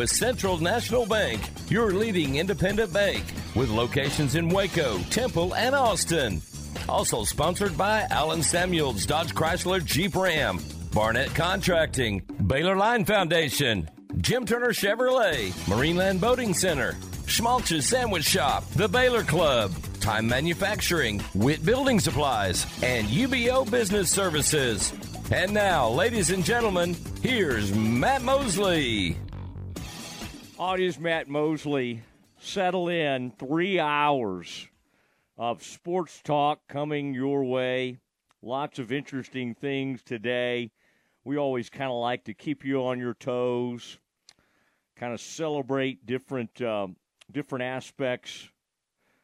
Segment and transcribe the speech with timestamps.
[0.00, 6.40] is Central National Bank, your leading independent bank, with locations in Waco, Temple, and Austin.
[6.88, 10.58] Also sponsored by Alan Samuels Dodge Chrysler Jeep Ram,
[10.92, 13.88] Barnett Contracting, Baylor Line Foundation,
[14.18, 21.64] Jim Turner Chevrolet, Marineland Boating Center, Schmaltz's Sandwich Shop, The Baylor Club, Time Manufacturing, Witt
[21.64, 24.92] Building Supplies, and UBEO Business Services.
[25.32, 29.16] And now, ladies and gentlemen, here's Matt Mosley.
[30.64, 32.02] Audience Matt Mosley.
[32.38, 33.32] Settle in.
[33.32, 34.66] Three hours
[35.36, 37.98] of sports talk coming your way.
[38.40, 40.70] Lots of interesting things today.
[41.22, 43.98] We always kind of like to keep you on your toes,
[44.96, 46.96] kind of celebrate different um,
[47.30, 48.48] different aspects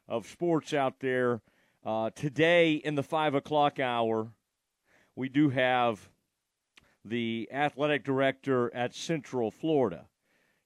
[0.08, 1.40] of sports out there.
[1.82, 4.28] Uh, today in the five o'clock hour,
[5.16, 6.10] we do have
[7.02, 10.04] the athletic director at Central Florida.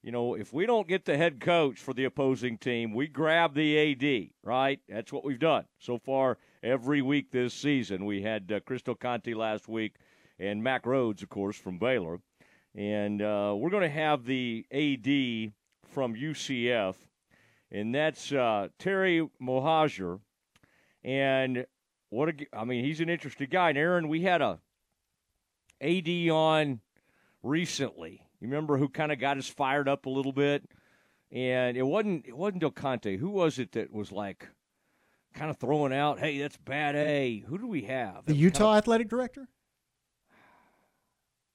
[0.05, 3.55] You know, if we don't get the head coach for the opposing team, we grab
[3.55, 4.79] the AD, right?
[4.87, 8.05] That's what we've done so far every week this season.
[8.05, 9.95] We had uh, Chris Del Conte last week
[10.37, 12.19] and Mack Rhoades, of course, from Baylor.
[12.75, 15.53] And uh, we're going to have the AD
[15.91, 16.93] from UCF,
[17.71, 20.19] and that's uh, Terry Mohajir.
[21.03, 21.65] And
[22.09, 23.69] what a, I mean, he's an interesting guy.
[23.69, 24.59] And Aaron, we had a
[25.81, 26.81] AD on
[27.41, 28.24] recently.
[28.45, 30.69] You remember who kind of got us fired up a little bit?
[31.31, 33.17] And it wasn't it wasn't Del Conte.
[33.17, 34.47] Who was it that was like
[35.33, 38.25] kind of throwing out, "Hey, that's bad A." Who do we have?
[38.27, 39.47] The Utah kind of, athletic director.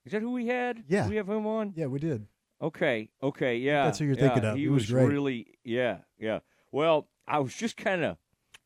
[0.05, 0.83] Is that who we had?
[0.89, 1.75] Yeah, Did we have him on.
[1.77, 2.27] Yeah, we did.
[2.61, 3.85] Okay, okay, yeah.
[3.85, 4.57] That's who you're yeah, thinking of.
[4.57, 6.41] He, he was, was really, yeah, yeah.
[6.73, 8.17] Well, I was just kind of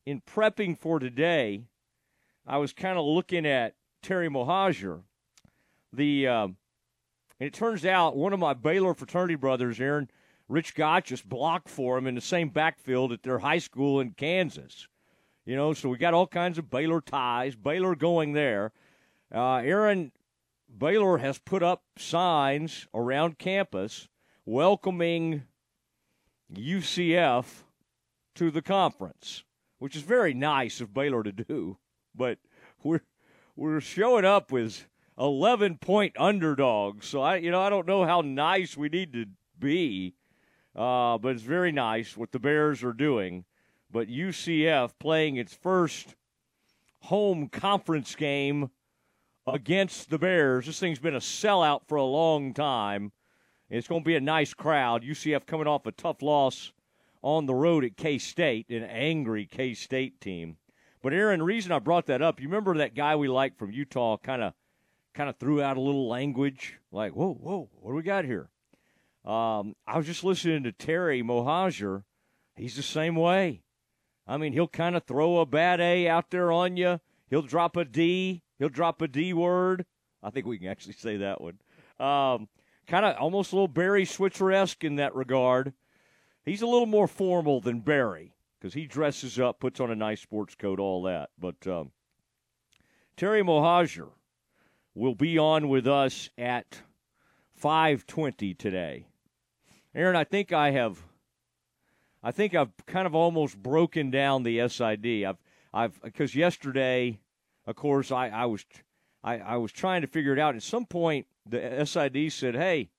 [0.05, 1.65] in prepping for today.
[2.47, 5.03] I was kind of looking at Terry Mohajir,
[5.93, 6.57] the um,
[7.39, 10.09] and it turns out one of my Baylor fraternity brothers, Aaron
[10.47, 14.11] Rich Gott, just blocked for him in the same backfield at their high school in
[14.11, 14.87] Kansas.
[15.45, 17.55] You know, so we got all kinds of Baylor ties.
[17.55, 18.71] Baylor going there.
[19.33, 20.11] Uh, Aaron
[20.75, 24.07] Baylor has put up signs around campus
[24.45, 25.43] welcoming
[26.53, 27.63] UCF
[28.35, 29.43] to the conference,
[29.79, 31.77] which is very nice of Baylor to do.
[32.13, 32.39] But
[32.83, 33.01] we're
[33.55, 34.87] we're showing up with
[35.17, 37.07] 11 point underdogs.
[37.07, 39.25] So I, you know, I don't know how nice we need to
[39.59, 40.15] be,
[40.75, 43.45] uh, but it's very nice what the Bears are doing.
[43.91, 46.15] But UCF playing its first
[47.01, 48.71] home conference game
[49.47, 50.65] against the Bears.
[50.65, 53.11] This thing's been a sellout for a long time.
[53.69, 55.03] It's going to be a nice crowd.
[55.03, 56.73] UCF coming off a tough loss
[57.21, 60.57] on the road at K State, an angry K State team.
[61.01, 64.17] But Aaron, reason I brought that up, you remember that guy we liked from Utah,
[64.17, 64.53] kind of,
[65.15, 68.49] kind of threw out a little language, like, "Whoa, whoa, what do we got here?"
[69.23, 72.03] Um, I was just listening to Terry Mohajir.
[72.55, 73.63] He's the same way.
[74.27, 76.99] I mean, he'll kind of throw a bad A out there on you.
[77.29, 78.43] He'll drop a D.
[78.59, 79.85] He'll drop a D word.
[80.21, 81.59] I think we can actually say that one.
[81.99, 82.49] Um,
[82.87, 85.73] kind of almost a little Barry Switzer esque in that regard.
[86.43, 90.21] He's a little more formal than Barry because he dresses up, puts on a nice
[90.21, 91.29] sports coat, all that.
[91.39, 91.91] But um,
[93.17, 94.09] Terry Mohajir
[94.95, 96.81] will be on with us at
[97.61, 99.05] 5:20 today.
[99.93, 101.03] Aaron, I think I have.
[102.23, 105.25] I think I've kind of almost broken down the SID.
[105.25, 105.37] I've,
[105.71, 107.19] I've, because yesterday
[107.67, 108.65] of course, I, I was
[109.23, 110.55] I, I was trying to figure it out.
[110.55, 112.89] At some point, the SID said, "Hey,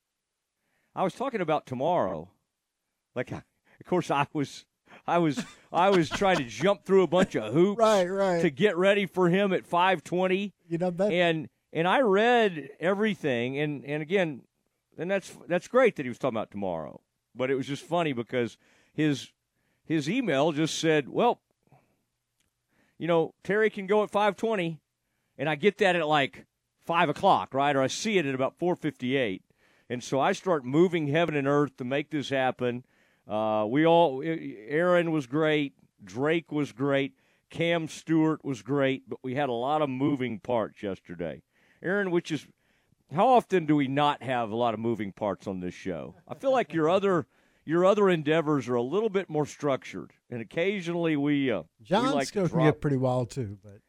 [0.95, 2.31] I was talking about tomorrow."
[3.15, 3.43] Like, of
[3.87, 4.65] course, I was
[5.07, 8.43] I was I was trying to jump through a bunch of hoops right, right.
[8.43, 10.53] to get ready for him at 5:20.
[10.69, 14.43] You know that and and I read everything and and again,
[14.99, 17.01] and that's that's great that he was talking about tomorrow.
[17.35, 18.57] But it was just funny because
[18.93, 19.31] his
[19.85, 21.41] his email just said, "Well,
[22.99, 24.81] you know, Terry can go at 520,
[25.39, 26.47] and I get that at like
[26.87, 27.75] 5 o'clock, right?
[27.75, 29.43] Or I see it at about 458.
[29.89, 32.85] And so I start moving heaven and earth to make this happen.
[33.29, 35.75] Uh, we all, Aaron was great.
[36.03, 37.15] Drake was great.
[37.51, 41.43] Cam Stewart was great, but we had a lot of moving parts yesterday.
[41.87, 42.47] Aaron, which is,
[43.15, 46.15] how often do we not have a lot of moving parts on this show?
[46.27, 47.27] I feel like your other
[47.65, 52.11] your other endeavors are a little bit more structured, and occasionally we uh, John we
[52.11, 53.59] like to get pretty wild too.
[53.63, 53.81] But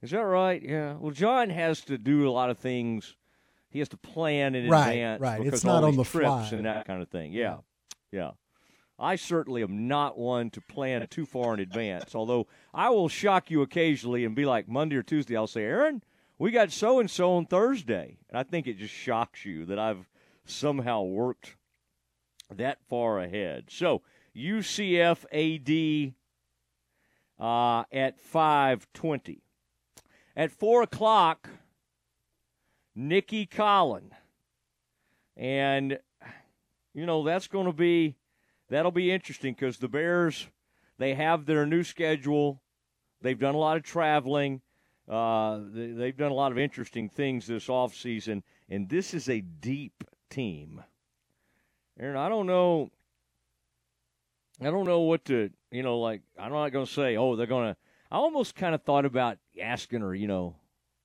[0.00, 0.62] is that right?
[0.62, 0.94] Yeah.
[0.94, 3.14] Well, John has to do a lot of things.
[3.68, 5.20] He has to plan in right, advance.
[5.20, 7.32] Right, because It's not on the trips fly and that kind of thing.
[7.32, 7.58] Yeah,
[8.10, 8.32] yeah.
[8.98, 12.14] I certainly am not one to plan too far in advance.
[12.14, 15.36] Although I will shock you occasionally and be like Monday or Tuesday.
[15.36, 16.02] I'll say, Aaron,
[16.42, 19.78] we got so and so on Thursday, and I think it just shocks you that
[19.78, 20.08] I've
[20.44, 21.56] somehow worked
[22.50, 23.66] that far ahead.
[23.68, 24.02] So
[24.36, 26.14] UCF AD
[27.38, 29.44] uh, at 520.
[30.34, 31.48] At 4 o'clock,
[32.96, 34.10] Nicki Collen.
[35.36, 36.00] And,
[36.92, 38.16] you know, that's going to be,
[38.68, 40.48] that'll be interesting because the Bears,
[40.98, 42.60] they have their new schedule.
[43.20, 44.60] They've done a lot of traveling.
[45.12, 49.42] Uh, they, have done a lot of interesting things this offseason, and this is a
[49.42, 50.82] deep team.
[52.00, 52.90] Aaron, I don't know.
[54.58, 57.46] I don't know what to, you know, like, I'm not going to say, oh, they're
[57.46, 57.76] going to.
[58.10, 60.56] I almost kind of thought about asking her, you know,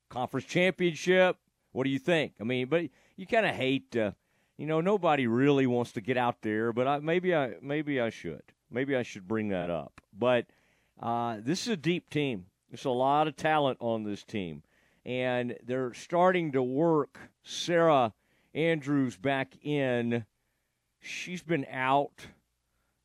[0.10, 1.36] conference championship.
[1.74, 2.33] What do you think?
[2.39, 2.86] I mean, but
[3.18, 4.13] you kind of hate, you
[4.65, 8.44] know, nobody really wants to get out there, but I, maybe I maybe I should.
[8.71, 10.00] Maybe I should bring that up.
[10.18, 10.45] But
[11.01, 12.45] uh, this is a deep team.
[12.69, 14.62] There's a lot of talent on this team,
[15.06, 18.14] and they're starting to work Sarah
[18.54, 20.25] Andrews back in.
[21.00, 22.28] She's been out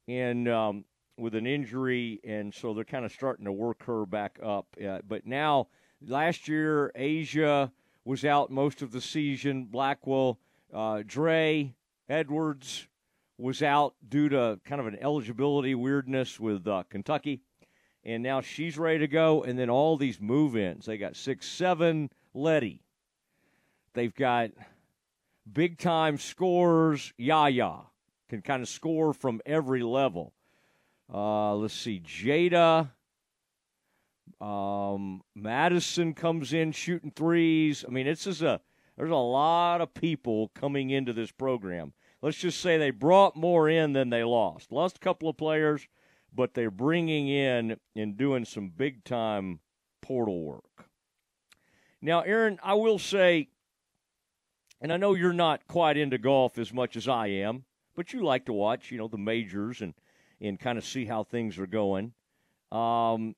[0.08, 0.84] and um,
[1.16, 4.66] with an injury, and so they're kind of starting to work her back up.
[4.84, 5.68] Uh, but now,
[6.04, 7.70] last year, Aijha
[8.04, 9.66] was out most of the season.
[9.66, 10.40] Blackwell,
[10.74, 11.72] uh, Dre
[12.08, 12.88] Edwards
[13.38, 17.42] was out due to kind of an eligibility weirdness with uh, Kentucky
[18.04, 19.42] and now she's ready to go.
[19.42, 20.86] And then all these move ins.
[20.86, 22.82] They got six, seven, Letty.
[23.94, 24.50] They've got
[25.50, 27.80] big time scorers, Yaya,
[28.28, 30.32] can kind of score from every level.
[31.12, 32.90] Uh, let's see, Jada.
[34.40, 37.84] Um, Madison comes in shooting threes.
[37.86, 38.60] I mean, it's just a
[38.96, 41.92] there's a lot of people coming into this program.
[42.22, 44.72] Let's just say they brought more in than they lost.
[44.72, 45.86] Lost a couple of players
[46.34, 49.60] but they're bringing in and doing some big time
[50.00, 50.88] portal work.
[52.00, 53.48] Now, Aaron, I will say,
[54.80, 57.64] and I know you're not quite into golf as much as I am,
[57.94, 59.94] but you like to watch, you know, the majors and
[60.40, 62.12] and kind of see how things are going.
[62.72, 63.36] Um,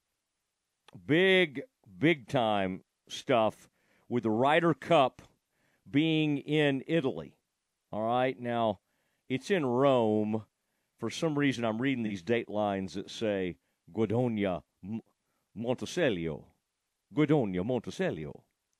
[1.06, 1.62] big,
[1.98, 3.68] big time stuff
[4.08, 5.20] with the Ryder Cup
[5.90, 7.36] being in Italy.
[7.92, 8.80] All right, now
[9.28, 10.44] it's in Rome
[11.04, 13.56] for some reason, I'm reading these date lines that say
[13.94, 14.62] Guidonia
[15.54, 16.44] Montecelio.
[17.14, 18.32] Guidonia Montecelio.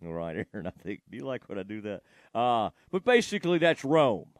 [0.03, 2.00] All right, Aaron, I think, do you like when I do that?
[2.35, 4.31] Uh, but basically, that's Rome.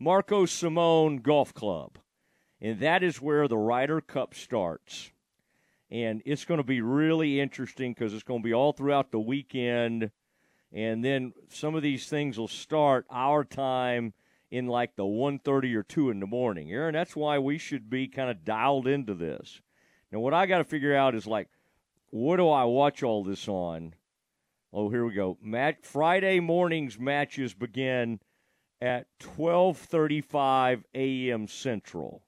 [0.00, 1.98] Marco Simone Golf Club.
[2.62, 5.12] And that is where the Ryder Cup starts.
[5.90, 9.20] And it's going to be really interesting because it's going to be all throughout the
[9.20, 10.10] weekend.
[10.72, 14.14] And then some of these things will start our time
[14.52, 16.70] in like the 1.30 or 2 in the morning.
[16.70, 19.62] Aaron, that's why we should be kind of dialed into this.
[20.12, 21.48] Now, what I got to figure out is like,
[22.10, 23.94] what do I watch all this on?
[24.70, 25.38] Oh, here we go.
[25.40, 28.20] Mat- Friday morning's matches begin
[28.82, 31.48] at 12:35 a.m.
[31.48, 32.22] Central.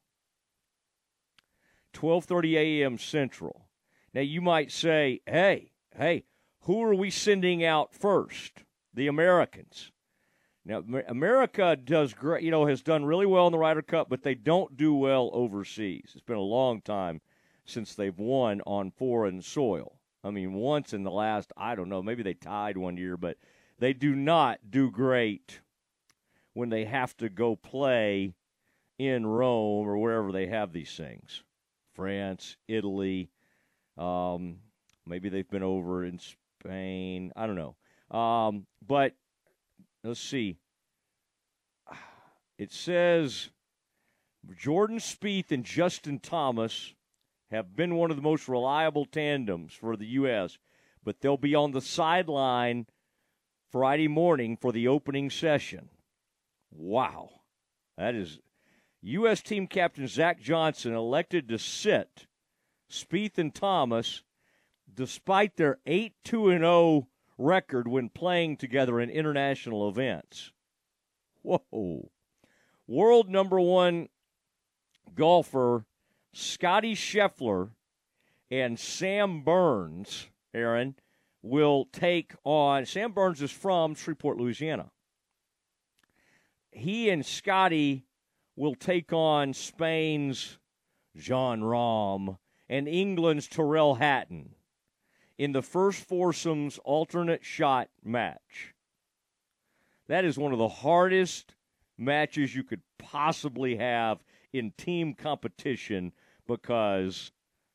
[1.93, 2.97] 12:30 a.m.
[2.97, 3.67] Central.
[4.15, 6.25] Now you might say, "Hey, hey,
[6.61, 8.65] who are we sending out first?
[8.94, 9.91] The Americans."
[10.66, 14.22] Now, America does great, you know, has done really well in the Ryder Cup, but
[14.22, 16.12] they don't do well overseas.
[16.14, 17.20] It's been a long time
[17.66, 19.99] since they've won on foreign soil.
[20.22, 23.37] I mean, once in the last, I don't know, maybe they tied one year, but
[23.78, 25.61] they do not do great
[26.55, 28.32] when they have to go play
[28.99, 31.42] in Rome or wherever they have these things.
[31.94, 33.28] France, Italy,
[33.99, 34.61] um,
[35.06, 37.33] maybe they've been over in Spain.
[37.37, 38.16] I don't know.
[38.16, 39.14] Um, but
[40.04, 40.58] let's see.
[42.56, 43.50] It says
[44.56, 46.94] Jordan Spieth and Justin Thomas
[47.50, 50.58] have been one of the most reliable tandems for the U.S.,
[51.02, 52.87] but they'll be on the sideline
[53.70, 55.88] Friday morning for the opening session.
[56.70, 57.30] Wow.
[57.96, 58.38] That is
[59.02, 59.42] U.S.
[59.42, 62.26] team captain Zach Johnson elected to sit
[62.90, 64.23] Spieth and Thomas
[64.92, 67.08] despite their 8 2 0
[67.38, 70.53] record when playing together in international events.
[71.43, 72.11] Whoa.
[72.87, 74.09] World number one
[75.14, 75.85] golfer
[76.33, 77.71] Scotty Scheffler
[78.50, 80.97] and Sam Burns, Aaron,
[81.43, 82.87] will take on.
[82.87, 84.91] Sam Burns is from Shreveport, Louisiana.
[86.71, 88.05] He and Scotty
[88.57, 90.59] will take on Spain's
[91.17, 92.38] Jon Rahm
[92.69, 94.55] and England's Tyrrell Hatton
[95.38, 98.75] in the first foursomes alternate shot match.
[100.07, 101.55] That is one of the hardest
[101.97, 104.23] matches you could possibly have
[104.53, 106.12] in team competition
[106.47, 107.33] because,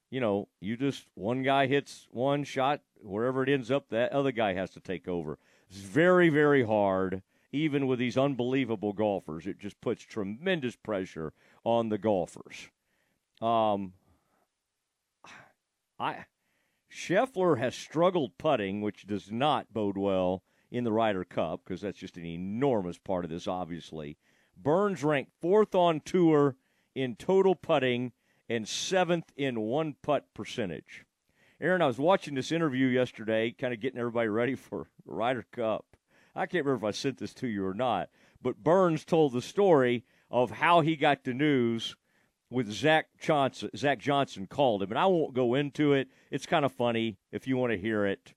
[0.09, 4.31] you know, you just, one guy hits one shot, wherever it ends up, that other
[4.31, 5.39] guy has to take over.
[5.69, 7.21] It's very, very hard.
[7.51, 9.47] even with these unbelievable golfers.
[9.47, 12.69] It just puts tremendous pressure on the golfers.
[13.41, 13.93] Um,
[15.99, 16.25] I
[16.91, 21.99] Scheffler has struggled putting, which does not bode well in the Ryder Cup because that's
[21.99, 24.17] just an enormous part of this, obviously.
[24.57, 26.55] Burns ranked fourth on tour
[26.95, 28.11] in total putting
[28.49, 31.05] and seventh in one putt percentage.
[31.61, 35.85] Aaron, I was watching this interview yesterday, kind of getting everybody ready for Ryder Cup.
[36.35, 38.09] I can't remember if I sent this to you or not,
[38.41, 41.95] but Burns told the story of how he got the news
[42.49, 43.69] with Zach Johnson.
[43.75, 46.07] Zach Johnson called him, and I won't go into it.
[46.31, 48.33] It's kind of funny if you want to hear it.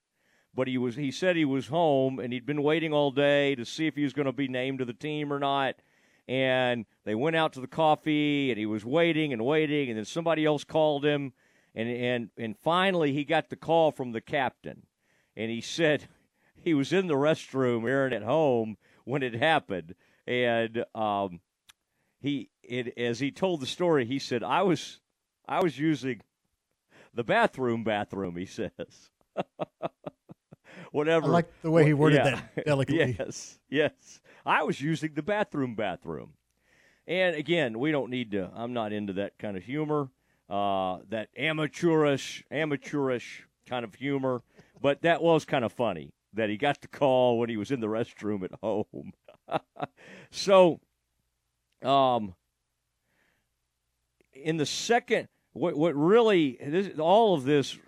[0.54, 3.64] But he was he said he was home and he'd been waiting all day to
[3.64, 5.76] see if he was going to be named to the team or not.
[6.28, 10.04] And they went out to the coffee and he was waiting and waiting and then
[10.04, 11.32] somebody else called him
[11.74, 14.82] and and and finally he got the call from the captain.
[15.34, 16.06] And he said
[16.54, 19.94] he was in the restroom, Aaron, at home when it happened.
[20.26, 21.40] And um,
[22.22, 25.00] he it, as he told the story, he said, "I was
[25.46, 26.20] I was using
[27.12, 28.70] the bathroom bathroom." He says.
[30.92, 31.26] Whatever.
[31.26, 32.42] I like the way he worded yeah.
[32.54, 33.16] that delicately.
[33.18, 34.20] yes, yes.
[34.44, 36.34] I was using the bathroom bathroom.
[37.06, 38.50] And again, we don't need to.
[38.54, 40.10] I'm not into that kind of humor,
[40.48, 44.42] uh, that amateurish, amateurish kind of humor.
[44.80, 47.80] But that was kind of funny that he got the call when he was in
[47.80, 49.12] the restroom at home.
[50.30, 50.80] so,
[51.84, 52.34] um,
[54.32, 57.78] in the second, what what really this, all of this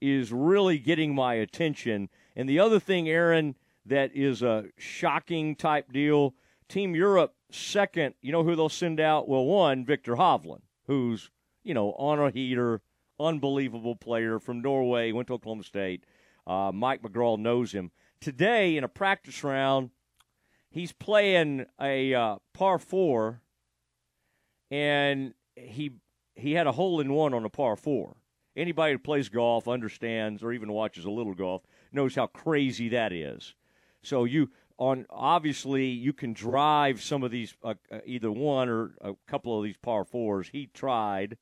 [0.00, 2.08] is really getting my attention.
[2.34, 3.54] And the other thing, Aaron,
[3.86, 6.34] that is a shocking type deal.
[6.68, 8.14] Team Europe second.
[8.20, 9.28] You know who they'll send out?
[9.28, 11.30] Well, one Viktor Hovland, who's
[11.62, 12.80] you know on a heater,
[13.18, 16.04] unbelievable player from Norway, went to Oklahoma State.
[16.46, 17.90] Uh, Mike McGraw knows him.
[18.20, 19.90] Today in a practice round,
[20.72, 23.42] he's playing a uh, par four,
[24.70, 25.92] and he
[26.34, 28.16] he had a hole in one on a par four.
[28.56, 31.62] Anybody who plays golf understands, or even watches a little golf,
[31.92, 33.54] knows how crazy that is.
[34.02, 38.94] So you on obviously you can drive some of these uh, uh, either one or
[39.00, 40.48] a couple of these par fours.
[40.48, 41.36] He tried.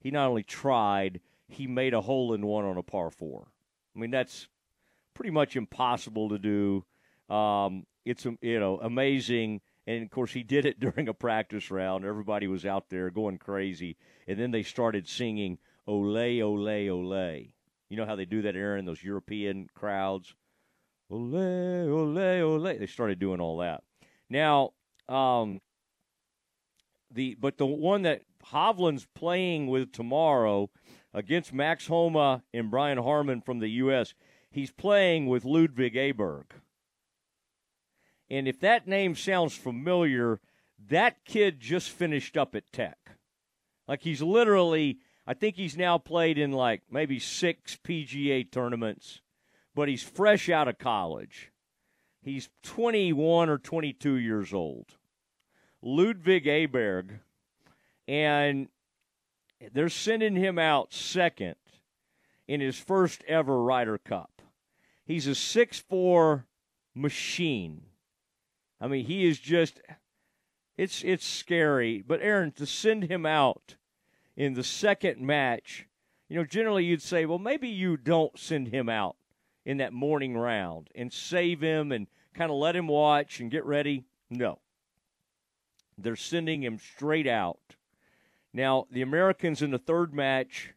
[0.00, 3.48] He not only tried, he made a hole in one on a par four.
[3.94, 4.48] I mean that's
[5.14, 6.84] pretty much impossible to do.
[7.34, 12.04] Um, it's you know amazing, and of course he did it during a practice round.
[12.04, 17.46] Everybody was out there going crazy, and then they started singing "Ole, Ole, Ole."
[17.88, 18.84] You know how they do that, Aaron?
[18.84, 20.34] Those European crowds.
[21.10, 22.78] Ole, ole, ole.
[22.78, 23.82] They started doing all that.
[24.28, 24.70] Now,
[25.08, 25.60] um,
[27.10, 30.70] the but the one that Hovland's playing with tomorrow
[31.12, 34.14] against Max Homa and Brian Harman from the U.S.,
[34.50, 36.44] he's playing with Ludvig Aberg.
[38.30, 40.40] And if that name sounds familiar,
[40.88, 42.98] that kid just finished up at Tech.
[43.88, 49.20] Like he's literally, I think he's now played in like maybe six PGA tournaments
[49.74, 51.50] but he's fresh out of college.
[52.22, 54.96] He's 21 or 22 years old.
[55.82, 57.20] Ludwig Aberg,
[58.06, 58.68] and
[59.72, 61.56] they're sending him out second
[62.46, 64.42] in his first ever Ryder Cup.
[65.06, 66.46] He's a six-four
[66.94, 67.84] machine.
[68.80, 69.80] I mean, he is just
[70.76, 72.02] it's it's scary.
[72.06, 73.76] But Aaron, to send him out
[74.36, 75.86] in the second match,
[76.28, 79.16] you know, generally you'd say, well, maybe you don't send him out
[79.66, 83.64] in that morning round and save him and kind of let him watch and get
[83.66, 84.04] ready.
[84.30, 84.60] No.
[85.98, 87.76] They're sending him straight out.
[88.54, 90.72] Now, the Americans in the third match,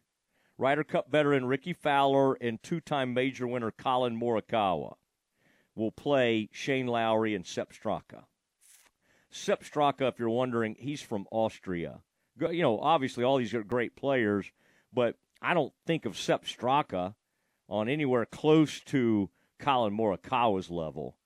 [0.58, 4.96] Ryder Cup veteran Rickie Fowler and two time major winner Collin Morikawa
[5.74, 8.24] will play Shane Lowry and Sepp Straka.
[9.30, 12.00] Sepp Straka, if you're wondering, he's from Austria.
[12.38, 14.50] You know, obviously all these are great players,
[14.92, 17.14] but I don't think of Sepp Straka
[17.68, 21.16] on anywhere close to Collin Morikawa's level.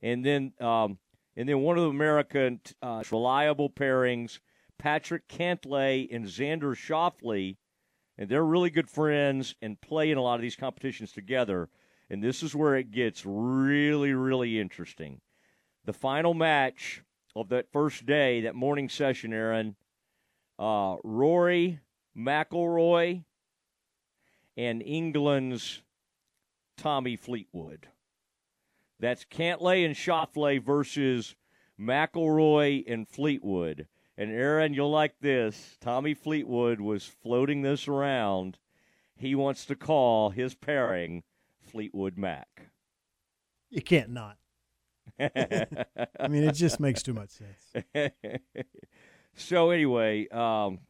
[0.00, 0.98] And then, um,
[1.36, 4.38] and then one of the American uh, reliable pairings,
[4.78, 7.56] Patrick Cantlay and Xander Schauffele,
[8.16, 11.68] and they're really good friends and play in a lot of these competitions together.
[12.10, 15.20] And this is where it gets really, really interesting.
[15.84, 17.02] The final match
[17.36, 19.76] of that first day, that morning session, Aaron,
[20.58, 21.80] uh, Rory
[22.16, 23.24] McIlroy
[24.56, 25.82] and England's
[26.76, 27.88] Tommy Fleetwood.
[28.98, 31.36] That's Cantlay and Schauffele versus
[31.78, 33.86] McIlroy and Fleetwood.
[34.16, 35.76] And Aaron, you'll like this.
[35.80, 38.58] Tommy Fleetwood was floating this around.
[39.14, 41.22] He wants to call his pairing
[41.70, 42.70] Fleetwood Mac.
[43.70, 44.36] You can't not.
[45.20, 47.84] I mean, it just makes too much sense.
[49.34, 50.80] so anyway, um,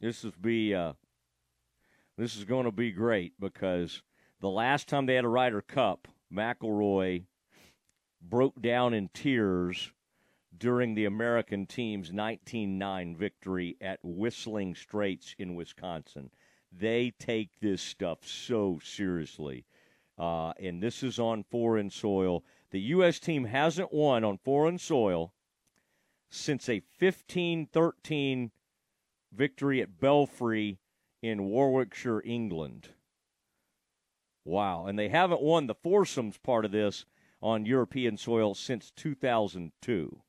[0.00, 0.92] this is be uh,
[2.16, 4.02] this is going to be great because
[4.40, 7.24] the last time they had a Ryder Cup, McIlroy
[8.20, 9.92] broke down in tears
[10.56, 16.30] during the American team's 19-9 victory at Whistling Straits in Wisconsin.
[16.72, 19.64] They take this stuff so seriously.
[20.18, 22.44] Uh, and this is on foreign soil.
[22.70, 23.18] The U.S.
[23.18, 25.32] team hasn't won on foreign soil
[26.28, 28.50] since a 15 13
[29.32, 30.78] victory at Belfry
[31.22, 32.90] in Warwickshire, England.
[34.44, 34.86] Wow.
[34.86, 37.04] And they haven't won the foursomes part of this
[37.42, 40.20] on European soil since 2002.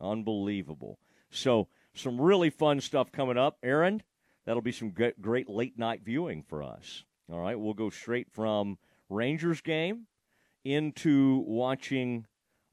[0.00, 0.98] Unbelievable.
[1.30, 3.58] So, some really fun stuff coming up.
[3.62, 4.02] Aaron,
[4.44, 7.04] that'll be some great late night viewing for us.
[7.30, 10.06] All right, we'll go straight from Rangers game
[10.64, 12.26] into watching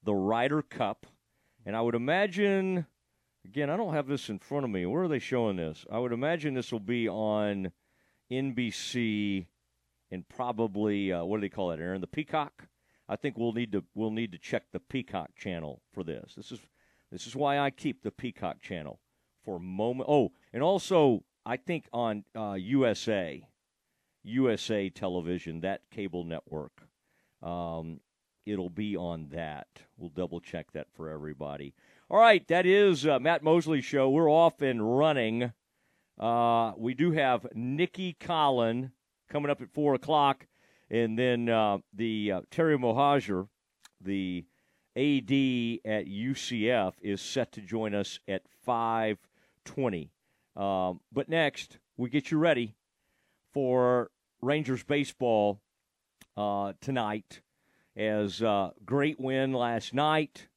[0.03, 1.05] the Ryder Cup.
[1.65, 2.85] And I would imagine,
[3.45, 4.85] again, I don't have this in front of me.
[4.85, 5.85] Where are they showing this?
[5.91, 7.71] I would imagine this will be on
[8.31, 9.45] NBC
[10.11, 12.01] and probably uh, what do they call it, Aaron?
[12.01, 12.67] The Peacock.
[13.07, 16.33] I think we'll need to we'll need to check the Peacock channel for this.
[16.35, 16.59] This is
[17.11, 18.99] this is why I keep the Peacock channel
[19.43, 20.09] for moment.
[20.09, 23.43] Oh, and also I think on uh, USA,
[24.21, 26.83] USA Television, that cable network.
[27.41, 28.01] Um,
[28.45, 29.65] it'll be on that.
[29.97, 31.73] We'll double check that for everybody.
[32.07, 34.11] All right, that is uh, Matt Mosley show.
[34.11, 35.51] We're off and running.
[36.19, 38.91] Uh, we do have Nicki Collen
[39.27, 40.45] coming up at four o'clock,
[40.91, 43.47] and then uh, the uh, Terry Mohajir,
[43.99, 44.45] the
[44.95, 45.01] AD
[45.83, 49.17] at UCF, is set to join us at five
[49.65, 50.11] twenty.
[50.59, 52.75] Um, but next, we get you ready
[53.53, 54.11] for
[54.41, 55.61] Rangers baseball
[56.35, 57.39] uh, tonight
[57.95, 60.49] as uh, great win last night,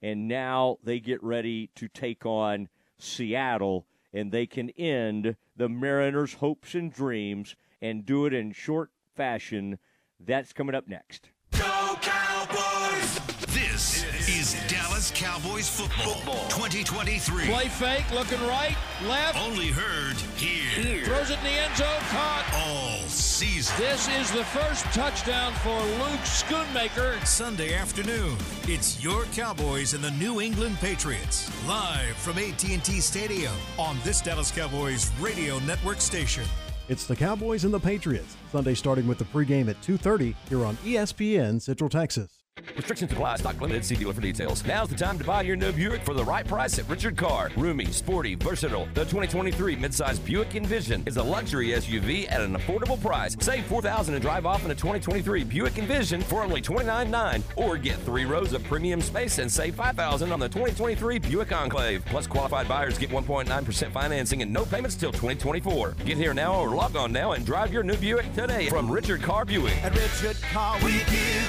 [0.00, 6.34] and now they get ready to take on Seattle, and they can end the Mariners'
[6.34, 9.78] hopes and dreams and do it in short fashion.
[10.20, 11.30] That's coming up next.
[11.50, 13.20] Go Cowboys!
[13.48, 16.48] This is Dallas Cowboys football, football.
[16.48, 17.46] 2023.
[17.46, 19.38] Play fake, looking right, left.
[19.38, 20.82] Only heard here.
[20.82, 21.04] here.
[21.04, 22.44] Throws it in the end zone, caught.
[22.54, 23.74] All season.
[23.78, 27.24] This is the first touchdown for Luke Schoonmaker.
[27.26, 31.50] Sunday afternoon, it's your Cowboys and the New England Patriots.
[31.66, 36.44] Live from AT&T Stadium on this Dallas Cowboys radio network station.
[36.88, 38.36] It's the Cowboys and the Patriots.
[38.50, 42.37] Sunday starting with the pregame at 2.30 here on ESPN Central Texas.
[42.76, 43.36] Restrictions apply.
[43.36, 43.84] Stock limited.
[43.84, 44.64] See dealer for details.
[44.64, 47.50] Now's the time to buy your new Buick for the right price at Richard Carr.
[47.56, 48.86] Roomy, sporty, versatile.
[48.94, 53.36] The 2023 midsize Buick Envision is a luxury SUV at an affordable price.
[53.40, 57.96] Save $4,000 and drive off in a 2023 Buick Envision for only $29.9 or get
[58.00, 62.04] three rows of premium space and save $5,000 on the 2023 Buick Enclave.
[62.06, 65.96] Plus, qualified buyers get 1.9% financing and no payments till 2024.
[66.04, 69.22] Get here now or log on now and drive your new Buick today from Richard
[69.22, 69.76] Carr Buick.
[69.84, 71.47] At Richard Carr, we give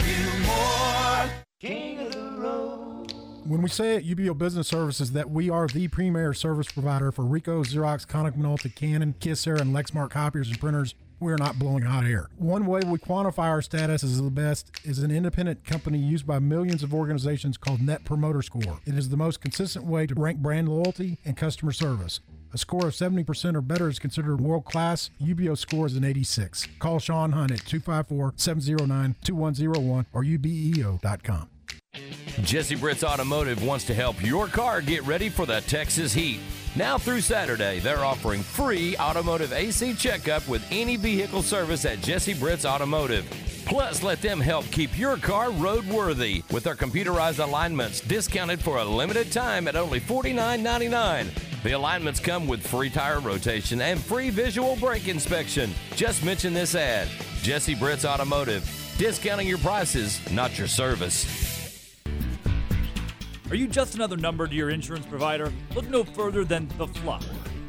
[3.49, 7.23] When we say at UBEO Business Services that we are the premier service provider for
[7.23, 12.05] Ricoh, Xerox, Konica Minolta, Canon, Kyocera, and Lexmark copiers and printers, we're not blowing hot
[12.05, 12.29] air.
[12.37, 16.37] One way we quantify our status as the best is an independent company used by
[16.37, 18.79] millions of organizations called Net Promoter Score.
[18.85, 22.19] It is the most consistent way to rank brand loyalty and customer service.
[22.51, 25.11] A score of 70% or better is considered world class.
[25.21, 26.67] UBEO score is an 86.
[26.79, 31.49] Call Sean Hunt at 254 709 2101 or ubeo.com.
[32.41, 36.39] Jesse Britt's Automotive wants to help your car get ready for the Texas heat.
[36.75, 42.33] Now through Saturday, they're offering free automotive AC checkup with any vehicle service at Jesse
[42.33, 43.25] Britt's Automotive.
[43.65, 48.85] Plus, let them help keep your car roadworthy with their computerized alignments discounted for a
[48.85, 51.48] limited time at only $49.99.
[51.61, 55.71] The alignments come with free tire rotation and free visual brake inspection.
[55.95, 57.09] Just mention this ad
[57.41, 58.63] Jesse Britt's Automotive.
[58.97, 61.25] Discounting your prices, not your service.
[63.49, 65.51] Are you just another number to your insurance provider?
[65.75, 67.23] Look no further than The Flock.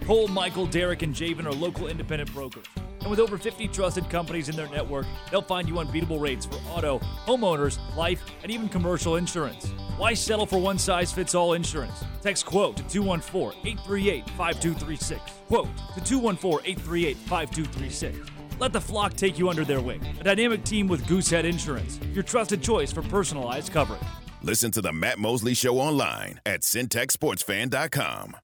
[0.05, 2.67] Cole, Michael, Derek, and Javen are local independent brokers.
[3.01, 6.57] And with over 50 trusted companies in their network, they'll find you unbeatable rates for
[6.69, 9.67] auto, homeowners, life, and even commercial insurance.
[9.97, 12.05] Why settle for one size fits all insurance?
[12.23, 15.23] Text quote to 214 838 5236.
[15.49, 18.31] Quote to 214 838 5236.
[18.59, 20.05] Let the flock take you under their wing.
[20.21, 24.03] A dynamic team with Goosehead Insurance, your trusted choice for personalized coverage.
[24.43, 28.37] Listen to the Matt Mosley Show online at centexsportsfan.com.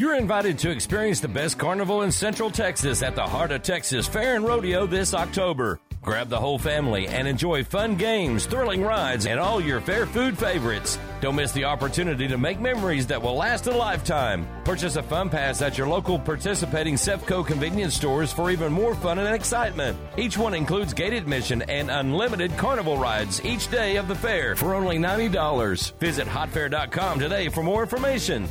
[0.00, 4.08] You're invited to experience the best carnival in Central Texas at the Heart of Texas
[4.08, 5.78] Fair and Rodeo this October.
[6.00, 10.38] Grab the whole family and enjoy fun games, thrilling rides, and all your fair food
[10.38, 10.98] favorites.
[11.20, 14.48] Don't miss the opportunity to make memories that will last a lifetime.
[14.64, 19.18] Purchase a fun pass at your local participating Sefco convenience stores for even more fun
[19.18, 19.98] and excitement.
[20.16, 24.74] Each one includes gate admission and unlimited carnival rides each day of the fair for
[24.74, 25.92] only $90.
[25.98, 28.48] Visit hotfair.com today for more information.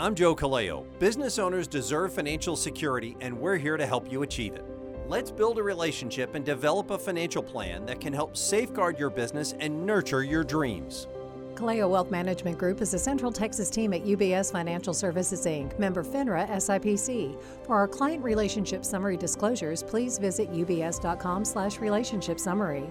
[0.00, 0.86] I'm Joe Kaleo.
[0.98, 4.64] Business owners deserve financial security, and we're here to help you achieve it.
[5.06, 9.54] Let's build a relationship and develop a financial plan that can help safeguard your business
[9.60, 11.06] and nurture your dreams.
[11.54, 16.02] Kaleo Wealth Management Group is a Central Texas team at UBS Financial Services Inc., member
[16.02, 17.38] FINRA SIPC.
[17.66, 22.90] For our client relationship summary disclosures, please visit ubs.com/relationship summary.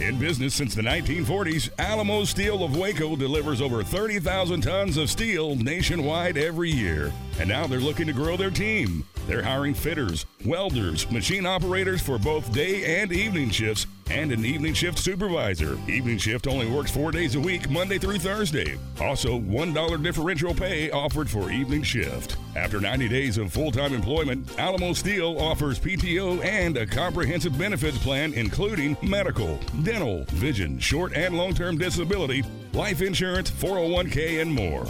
[0.00, 5.56] In business since the 1940s, Alamo Steel of Waco delivers over 30,000 tons of steel
[5.56, 7.12] nationwide every year.
[7.40, 9.04] And now they're looking to grow their team.
[9.26, 14.74] They're hiring fitters, welders, machine operators for both day and evening shifts, and an evening
[14.74, 15.78] shift supervisor.
[15.88, 18.78] Evening shift only works four days a week, Monday through Thursday.
[19.00, 22.36] Also, $1 differential pay offered for evening shift.
[22.54, 27.98] After 90 days of full time employment, Alamo Steel offers PTO and a comprehensive benefits
[27.98, 32.42] plan, including medical, dental, vision, short and long term disability,
[32.72, 34.86] life insurance, 401k, and more.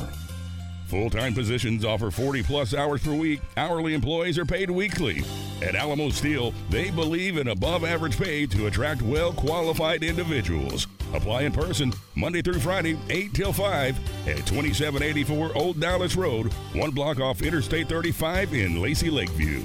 [0.87, 3.41] Full time positions offer 40 plus hours per week.
[3.57, 5.25] Hourly employees are paid weekly.
[5.61, 10.87] At Alamo Steel, they believe in above average pay to attract well qualified individuals.
[11.13, 16.93] Apply in person Monday through Friday, 8 till 5 at 2784 Old Dallas Road, one
[16.93, 19.63] block off Interstate 35 in Lacey Lakeview.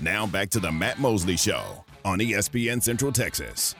[0.00, 3.74] Now back to the Matt Mosley Show on ESPN Central Texas.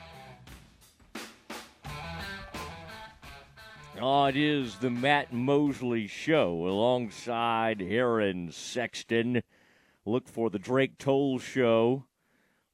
[4.01, 9.45] Oh, it is the Matt Mosley Show alongside Aaron Sexton.
[10.05, 12.05] Look for the Drake Toll Show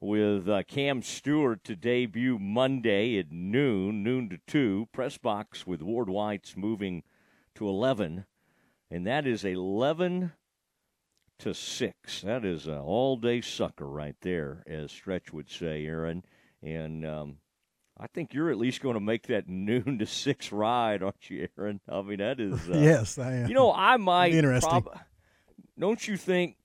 [0.01, 4.89] with uh, Cam Stewart to debut Monday at noon, noon to 2.
[4.93, 7.03] Press box with Ward White's moving
[7.55, 8.25] to 11.
[8.91, 10.33] And that is 11
[11.41, 12.23] to 6.
[12.23, 16.25] That is an all day sucker right there, as Stretch would say, Aaron.
[16.63, 17.37] And um,
[18.01, 21.49] I think you're at least going to make that noon to 6 ride, aren't you,
[21.59, 21.81] Aaron?
[21.89, 22.69] I mean, that is.
[22.69, 23.49] Uh, yes, I am.
[23.49, 24.33] You know, I might.
[24.33, 24.71] interesting.
[24.71, 24.99] prob-
[25.79, 26.57] don't you think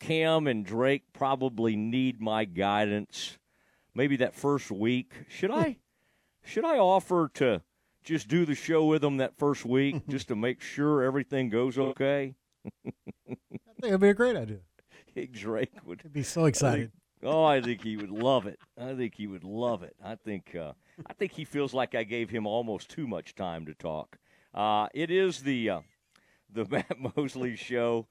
[0.00, 3.38] Cam and Drake probably need my guidance?
[3.94, 5.12] Maybe that first week.
[5.28, 5.78] Should I?
[6.44, 7.62] should I offer to
[8.04, 11.78] just do the show with them that first week, just to make sure everything goes
[11.78, 12.34] okay?
[12.84, 12.92] I
[13.24, 13.38] think
[13.82, 14.58] it'd be a great idea.
[15.32, 16.90] Drake would I'd be so excited.
[17.24, 18.58] Oh, I think he would love it.
[18.76, 19.94] I think he would love it.
[20.04, 20.72] I think uh,
[21.06, 24.18] I think he feels like I gave him almost too much time to talk.
[24.52, 25.80] Uh, it is the uh,
[26.52, 28.08] the Matt Mosley Show,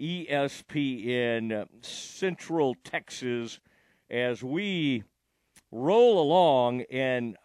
[0.00, 3.58] ESPN Central Texas,
[4.08, 5.02] as we
[5.72, 6.82] roll along.
[6.82, 7.36] And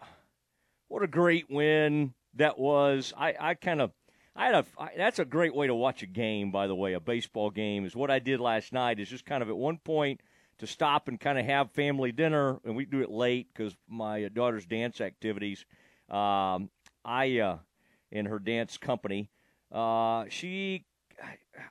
[0.88, 3.12] what a great win that was!
[3.18, 3.92] I, I kind of
[4.36, 6.52] I had a I, that's a great way to watch a game.
[6.52, 9.00] By the way, a baseball game is what I did last night.
[9.00, 10.22] Is just kind of at one point
[10.60, 14.28] to stop and kind of have family dinner, and we do it late because my
[14.30, 15.66] daughter's dance activities.
[16.10, 16.70] Um,
[17.06, 17.58] I uh,
[18.12, 19.30] in her dance company,
[19.72, 20.86] uh, she,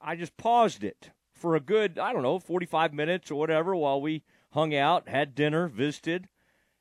[0.01, 3.75] I just paused it for a good I don't know forty five minutes or whatever
[3.75, 4.23] while we
[4.53, 6.29] hung out, had dinner, visited,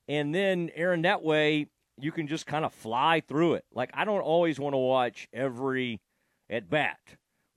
[0.07, 1.67] and then Aaron that way
[1.99, 3.65] you can just kind of fly through it.
[3.73, 6.01] Like I don't always want to watch every
[6.49, 6.99] at bat,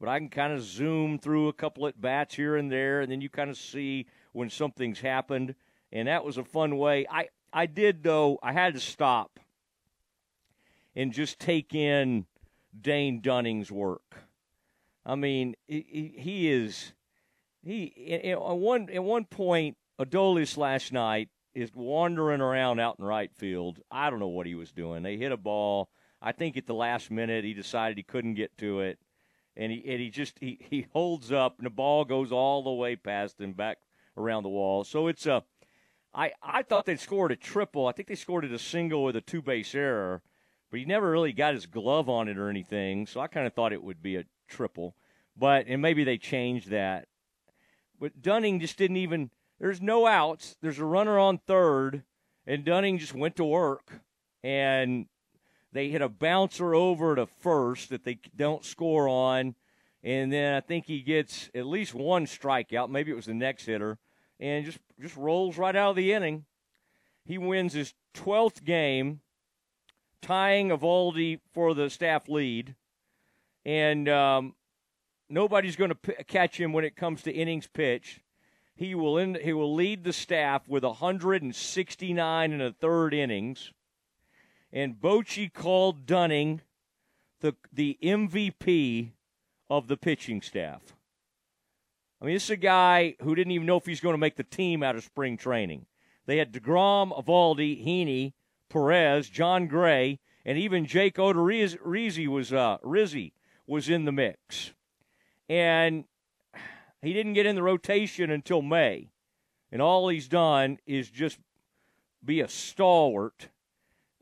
[0.00, 3.10] but I can kind of zoom through a couple at bats here and there, and
[3.10, 5.54] then you kind of see when something's happened,
[5.92, 7.06] and that was a fun way.
[7.10, 8.38] I I did though.
[8.42, 9.40] I had to stop
[10.94, 12.26] and just take in
[12.78, 14.16] Dane Dunning's work.
[15.06, 16.92] I mean, he, he is
[17.64, 23.32] he at one at one point Adolis last night is wandering around out in right
[23.34, 23.80] field.
[23.90, 25.02] I don't know what he was doing.
[25.02, 25.88] They hit a ball.
[26.20, 28.98] I think at the last minute he decided he couldn't get to it,
[29.56, 32.72] and he and he just he, he holds up and the ball goes all the
[32.72, 33.78] way past him back
[34.18, 34.84] around the wall.
[34.84, 35.44] So it's a
[36.14, 37.86] I, I thought they'd scored a triple.
[37.86, 40.22] I think they scored it a single with a two base error,
[40.70, 43.06] but he never really got his glove on it or anything.
[43.06, 44.94] So I kind of thought it would be a triple.
[45.36, 47.06] But and maybe they changed that.
[48.00, 49.30] But Dunning just didn't even.
[49.60, 50.56] There's no outs.
[50.62, 52.04] There's a runner on third,
[52.46, 54.02] and Dunning just went to work,
[54.42, 55.06] and
[55.72, 59.56] they hit a bouncer over to first that they don't score on,
[60.02, 62.88] and then I think he gets at least one strikeout.
[62.88, 63.98] Maybe it was the next hitter,
[64.40, 66.44] and just just rolls right out of the inning.
[67.24, 69.20] He wins his 12th game,
[70.22, 72.74] tying Eovaldi for the staff lead,
[73.64, 74.54] and um,
[75.28, 78.20] nobody's going to p- catch him when it comes to innings pitched.
[78.74, 83.72] He will end, he will lead the staff with 169 and a third innings.
[84.72, 86.62] And Bochy called Dunning
[87.40, 89.10] the the MVP
[89.70, 90.94] of the pitching staff.
[92.20, 94.36] I mean, this is a guy who didn't even know if he's going to make
[94.36, 95.86] the team out of spring training.
[96.26, 98.32] They had DeGrom, Eovaldi, Heaney,
[98.68, 103.32] Perez, Jon Gray, and even Jake Odorizzi was uh, Rizzi
[103.66, 104.72] was in the mix
[105.48, 106.04] and
[107.02, 109.10] he didn't get in the rotation until May.
[109.70, 111.38] And all he's done is just
[112.24, 113.48] be a stalwart.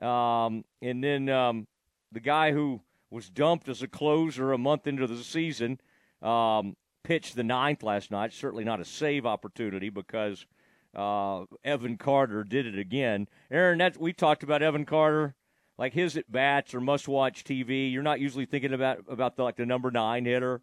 [0.01, 1.67] Um, and then um,
[2.13, 5.81] the guy who was dumped as a closer a month into the season
[6.23, 8.33] um, pitched the ninth last night.
[8.33, 10.45] Certainly not a save opportunity because
[10.93, 13.29] uh, Evan Carter did it again.
[13.49, 15.37] Aaron, that we talked about Evan Carter,
[15.79, 17.93] like his at bats or must watch TV.
[17.93, 20.63] You're not usually thinking about about the, like the number nine hitter.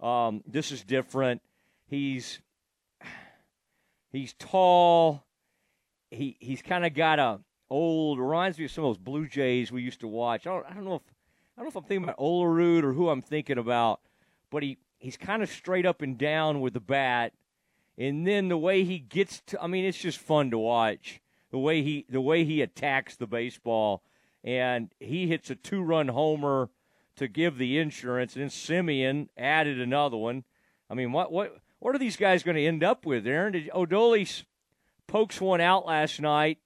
[0.00, 1.42] Um, this is different.
[1.86, 2.40] He's
[4.10, 5.26] he's tall.
[6.10, 9.70] He he's kind of got a old reminds me of some of those Blue Jays
[9.70, 10.46] we used to watch.
[10.46, 11.02] I don't I don't know if
[11.54, 14.00] I don't know if I'm thinking about Olerud or who I'm thinking about,
[14.50, 17.32] but he he's kind of straight up and down with the bat,
[17.98, 21.58] and then the way he gets to I mean it's just fun to watch the
[21.58, 24.02] way he the way he attacks the baseball,
[24.44, 26.70] and he hits a two run homer
[27.16, 28.36] to give the insurance.
[28.36, 30.44] And Semien added another one.
[30.90, 33.52] I mean, what what what are these guys going to end up with, Aaron?
[33.52, 34.44] Did Adolis
[35.06, 36.58] pokes one out last night,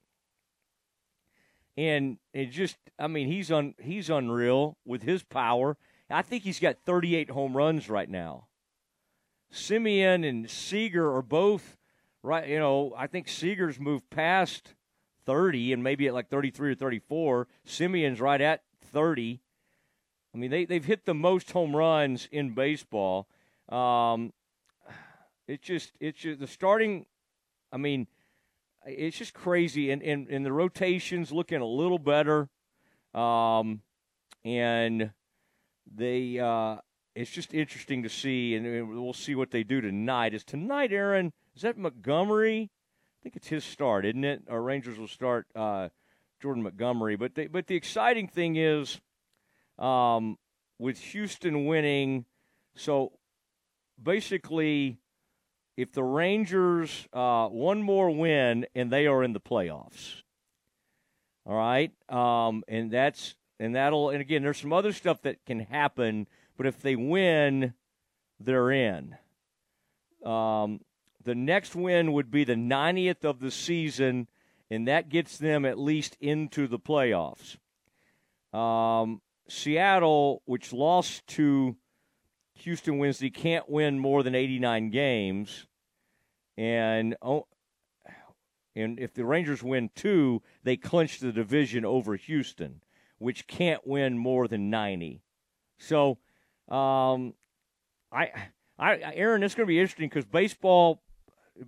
[1.77, 5.77] and it just I mean he's un he's unreal with his power.
[6.11, 8.47] I think he's got 38 home runs right now.
[9.53, 11.77] Semien and Seager are both
[12.23, 12.49] right.
[12.49, 14.75] You know, I think Seager's moved past
[15.27, 17.49] 30 and maybe at like 33 or 34.
[17.67, 19.41] Semien's right at 30.
[20.35, 23.29] I mean, they, they've hit the most home runs in baseball.
[23.69, 24.33] Um,
[25.49, 27.07] it's just, it's just the starting,
[27.73, 28.07] I mean,
[28.87, 29.91] it's just crazy.
[29.91, 32.49] And, and, and the rotation's looking a little better.
[33.15, 33.83] Um,
[34.45, 35.11] and
[35.87, 36.77] they, uh,
[37.15, 40.35] it's just interesting to see, and we'll see what they do tonight.
[40.35, 41.33] Is tonight, Aaron?
[41.55, 42.71] Is that Montgomery?
[42.71, 44.43] I think it's his start, isn't it?
[44.49, 45.89] Our Rangers will start uh,
[46.41, 47.17] Jordan Montgomery.
[47.17, 49.01] But they, but the exciting thing is
[49.79, 50.39] um,
[50.79, 52.25] with Houston winning.
[52.75, 53.13] So
[54.03, 54.99] basically,
[55.77, 60.23] if the Rangers uh, one more win and they are in the playoffs,
[61.45, 65.61] all right, um, and that's and that'll and again, there's some other stuff that can
[65.61, 67.75] happen, but if they win,
[68.41, 69.17] they're in.
[70.25, 70.81] Um,
[71.23, 74.27] the next win would be the 90th of the season,
[74.71, 77.59] and that gets them at least into the playoffs.
[78.53, 81.77] Um, Seattle, which lost to
[82.55, 85.67] Houston Wednesday, can't win more than 89 games.
[86.57, 87.47] And oh,
[88.75, 92.83] and if the Rangers win two, they clinch the division over Houston,
[93.21, 95.23] which can't win more than 90.
[95.79, 96.19] So,
[96.69, 97.35] um,
[98.11, 98.31] I,
[98.79, 101.03] I, Aaron, it's going to be interesting because baseball,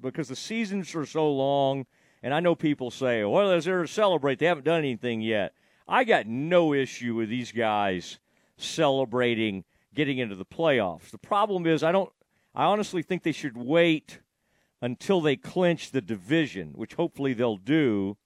[0.01, 1.87] because the seasons are so long,
[2.23, 4.39] and I know people say, "Well, is there to celebrate?
[4.39, 5.55] They haven't done anything yet."
[5.87, 8.19] I got no issue with these guys
[8.57, 11.11] celebrating getting into the playoffs.
[11.11, 12.11] The problem is I don't
[12.55, 14.21] I honestly think they should wait
[14.81, 18.17] until they clinch the division, which hopefully they'll do,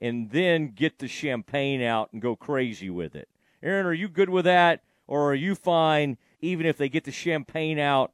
[0.00, 3.28] and then get the champagne out and go crazy with it.
[3.62, 7.12] Aaron, are you good with that or are you fine even if they get the
[7.12, 8.12] champagne out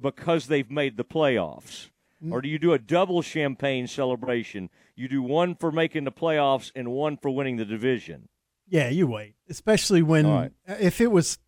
[0.00, 1.90] because they've made the playoffs?
[2.22, 2.32] Mm.
[2.32, 6.70] Or do you do a double champagne celebration you do one for making the playoffs
[6.74, 8.28] and one for winning the division.
[8.68, 9.34] Yeah, you wait.
[9.48, 10.52] Especially when right.
[10.66, 11.38] if it was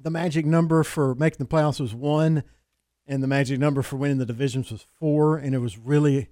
[0.00, 2.42] the magic number for making the playoffs was one
[3.06, 6.28] and the magic number for winning the divisions was four and it was really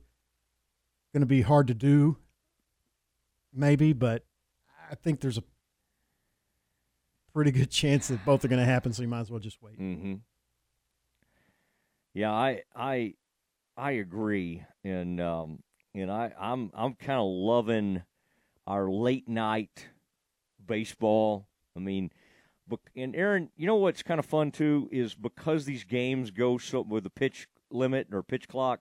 [1.12, 2.16] going to be hard to do
[3.52, 4.24] maybe, but
[4.90, 5.44] I think there's a
[7.32, 9.62] pretty good chance that both are going to happen so you might as well just
[9.62, 9.78] wait.
[9.80, 10.14] Mm-hmm.
[12.14, 13.14] Yeah, I I
[13.76, 15.62] I agree, and um,
[15.94, 18.02] and I I'm I'm kind of loving
[18.66, 19.88] our late night
[20.66, 21.46] baseball.
[21.76, 22.10] I mean,
[22.66, 26.58] but and Aaron, you know what's kind of fun too is because these games go
[26.58, 28.80] so with the pitch limit or pitch clock,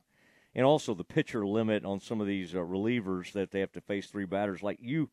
[0.57, 3.79] and also the pitcher limit on some of these uh, relievers that they have to
[3.79, 4.63] face three batters.
[4.63, 5.11] Like you,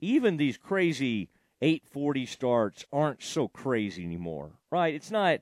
[0.00, 1.30] even these crazy
[1.62, 4.92] 840 starts aren't so crazy anymore, right?
[4.92, 5.38] It's not.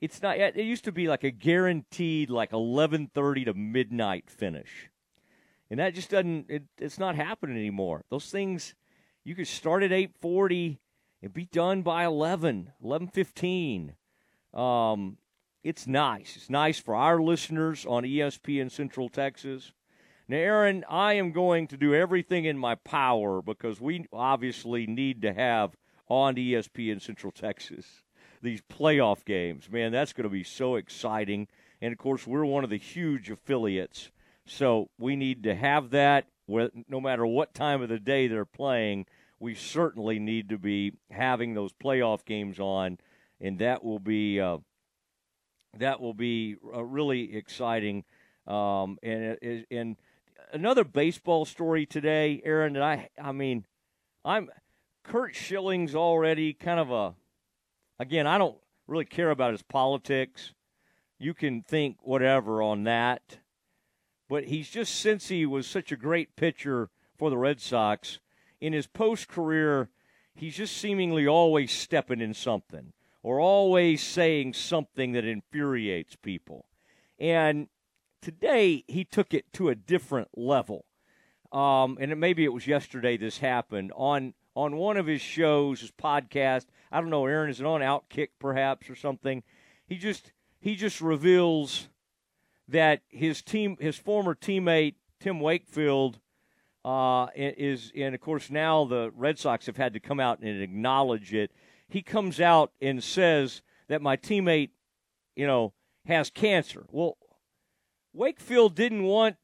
[0.00, 0.38] It's not.
[0.38, 4.90] It used to be like a guaranteed like 11:30 to midnight finish,
[5.70, 6.46] and that just doesn't.
[6.48, 8.04] It, it's not happening anymore.
[8.10, 8.74] Those things,
[9.24, 10.78] you could start at 840
[11.22, 13.94] and be done by 11, 11:15.
[14.52, 15.16] Um,
[15.64, 16.36] it's nice.
[16.36, 19.72] It's nice for our listeners on ESPN Central Texas.
[20.28, 25.22] Now, Aaron, I am going to do everything in my power because we obviously need
[25.22, 25.74] to have
[26.06, 28.02] on ESPN Central Texas
[28.42, 29.70] these playoff games.
[29.70, 31.48] Man, that's going to be so exciting.
[31.80, 34.10] And of course, we're one of the huge affiliates.
[34.46, 39.06] So we need to have that no matter what time of the day they're playing.
[39.40, 42.98] We certainly need to be having those playoff games on,
[43.40, 44.58] and that will be uh,
[45.78, 48.04] that will be uh, really exciting.
[48.46, 49.96] Um, and and
[50.52, 52.74] another baseball story today, Aaron.
[52.74, 53.64] That I I mean,
[54.24, 54.50] I'm
[55.02, 57.14] Curt Schilling's already kind of a
[57.98, 58.26] again.
[58.26, 58.56] I don't
[58.86, 60.52] really care about his politics.
[61.18, 63.38] You can think whatever on that,
[64.28, 68.18] but he's just since he was such a great pitcher for the Red Sox
[68.60, 69.88] in his post career,
[70.34, 72.92] he's just seemingly always stepping in something
[73.24, 76.66] or always saying something that infuriates people.
[77.18, 77.68] And
[78.20, 80.84] today he took it to a different level.
[81.50, 85.80] Um, and it, maybe it was yesterday this happened on on one of his shows,
[85.80, 86.66] his podcast.
[86.92, 89.42] I don't know, Aaron, is it on Outkick perhaps or something?
[89.86, 91.88] He just he just reveals
[92.68, 96.18] that his team, his former teammate Tim Wakefield,
[96.84, 100.60] uh, is, and of course now the Red Sox have had to come out and
[100.60, 101.50] acknowledge it
[101.94, 104.70] he comes out and says that my teammate,
[105.36, 105.72] you know,
[106.06, 106.84] has cancer.
[106.90, 107.16] Well,
[108.12, 109.36] Wakefield didn't want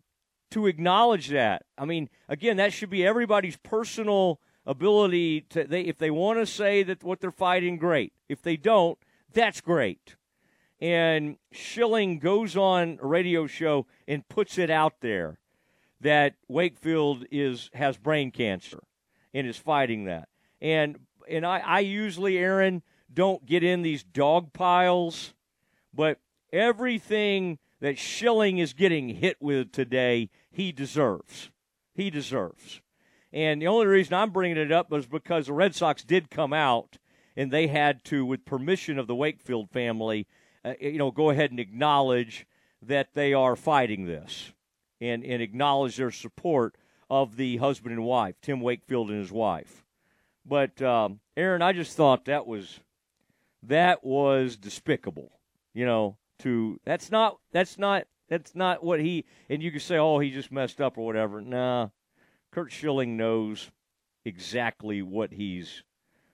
[0.50, 1.64] to acknowledge that.
[1.78, 6.46] I mean, again, that should be everybody's personal ability to they if they want to
[6.46, 8.12] say that what they're fighting great.
[8.28, 8.98] If they don't,
[9.32, 10.16] that's great.
[10.80, 15.38] And Schilling goes on a radio show and puts it out there
[16.00, 18.80] that Wakefield is has brain cancer
[19.32, 20.28] and is fighting that.
[20.60, 20.98] And
[21.30, 25.34] and I, I usually, Aaron, don't get in these dog piles,
[25.94, 26.18] but
[26.52, 31.50] everything that Schilling is getting hit with today, he deserves.
[31.94, 32.80] He deserves.
[33.32, 36.52] And the only reason I'm bringing it up was because the Red Sox did come
[36.52, 36.98] out
[37.36, 40.26] and they had to, with permission of the Wakefield family,
[40.64, 42.46] uh, you know, go ahead and acknowledge
[42.82, 44.52] that they are fighting this
[45.00, 46.76] and, and acknowledge their support
[47.08, 49.84] of the husband and wife, Tim Wakefield and his wife.
[50.44, 52.80] But um, Aaron, I just thought that was
[53.62, 55.32] that was despicable.
[55.74, 59.98] You know, to that's not that's not that's not what he and you can say,
[59.98, 61.40] oh, he just messed up or whatever.
[61.40, 61.88] Nah,
[62.50, 63.70] Curt Schilling knows
[64.24, 65.82] exactly what he's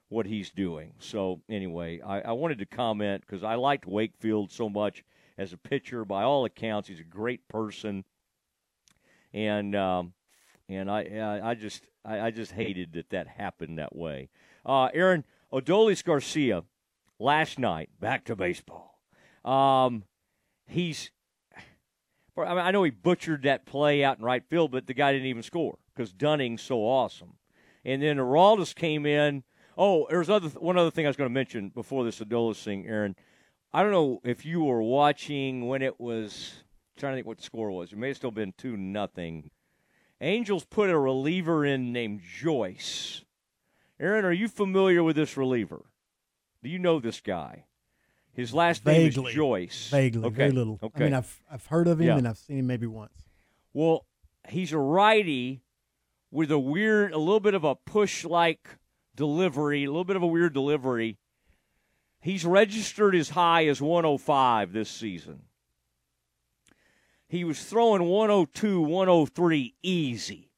[0.08, 0.92] what he's doing.
[0.98, 5.04] So anyway, I, I wanted to comment because I liked Wakefield so much
[5.36, 6.04] as a pitcher.
[6.04, 8.04] By all accounts, he's a great person,
[9.32, 10.12] and um,
[10.68, 14.28] and I I, I just I, I, just hated that that happened that way.
[14.64, 16.64] Uh, Aaron Adolis Garcia
[17.18, 19.00] last night back to baseball.
[19.44, 20.04] Um,
[20.66, 21.10] he's
[22.38, 25.12] I, mean, I know he butchered that play out in right field, but the guy
[25.12, 27.34] didn't even score because Dunning's so awesome.
[27.84, 29.44] And then Aroldis came in.
[29.78, 32.86] Oh, there's other one other thing I was going to mention before this Adolis thing,
[32.86, 33.14] Aaron.
[33.72, 36.54] I don't know if you were watching when it was
[36.96, 37.92] trying to think what the score was.
[37.92, 39.50] It may have still been two nothing
[40.20, 43.22] Angels put a reliever in named Joyce.
[44.00, 45.84] Aaron, are you familiar with this reliever?
[46.62, 47.64] Do you know this guy?
[48.32, 48.98] His last Vaguely.
[48.98, 49.88] name is Joyce.
[49.90, 50.36] Vaguely, okay.
[50.36, 50.78] very little.
[50.82, 51.04] Okay.
[51.04, 52.16] I mean, I've I've heard of him yeah.
[52.18, 53.28] and I've seen him maybe once.
[53.72, 54.06] Well,
[54.48, 55.62] he's a righty
[56.30, 58.78] with a weird, a little bit of a push-like
[59.14, 61.18] delivery, a little bit of a weird delivery.
[62.20, 65.45] He's registered as high as 105 this season
[67.28, 70.50] he was throwing 102, 103 easy.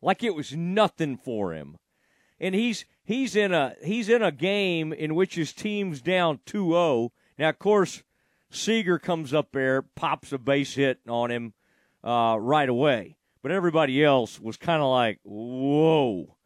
[0.00, 1.76] Like it was nothing for him.
[2.40, 7.10] And he's he's in a he's in a game in which his team's down 2-0.
[7.38, 8.02] Now of course
[8.50, 11.52] Seager comes up there, pops a base hit on him
[12.02, 13.16] uh, right away.
[13.42, 16.36] But everybody else was kind of like, "Whoa."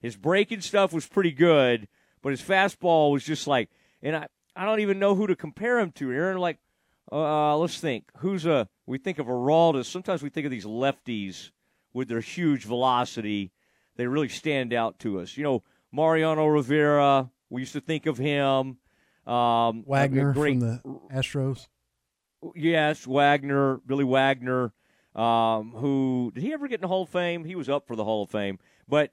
[0.00, 1.86] His breaking stuff was pretty good,
[2.22, 3.70] but his fastball was just like
[4.02, 4.26] and I
[4.56, 6.12] I don't even know who to compare him to.
[6.12, 6.58] Aaron like
[7.12, 8.04] Uh, let's think.
[8.18, 8.68] Who's a?
[8.86, 9.86] We think of Aroldis.
[9.86, 11.50] Sometimes we think of these lefties
[11.92, 13.52] with their huge velocity.
[13.96, 15.36] They really stand out to us.
[15.36, 17.30] You know, Mariano Rivera.
[17.48, 18.78] We used to think of him.
[19.26, 20.82] Um, Wagner great, from the
[21.12, 21.66] Astros.
[22.54, 24.72] Yes, Wagner, Billy Wagner.
[25.14, 27.44] Um, who did he ever get in the Hall of Fame?
[27.44, 29.12] He was up for the Hall of Fame, but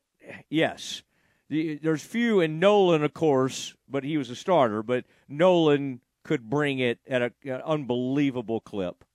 [0.50, 1.02] yes,
[1.50, 4.84] the, there's few, and Nolan, of course, but he was a starter.
[4.84, 9.06] But Nolan could bring it at a, an unbelievable clip.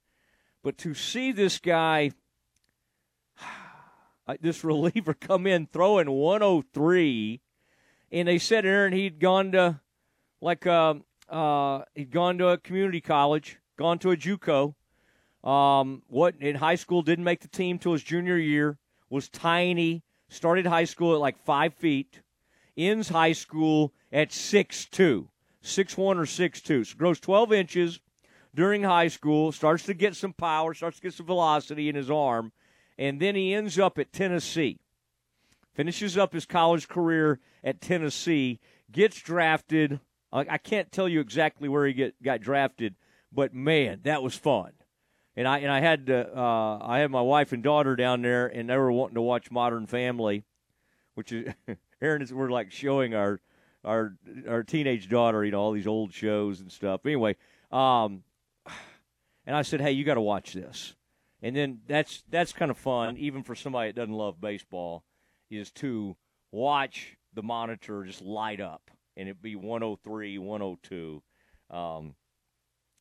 [0.65, 2.13] But to see this guy,
[4.41, 7.41] this reliever come in throwing 103,
[8.11, 9.81] and they said Aaron he'd gone to
[10.41, 10.95] like uh,
[11.29, 14.75] uh, he'd gone to a community college, gone to a JUCO.
[15.45, 18.79] Um, what in high school didn't make the team till his junior year.
[19.11, 20.03] Was tiny.
[20.29, 22.23] Started high school at like five feet.
[22.75, 25.29] Ends high school at six two,
[25.63, 26.85] six one or six two.
[26.85, 28.01] So grows twelve inches
[28.55, 29.53] during high school.
[29.53, 30.75] Starts to get some power.
[30.75, 32.53] Starts to get some velocity in his arm,
[32.99, 34.79] and then he ends up at Tennessee.
[35.75, 38.61] Finishes up his college career at Tennessee.
[38.91, 40.01] Gets drafted.
[40.35, 42.95] I can't tell you exactly where he get, got drafted,
[43.31, 44.73] but man, that was fun
[45.37, 48.69] and I and I had uh, I had my wife and daughter down there, and
[48.69, 50.45] they were wanting to watch Modern Family,
[51.15, 51.53] which is
[52.03, 53.41] Aaron is we're like showing our
[53.85, 54.17] our
[54.49, 57.05] our teenage daughter, you know, all these old shows and stuff.
[57.05, 57.37] Anyway,
[57.71, 58.23] um,
[59.47, 60.95] and I said, hey, you got to watch this,
[61.43, 65.05] and then that's that's kind of fun, even for somebody that doesn't love baseball,
[65.51, 66.17] is to
[66.51, 71.23] watch the monitor just light up, and it be 103, 102.
[71.71, 72.15] Um,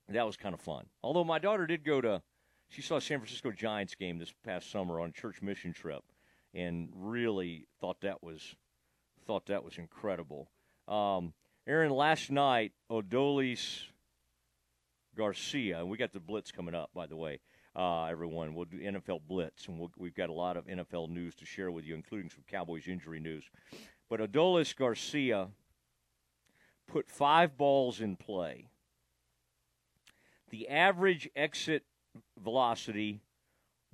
[0.09, 0.85] that was kind of fun.
[1.03, 2.21] Although my daughter did go to,
[2.69, 6.03] she saw San Francisco Giants game this past summer on church mission trip,
[6.53, 8.55] and really thought that was
[9.25, 10.49] thought that was incredible.
[10.91, 11.33] Um,
[11.67, 13.83] Aaron, last night Adolis
[15.15, 17.39] Garcia, and we got the blitz coming up, by the way.
[17.73, 21.33] Uh, everyone, we'll do NFL blitz, and we'll, we've got a lot of NFL news
[21.35, 23.45] to share with you, including some Cowboys injury news.
[24.09, 25.47] But Adolis Garcia
[26.87, 28.67] put five balls in play
[30.49, 31.83] the average exit
[32.37, 33.21] velocity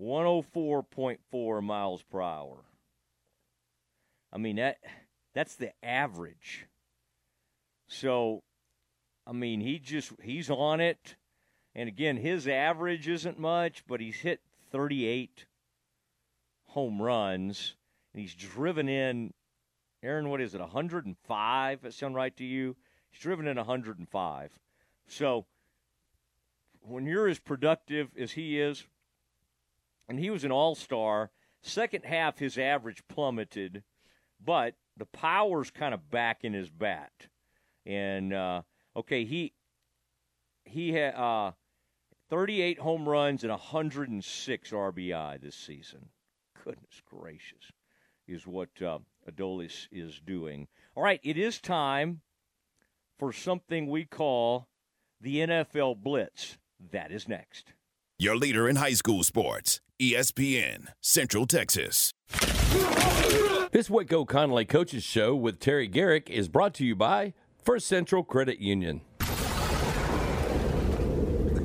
[0.01, 2.57] 104.4 miles per hour.
[4.33, 4.77] I mean that
[5.33, 6.65] that's the average.
[7.87, 8.43] So
[9.25, 11.15] I mean he just he's on it.
[11.75, 15.45] And again, his average isn't much, but he's hit 38
[16.67, 17.75] home runs
[18.13, 19.33] and he's driven in
[20.03, 21.81] Aaron, what is it, 105?
[21.81, 22.75] That sound right to you?
[23.09, 24.59] He's driven in 105.
[25.07, 25.45] So
[26.81, 28.85] when you're as productive as he is,
[30.07, 31.31] and he was an all star,
[31.61, 33.83] second half his average plummeted,
[34.43, 37.11] but the power's kind of back in his bat.
[37.87, 38.63] And uh,
[38.95, 39.53] okay, he
[40.65, 41.51] he had uh,
[42.29, 46.09] 38 home runs and 106 RBI this season.
[46.63, 47.71] Goodness gracious,
[48.27, 50.67] is what uh, Adolis is doing.
[50.95, 52.21] All right, it is time
[53.17, 54.67] for something we call
[55.21, 56.57] the NFL Blitz.
[56.91, 57.73] That is next.
[58.19, 62.11] Your leader in high school sports, ESPN, Central Texas.
[63.71, 67.33] This Waco Connally Coaches Show with Terry Garrick is brought to you by
[67.67, 69.01] First Central Credit Union.
[69.19, 69.25] The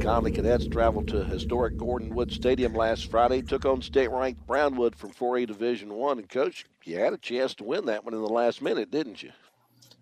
[0.00, 5.12] Connally Cadets traveled to historic Gordon Wood Stadium last Friday, took on state-ranked Brownwood from
[5.12, 8.26] 4A Division One, and coach, you had a chance to win that one in the
[8.26, 9.30] last minute, didn't you?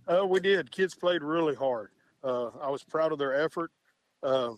[0.09, 0.70] Uh, we did.
[0.70, 1.90] Kids played really hard.
[2.24, 3.70] Uh, I was proud of their effort.
[4.22, 4.53] Uh,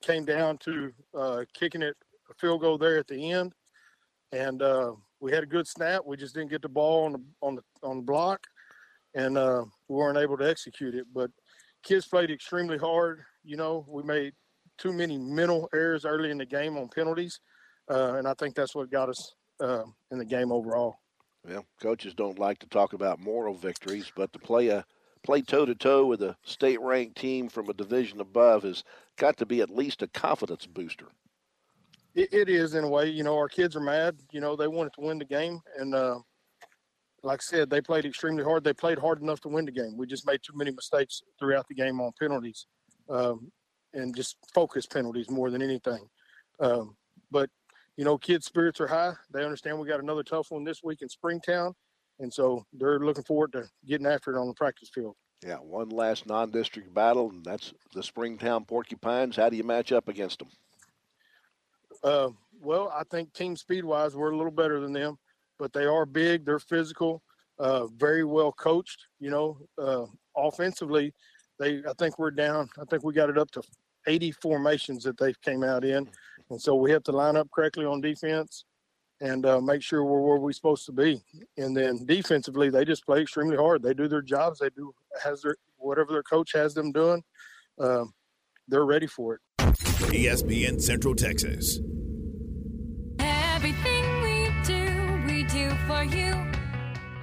[0.00, 1.96] came down to uh, kicking it
[2.30, 3.52] a field goal there at the end,
[4.30, 6.02] and uh, we had a good snap.
[6.06, 8.46] We just didn't get the ball on the on the on the block,
[9.14, 11.06] and uh, we weren't able to execute it.
[11.12, 11.30] But
[11.82, 13.20] kids played extremely hard.
[13.44, 14.32] You know, we made
[14.78, 17.40] too many mental errors early in the game on penalties,
[17.90, 20.96] uh, and I think that's what got us uh, in the game overall.
[21.44, 24.84] Well, coaches don't like to talk about moral victories, but to play a
[25.24, 28.84] play toe to toe with a state ranked team from a division above has
[29.16, 31.06] got to be at least a confidence booster.
[32.14, 33.08] It, it is in a way.
[33.08, 34.16] You know, our kids are mad.
[34.30, 36.18] You know, they wanted to win the game, and uh,
[37.22, 38.64] like I said, they played extremely hard.
[38.64, 39.96] They played hard enough to win the game.
[39.96, 42.66] We just made too many mistakes throughout the game on penalties,
[43.08, 43.50] um,
[43.92, 46.08] and just focus penalties more than anything.
[46.60, 46.96] Um,
[47.30, 47.50] but
[47.96, 49.14] you know, kids' spirits are high.
[49.32, 51.74] They understand we got another tough one this week in Springtown
[52.20, 55.14] and so they're looking forward to getting after it on the practice field.
[55.44, 59.36] Yeah, one last non-district battle, and that's the Springtown Porcupines.
[59.36, 60.48] How do you match up against them?
[62.02, 65.16] Uh, well, I think team speed-wise, we're a little better than them,
[65.58, 66.44] but they are big.
[66.44, 67.22] They're physical,
[67.58, 69.06] uh, very well coached.
[69.20, 70.06] You know, uh,
[70.36, 71.12] offensively,
[71.58, 72.68] they I think we're down.
[72.80, 73.62] I think we got it up to
[74.06, 76.08] 80 formations that they came out in,
[76.50, 78.64] and so we have to line up correctly on defense
[79.20, 81.20] and uh, make sure we're where we're supposed to be.
[81.56, 83.82] And then defensively, they just play extremely hard.
[83.82, 84.60] They do their jobs.
[84.60, 84.92] They do
[85.22, 87.22] has their whatever their coach has them doing.
[87.80, 88.12] Um,
[88.68, 89.40] they're ready for it.
[89.58, 91.80] ESPN Central Texas.
[96.14, 96.34] You.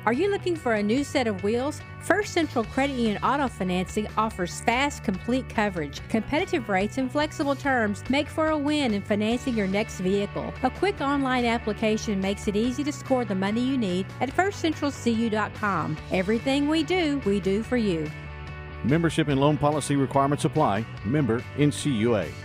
[0.06, 1.82] Are you looking for a new set of wheels?
[2.02, 8.04] First Central Credit Union Auto Financing offers fast, complete coverage, competitive rates, and flexible terms
[8.08, 10.54] make for a win in financing your next vehicle.
[10.62, 15.98] A quick online application makes it easy to score the money you need at firstcentralcu.com.
[16.12, 18.08] Everything we do, we do for you.
[18.84, 20.86] Membership and loan policy requirements apply.
[21.04, 22.45] Member NCUA.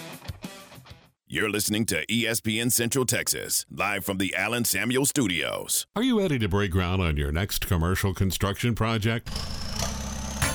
[1.33, 5.87] You're listening to ESPN Central Texas, live from the Allen Samuel Studios.
[5.95, 9.29] Are you ready to break ground on your next commercial construction project?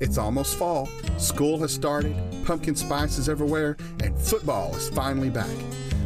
[0.00, 5.50] It's almost fall, school has started, pumpkin spice is everywhere, and football is finally back.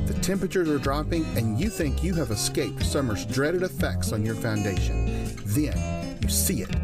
[0.07, 4.34] The temperatures are dropping, and you think you have escaped summer's dreaded effects on your
[4.34, 5.30] foundation.
[5.45, 6.74] Then you see it.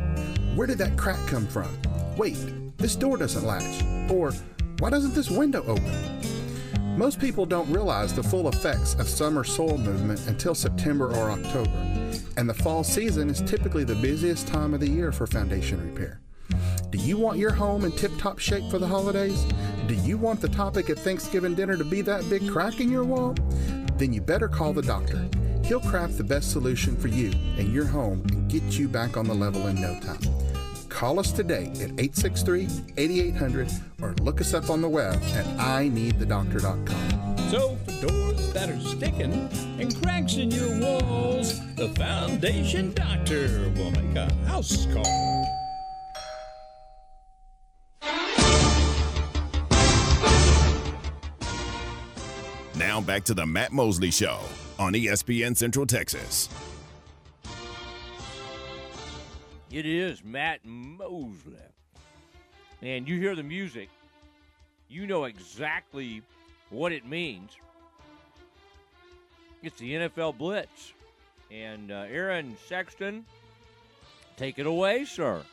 [0.54, 1.68] Where did that crack come from?
[2.18, 2.36] Wait,
[2.76, 4.10] this door doesn't latch.
[4.10, 4.32] Or,
[4.78, 6.18] why doesn't this window open?
[6.98, 11.70] Most people don't realize the full effects of summer soil movement until September or October,
[12.36, 16.20] and the fall season is typically the busiest time of the year for foundation repair.
[16.90, 19.44] Do you want your home in tip top shape for the holidays?
[19.86, 23.04] Do you want the topic at Thanksgiving dinner to be that big crack in your
[23.04, 23.34] wall?
[23.98, 25.28] Then you better call the doctor.
[25.64, 29.26] He'll craft the best solution for you and your home and get you back on
[29.26, 30.20] the level in no time.
[30.88, 33.68] Call us today at 863 8800
[34.00, 37.38] or look us up on the web at ineedthedoctor.com.
[37.50, 43.90] So, for doors that are sticking and cracks in your walls, the Foundation Doctor will
[43.90, 45.37] make a house call.
[52.98, 54.40] Now back to the Matt Mosley Show
[54.76, 56.48] on ESPN Central Texas.
[59.70, 61.54] It is Matt Mosley.
[62.82, 63.88] And you hear the music,
[64.88, 66.22] you know exactly
[66.70, 67.52] what it means.
[69.62, 70.92] It's the NFL Blitz.
[71.52, 73.24] And uh, Aaron Sexton,
[74.36, 75.44] take it away, sir.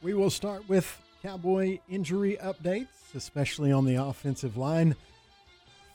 [0.00, 4.96] We will start with Cowboy injury updates, especially on the offensive line.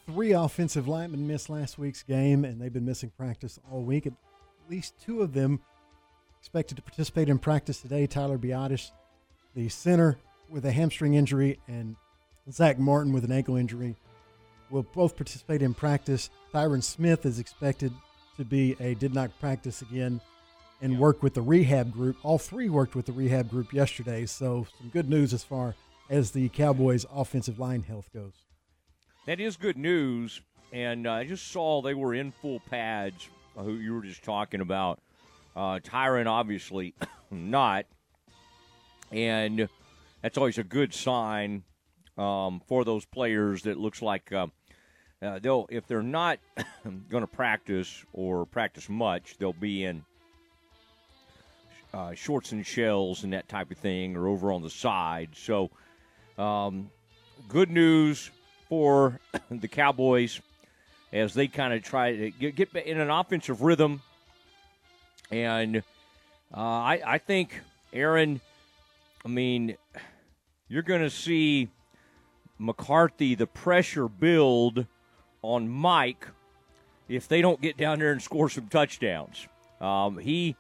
[0.06, 4.08] Three offensive linemen missed last week's game, and they've been missing practice all week.
[4.08, 4.14] At
[4.70, 5.60] least two of them
[6.40, 8.08] expected to participate in practice today.
[8.08, 8.92] Tyler Biadasz,
[9.54, 10.18] the center,
[10.50, 11.98] with a hamstring injury, and
[12.50, 13.98] Zack Martin with an ankle injury
[14.70, 16.30] will both participate in practice.
[16.54, 17.92] Tyron Smith is expected
[18.38, 20.22] to be a did not practice again
[20.82, 22.18] and work with the rehab group.
[22.24, 25.76] All three worked with the rehab group yesterday, so some good news as far
[26.10, 28.34] as the Cowboys' offensive line health goes.
[29.26, 30.42] that is good news.
[30.74, 33.30] And uh, I just saw they were in full pads.
[33.58, 35.00] uh, Who you were just talking about?
[35.56, 36.94] Uh, Tyron, obviously
[37.32, 37.86] not,
[39.12, 39.68] and
[40.22, 41.64] that's always a good sign
[42.18, 43.64] um, for those players.
[43.64, 44.48] That looks like uh,
[45.22, 46.40] uh, they'll if they're not
[47.10, 50.04] going to practice or practice much, they'll be in
[51.98, 55.30] uh, shorts and shells and that type of thing, are over on the side.
[55.34, 55.72] So,
[56.38, 56.92] um,
[57.50, 58.30] good news
[58.70, 59.20] for
[59.50, 60.40] the Cowboys
[61.12, 64.04] as they kind of try to get, get in an offensive rhythm.
[65.32, 65.78] And
[66.56, 67.60] uh, I, I think,
[67.92, 68.42] Aaron,
[69.26, 69.76] I mean,
[70.68, 71.70] you're going to see
[72.60, 74.86] McCarthy, the pressure build
[75.42, 76.28] on Mike
[77.10, 79.48] if they don't get down there and score some touchdowns.
[79.82, 80.56] Um, he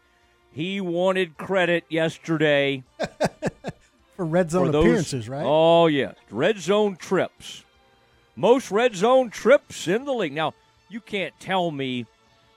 [0.52, 2.84] he wanted credit yesterday
[4.18, 5.44] For red zone for those- appearances, right?
[5.46, 7.64] Oh yeah, red zone trips.
[8.36, 10.34] Most red zone trips in the league.
[10.34, 10.56] Now
[10.90, 12.08] you can't tell me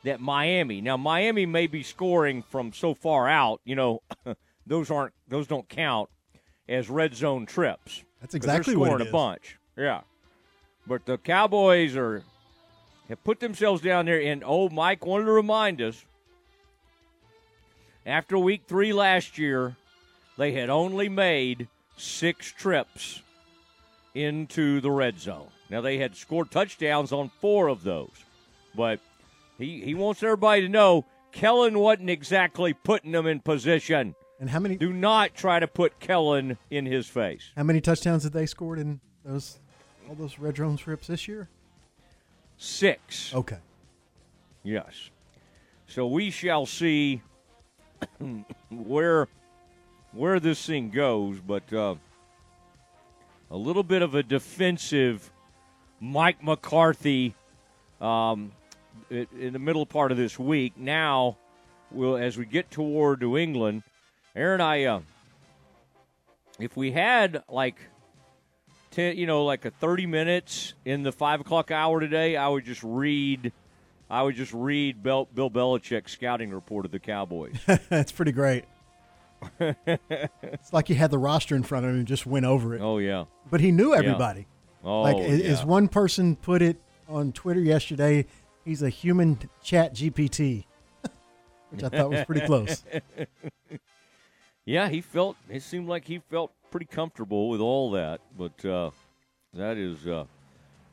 [0.04, 0.80] that Miami.
[0.80, 3.60] Now Miami may be scoring from so far out.
[3.66, 4.02] You know,
[4.66, 6.08] those aren't those don't count
[6.66, 8.04] as red zone trips.
[8.22, 9.08] That's exactly they're what it scoring is.
[9.08, 9.58] a bunch.
[9.76, 10.00] Yeah,
[10.86, 12.22] but the Cowboys are
[13.10, 14.20] have put themselves down there.
[14.20, 16.06] And oh, Mike wanted to remind us
[18.10, 19.76] after week three last year,
[20.36, 23.22] they had only made six trips
[24.14, 25.48] into the red zone.
[25.68, 28.24] Now they had scored touchdowns on four of those,
[28.74, 29.00] but
[29.58, 34.14] he he wants everybody to know Kellen wasn't exactly putting them in position.
[34.40, 34.76] And how many?
[34.76, 37.50] Do not try to put Kellen in his face.
[37.56, 39.58] How many touchdowns did they scored in those
[40.08, 41.48] all those red zone trips this year?
[42.56, 43.34] Six.
[43.34, 43.58] Okay.
[44.62, 45.10] Yes.
[45.86, 47.22] So we shall see
[48.70, 49.28] where
[50.12, 51.94] where this thing goes, but uh,
[53.50, 55.30] a little bit of a defensive
[56.00, 57.34] Mike McCarthy
[58.00, 58.52] um,
[59.10, 60.76] in the middle part of this week.
[60.76, 61.36] Now,
[61.90, 63.82] we'll as we get toward New England,
[64.34, 65.00] Aaron, I uh,
[66.58, 67.76] if we had like.
[68.92, 72.64] 10, you know, like a 30 minutes in the 5 o'clock hour today, I would
[72.64, 73.52] just read
[74.10, 77.54] I would just read Bill, Bill Belichick's scouting report of the Cowboys.
[77.88, 78.64] That's pretty great.
[79.60, 82.80] It's like he had the roster in front of him and just went over it.
[82.82, 83.98] Oh yeah, But he knew Yeah.
[83.98, 84.46] everybody.
[84.84, 85.46] Oh, like yeah.
[85.50, 86.76] as one person put it
[87.08, 88.26] on Twitter yesterday,
[88.64, 90.64] he's a human ChatGPT,
[91.70, 92.82] which I thought was pretty close.
[94.64, 98.90] yeah, he felt it seemed like he felt pretty comfortable with all that, but uh,
[99.54, 100.24] that is uh,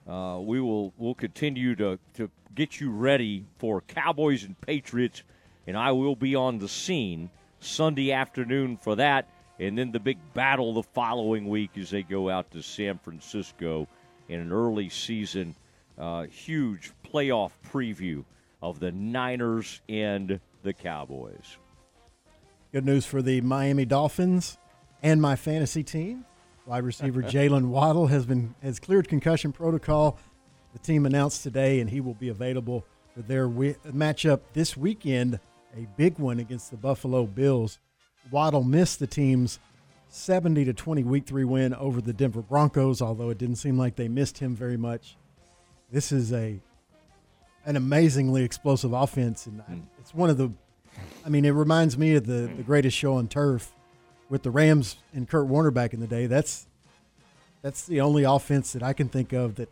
[0.07, 5.23] uh, we will we'll continue to to get you ready for Cowboys and Patriots,
[5.65, 7.29] and I will be on the scene
[7.59, 9.27] Sunday afternoon for that,
[9.59, 13.87] and then the big battle the following week as they go out to San Francisco
[14.29, 15.55] in an early season,
[15.97, 18.23] uh, huge playoff preview
[18.61, 21.57] of the Niners and the Cowboys.
[22.71, 24.57] Good news for the Miami Dolphins
[25.01, 26.25] and my fantasy team.
[26.67, 30.19] Wide receiver Jaylen Waddle has been has cleared concussion protocol.
[30.73, 35.39] The team announced today, and he will be available for their wi- matchup this weekend,
[35.77, 37.79] a big one against the Buffalo Bills.
[38.31, 39.59] Waddle missed the team's
[40.09, 43.95] 70 to 20 week three win over the Denver Broncos, although it didn't seem like
[43.95, 45.15] they missed him very much.
[45.89, 46.59] This is a
[47.65, 49.79] an amazingly explosive offense, and I- hmm.
[49.99, 50.51] it's one of the.
[51.25, 53.71] I mean, it reminds me of the the greatest show on turf
[54.29, 56.27] with the Rams and Kurt Warner back in the day.
[56.27, 56.67] That's
[57.61, 59.69] that's the only offense that I can think of that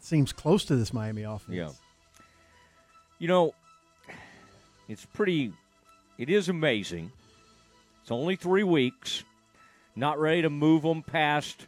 [0.00, 1.56] seems close to this Miami offense.
[1.56, 1.70] Yeah.
[3.18, 3.54] You know,
[4.88, 5.52] it's pretty,
[6.18, 7.12] it is amazing.
[8.02, 9.24] It's only three weeks.
[9.96, 11.66] Not ready to move them past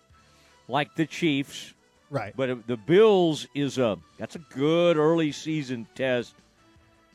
[0.69, 1.75] like the Chiefs.
[2.11, 2.33] Right.
[2.37, 6.35] But uh, the Bills is a, that's a good early season test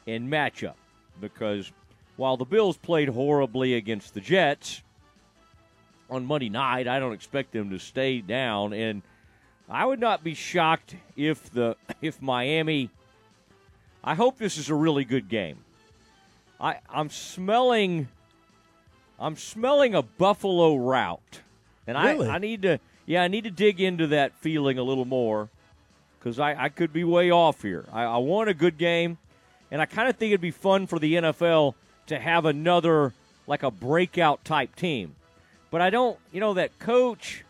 [0.06, 0.76] and matchup
[1.22, 1.72] because
[2.18, 4.82] while the Bills played horribly against the Jets
[6.10, 8.74] on Monday night, I don't expect them to stay down.
[8.74, 9.04] And
[9.70, 12.90] I would not be shocked if the if Miami.
[14.04, 15.60] I hope this is a really good game.
[16.60, 18.08] I I'm smelling.
[19.20, 21.42] I'm smelling a Buffalo route,
[21.86, 22.30] and Really?
[22.30, 25.50] I I need to yeah I need to dig into that feeling a little more
[26.18, 27.86] because I I could be way off here.
[27.92, 29.18] I, I want a good game,
[29.70, 31.76] and I kind of think it'd be fun for the NFL
[32.08, 33.14] to have another
[33.46, 35.16] like a breakout type team.
[35.72, 37.44] But I don't, you know, that coach.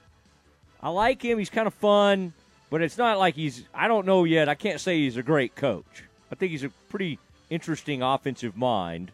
[0.82, 1.40] I like him.
[1.40, 2.34] He's kind of fun,
[2.70, 3.64] but it's not like he's.
[3.74, 4.50] I don't know yet.
[4.50, 6.04] I can't say he's a great coach.
[6.32, 9.12] I think he's a pretty interesting offensive mind.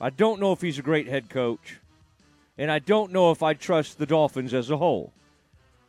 [0.00, 1.78] I don't know if he's a great head coach,
[2.58, 5.12] and I don't know if I trust the Dolphins as a whole.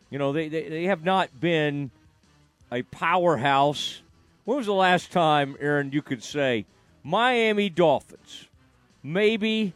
[0.10, 1.92] You know, they they, they have not been
[2.72, 4.02] a powerhouse.
[4.46, 6.66] When was the last time, Aaron, you could say
[7.04, 8.47] Miami Dolphins,
[9.08, 9.74] maybe,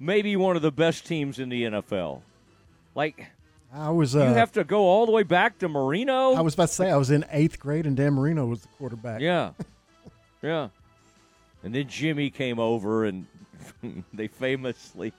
[0.00, 2.20] maybe one of the best teams in the NFL?
[2.94, 3.26] Like,
[3.72, 4.14] I was.
[4.14, 6.34] Uh, you have to go all the way back to Marino.
[6.34, 8.68] I was about to say I was in eighth grade and Dan Marino was the
[8.68, 9.20] quarterback.
[9.20, 9.52] Yeah,
[10.42, 10.68] yeah.
[11.62, 13.26] And then Jimmy came over, and
[14.12, 15.12] they famously.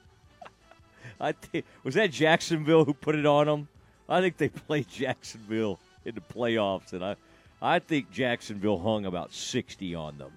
[1.20, 3.68] I think was that Jacksonville who put it on them.
[4.08, 7.16] I think they played Jacksonville in the playoffs, and I,
[7.62, 10.32] I think Jacksonville hung about sixty on them.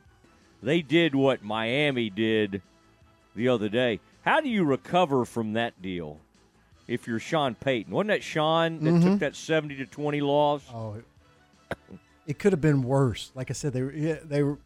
[0.60, 2.62] They did what Miami did
[3.38, 4.00] the other day.
[4.22, 6.18] How do you recover from that deal?
[6.88, 9.02] If you're Sean Payton, wasn't that Sean that Mhm.
[9.02, 10.62] took that seventy to twenty loss?
[10.72, 10.96] Oh,
[12.26, 13.30] it could have been worse.
[13.34, 13.92] Like I said, they were
[14.24, 14.58] they were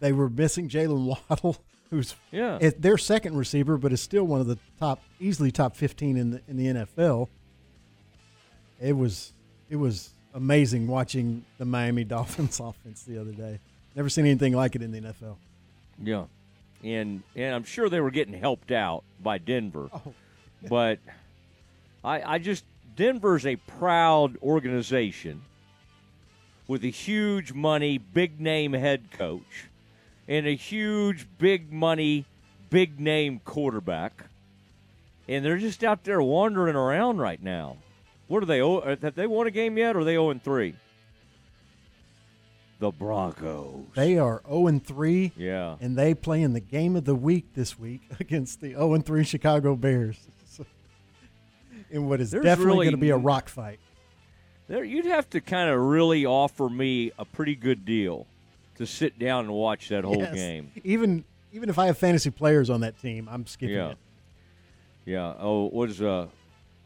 [0.00, 1.56] they were missing Jaylen Waddle,
[1.90, 2.58] who's Yeah.
[2.60, 6.30] it- their second receiver, but is still one of the top, easily top fifteen in
[6.32, 7.28] the in the NFL.
[8.80, 9.32] It was
[9.70, 13.60] it was amazing watching the Miami Dolphins offense the other day.
[13.94, 15.36] Never seen anything like it in the NFL.
[16.02, 16.24] Yeah,
[16.82, 20.14] and and I'm sure they were getting helped out by Denver, Oh,
[20.68, 20.98] but
[22.04, 22.64] I I just
[22.96, 25.42] Denver's a proud organization
[26.68, 29.66] with a huge money, big name head coach,
[30.28, 32.24] and a huge big money,
[32.70, 34.24] big name quarterback,
[35.28, 37.76] and they're just out there wandering around right now.
[38.28, 38.62] What are they?
[38.62, 39.94] oh, Have they won a game yet?
[39.96, 40.74] Or are they zero and three?
[42.82, 43.84] The Broncos.
[43.94, 45.30] They are zero and three.
[45.36, 45.76] Yeah.
[45.80, 49.06] and they play in the game of the week this week against the zero and
[49.06, 50.18] three Chicago Bears.
[51.92, 53.78] in what is There's definitely really going to be a rock fight.
[54.66, 58.26] There, you'd have to kind of really offer me a pretty good deal
[58.78, 60.34] to sit down and watch that whole Yes.
[60.34, 60.72] game.
[60.82, 63.90] Even even if I have fantasy players on that team, I'm skipping Yeah.
[63.90, 63.98] it.
[65.04, 65.34] Yeah.
[65.38, 66.28] Oh, what is a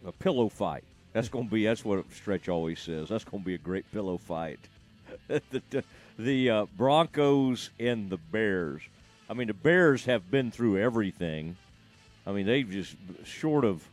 [0.05, 0.85] a pillow fight?
[1.15, 1.65] That's going to be.
[1.65, 3.09] That's what Stretch always says.
[3.09, 4.61] That's going to be a great pillow fight.
[5.51, 5.85] the
[6.19, 8.83] the, uh, Broncos and the Bears.
[9.29, 11.57] I mean, the Bears have been through everything.
[12.27, 13.87] I mean, they've just short of.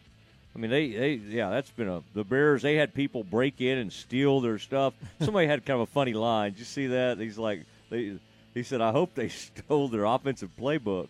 [0.55, 2.61] I mean, they, they yeah, that's been a the Bears.
[2.61, 4.93] They had people break in and steal their stuff.
[5.21, 6.51] Somebody had kind of a funny line.
[6.51, 7.17] Did you see that?
[7.17, 8.17] He's like, they,
[8.53, 11.07] he said, "I hope they stole their offensive playbook."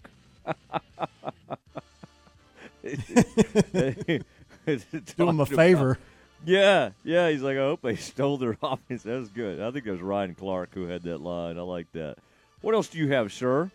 [5.18, 6.00] Do 'em a favor.
[6.46, 7.30] Yeah, yeah.
[7.30, 9.06] He's like, I hope they stole their offense.
[9.06, 9.62] was good.
[9.62, 11.58] I think it was Ryan Clark who had that line.
[11.58, 12.18] I like that.
[12.62, 13.72] What else do you have, sir?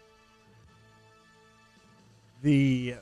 [2.43, 2.95] The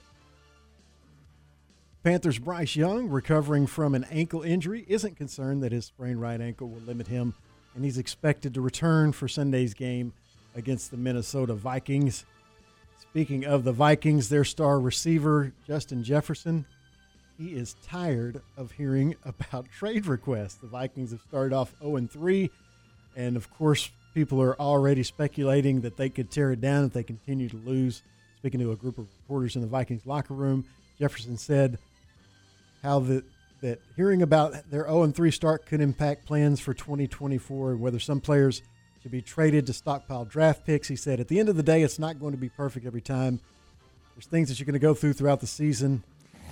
[2.02, 6.68] Panthers' Bryce Young, recovering from an ankle injury, isn't concerned that his sprained right ankle
[6.68, 7.34] will limit him,
[7.74, 10.12] and he's expected to return for Sunday's game
[10.54, 12.24] against the Minnesota Vikings.
[12.98, 16.64] Speaking of the Vikings, their star receiver, Justin Jefferson,
[17.38, 20.54] he is tired of hearing about trade requests.
[20.54, 22.50] The Vikings have started off 0 3,
[23.16, 27.02] and of course, people are already speculating that they could tear it down if they
[27.02, 28.02] continue to lose.
[28.38, 30.64] Speaking to a group of reporters in the Vikings locker room,
[30.98, 31.78] Jefferson said
[32.82, 33.24] how the,
[33.60, 38.20] that hearing about their 0 3 start could impact plans for 2024 and whether some
[38.20, 38.62] players
[39.02, 40.88] should be traded to stockpile draft picks.
[40.88, 43.00] He said, at the end of the day, it's not going to be perfect every
[43.00, 43.40] time.
[44.14, 46.02] There's things that you're going to go through throughout the season.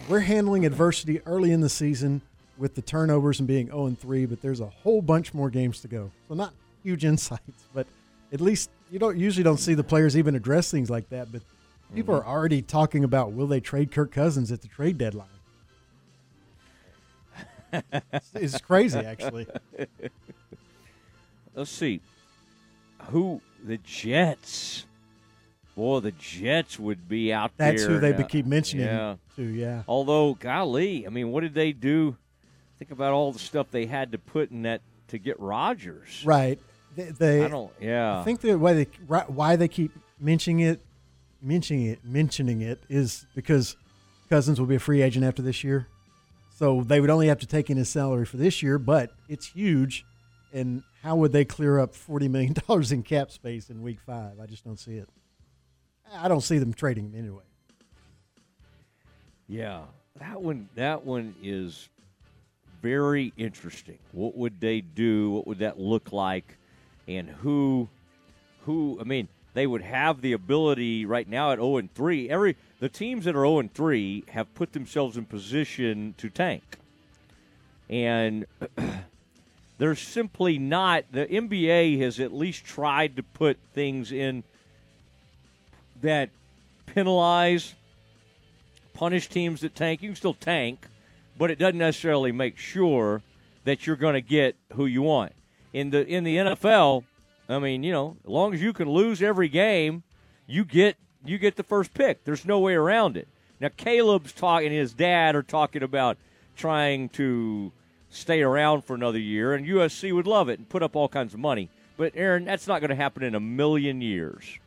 [0.07, 2.21] We're handling adversity early in the season
[2.59, 5.89] with the turnovers and being 0 3, but there's a whole bunch more games to
[5.89, 6.11] go.
[6.29, 6.53] So not
[6.83, 7.87] huge insights, but
[8.33, 11.33] at least you don't usually don't see the players even address things like that.
[11.33, 11.41] But
[11.95, 12.29] people mm-hmm.
[12.29, 15.29] are already talking about will they trade Kirk Cousins at the trade deadline.
[17.73, 19.49] It's- it's crazy, actually.
[21.55, 22.01] Let's see.
[23.11, 24.87] Who the Jets?
[25.75, 27.91] Boy, the Jets would be out That's there.
[27.91, 28.27] That's who they uh, now.
[28.27, 29.17] keep mentioning, Yeah.
[29.35, 29.83] too, yeah.
[29.89, 32.17] Although, golly, I mean, what did they do?
[32.79, 36.23] Think about all the stuff they had to put in that to get Rodgers.
[36.25, 36.59] Right.
[36.97, 37.73] They, they I don't.
[37.81, 38.21] Yeah.
[38.21, 40.81] I think the way they why they keep mentioning it,
[41.43, 43.77] mentioning it, mentioning it is because
[44.29, 45.89] Cousins will be a free agent after this year,
[46.57, 49.47] so they would only have to take in his salary for this year, but it's
[49.47, 50.05] huge.
[50.53, 54.39] And how would they clear up forty million dollars in cap space in Week Five?
[54.41, 55.09] I just don't see it.
[56.13, 57.43] I don't see them trading him anyway.
[59.49, 59.83] Yeah,
[60.19, 60.69] that one.
[60.75, 61.89] That one is
[62.83, 63.99] very interesting.
[64.13, 65.31] What would they do?
[65.31, 66.57] What would that look like?
[67.07, 67.89] And who,
[68.65, 68.99] who?
[69.01, 72.29] I mean, they would have the ability right now at zero and three.
[72.29, 76.79] Every the teams that are zero and three have put themselves in position to tank,
[77.89, 78.47] and
[79.79, 81.05] they're simply not.
[81.13, 84.43] The NBA has at least tried to put things in
[86.05, 86.31] that
[86.87, 87.75] penalize
[88.95, 90.03] punish teams that tank.
[90.03, 90.87] You can still tank,
[91.37, 93.23] but it doesn't necessarily make sure
[93.65, 95.33] that you're going to get who you want.
[95.73, 97.05] in the in the NFL,
[97.49, 100.05] I mean, you know, as long as you can lose every game,
[100.47, 102.25] you get you get the first pick.
[102.25, 103.29] There's no way around it.
[103.61, 106.17] Now Caleb's talking his dad are talking about
[106.57, 107.73] trying to
[108.11, 111.35] stay around for another year and USC would love it and put up all kinds
[111.35, 111.69] of money.
[111.97, 114.59] But Aaron, that's not going to happen in a million years.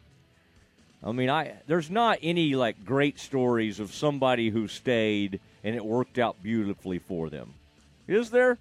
[1.07, 5.85] I mean, I there's not any like great stories of somebody who stayed and it
[5.85, 7.53] worked out beautifully for them.
[8.09, 8.57] Is there?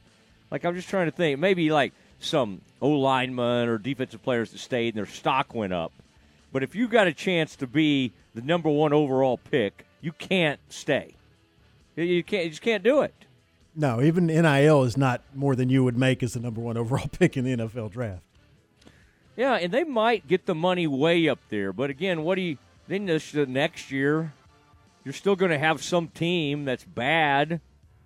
[0.51, 1.41] Like I'm just trying to think.
[1.41, 5.93] Maybe like some O lineman or defensive players that stayed and their stock went up.
[6.53, 10.61] But if you got a chance to be the number one overall pick, you can't
[10.69, 11.15] stay.
[11.97, 12.45] You can't.
[12.45, 13.15] You just can't do it.
[13.75, 17.09] No, even NIL is not more than you would make as the number one overall
[17.19, 18.23] pick in the NFL draft.
[19.37, 21.73] Yeah, and they might get the money way up there.
[21.73, 22.59] But again, what do you
[22.89, 24.33] then this the next year?
[25.05, 27.61] You're still going to have some team that's bad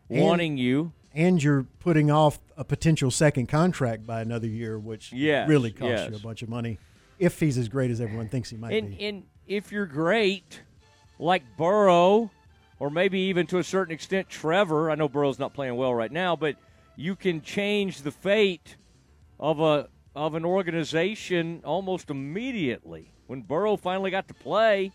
[0.09, 0.93] And- wanting you.
[1.13, 6.03] And you're putting off a potential second contract by another year, which Yes, really costs
[6.03, 6.11] yes.
[6.11, 6.79] you a bunch of money
[7.19, 9.05] if he's as great as everyone thinks he might And be.
[9.07, 10.63] and if you're great,
[11.19, 12.31] like Burrow,
[12.79, 14.89] or maybe even to a certain extent Trevor.
[14.91, 16.55] I know Burrow's not playing well right now, but
[16.97, 18.77] you can change the fate
[19.41, 23.13] of a of an organization almost immediately.
[23.27, 24.93] When Burrow finally got to play,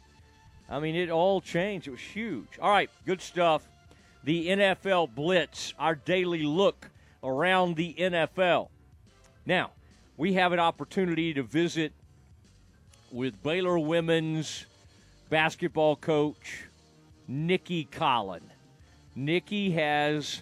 [0.70, 1.88] I mean, it all changed.
[1.88, 2.60] It was huge.
[2.62, 3.68] All right, good stuff.
[4.24, 6.90] The NFL Blitz, our daily look
[7.24, 8.70] around the NFL.
[9.46, 9.72] Now,
[10.18, 11.94] we have an opportunity to visit
[13.12, 14.66] with Baylor women's
[15.30, 16.64] basketball coach
[17.28, 18.42] Nicki Collen.
[19.16, 20.42] Nicki has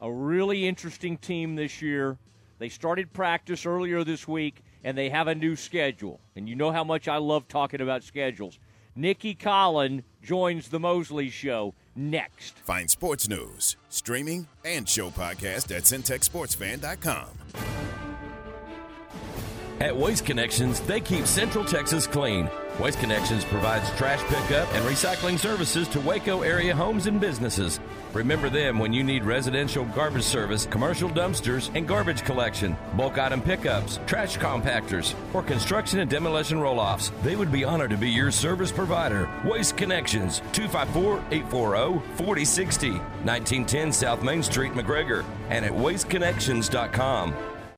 [0.00, 2.16] a really interesting team this year.
[2.58, 6.20] They started practice earlier this week and they have a new schedule.
[6.36, 8.58] And you know how much I love talking about schedules.
[8.94, 12.58] Nicki Collen joins the Mosley Show next.
[12.58, 17.87] Find sports news, streaming, and show podcast at centexsportsfan.com.
[19.80, 22.50] At Waste Connections, they keep Central Texas clean.
[22.80, 27.78] Waste Connections provides trash pickup and recycling services to Waco area homes and businesses.
[28.12, 33.40] Remember them when you need residential garbage service, commercial dumpsters, and garbage collection, bulk item
[33.40, 37.12] pickups, trash compactors, or construction and demolition roll offs.
[37.22, 39.30] They would be honored to be your service provider.
[39.44, 47.57] Waste Connections, 254 840 4060, 1910 South Main Street, McGregor, and at wasteconnections.com.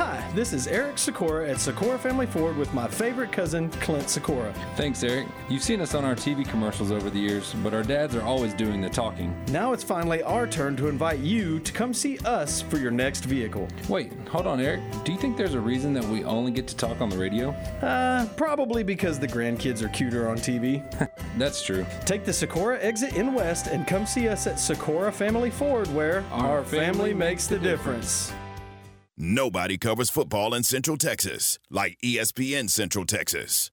[0.00, 4.50] Hi, this is Eric Sykora at Sykora Family Ford with my favorite cousin, Clint Sykora.
[4.74, 5.28] Thanks, Eric.
[5.50, 8.54] You've seen us on our TV commercials over the years, but our dads are always
[8.54, 9.36] doing the talking.
[9.48, 13.26] Now it's finally our turn to invite you to come see us for your next
[13.26, 13.68] vehicle.
[13.90, 14.80] Wait, hold on, Eric.
[15.04, 17.50] Do you think there's a reason that we only get to talk on the radio?
[17.82, 20.82] Uh, probably because the grandkids are cuter on TV.
[21.36, 21.84] That's true.
[22.06, 26.24] Take the Sykora exit in West and come see us at Sykora Family Ford, where
[26.30, 28.32] our, family, makes the difference.
[29.22, 33.70] Nobody covers football in Central Texas like ESPN Central Texas.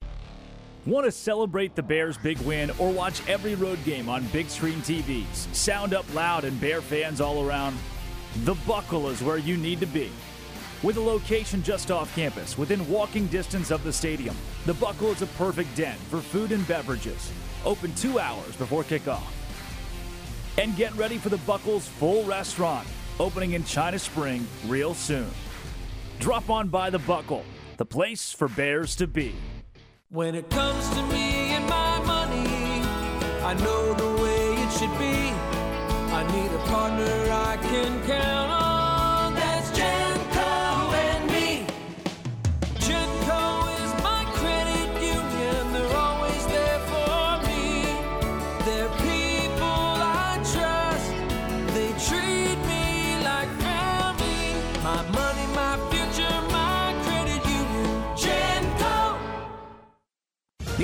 [0.86, 4.80] Want to celebrate the Bears' big win or watch every road game on big screen
[4.82, 5.56] TVs?
[5.56, 7.78] Sound up loud and Bear fans all around?
[8.44, 10.12] The Buckle is where you need to be.
[10.84, 14.36] With a location just off campus, within walking distance of the stadium,
[14.66, 17.32] The Buckle is a perfect den for food and beverages.
[17.64, 19.24] Open two hours before kickoff.
[20.58, 22.86] And get ready for The Buckle's full restaurant,
[23.20, 25.30] opening in China Spring real soon.
[26.20, 27.44] Drop on by The Buckle,
[27.78, 29.36] the place for Bears to be.
[30.10, 32.82] When it comes to me and my money,
[33.44, 35.34] I know the way it should be.
[36.14, 38.67] I need a partner I can count on.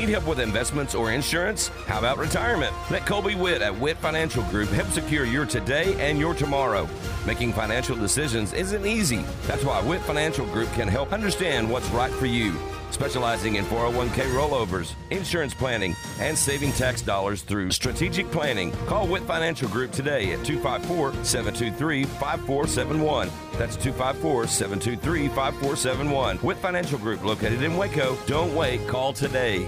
[0.04, 1.70] Need help with investments or insurance?
[1.88, 2.74] How about retirement?
[2.92, 6.90] Let Colby Witt at Witt Financial Group help secure your today and your tomorrow.
[7.26, 9.24] Making financial decisions isn't easy.
[9.48, 12.54] That's why Witt Financial Group can help understand what's right for you
[12.94, 18.72] specializing in 401k rollovers, insurance planning, and saving tax dollars through strategic planning.
[18.86, 23.32] Call Witt Financial Group today at 254 723 5471.
[23.58, 26.40] That's 254 723 5471.
[26.44, 28.16] Witt Financial Group, located in Waco.
[28.28, 29.68] Don't wait, call today.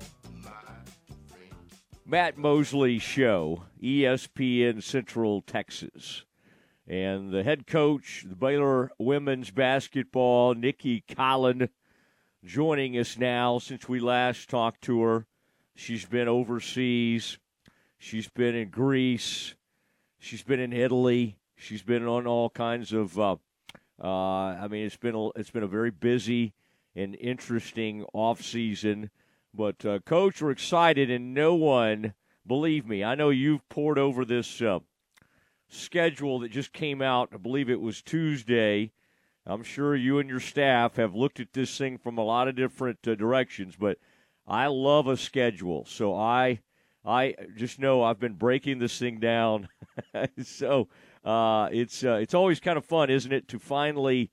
[2.11, 6.25] Matt Mosley Show, ESPN Central Texas.
[6.85, 11.69] And the head coach, the Baylor women's basketball, Nicki Collen,
[12.43, 15.25] joining us now since we last talked to her.
[15.73, 17.37] She's been overseas.
[17.97, 19.55] She's been in Greece.
[20.19, 21.37] She's been in Italy.
[21.55, 23.17] She's been on all kinds of.
[23.17, 23.37] Uh,
[24.03, 26.51] uh, I mean, it's been a, it's been a very busy
[26.93, 29.11] and interesting off season.
[29.53, 32.13] But uh, coach, we're excited, and no one,
[32.47, 34.79] believe me, I know you've poured over this uh,
[35.67, 37.29] schedule that just came out.
[37.33, 38.91] I believe it was Tuesday.
[39.45, 42.55] I'm sure you and your staff have looked at this thing from a lot of
[42.55, 43.97] different uh, directions, but
[44.47, 45.85] I love a schedule.
[45.85, 46.59] So I,
[47.03, 49.67] I just know I've been breaking this thing down.
[50.43, 50.87] so
[51.25, 54.31] uh, it's uh, it's always kind of fun, isn't it, to finally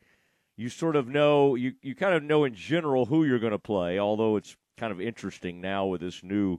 [0.57, 3.59] you sort of know you, you kind of know in general who you're going to
[3.59, 6.59] play, although it's kind of interesting now with this new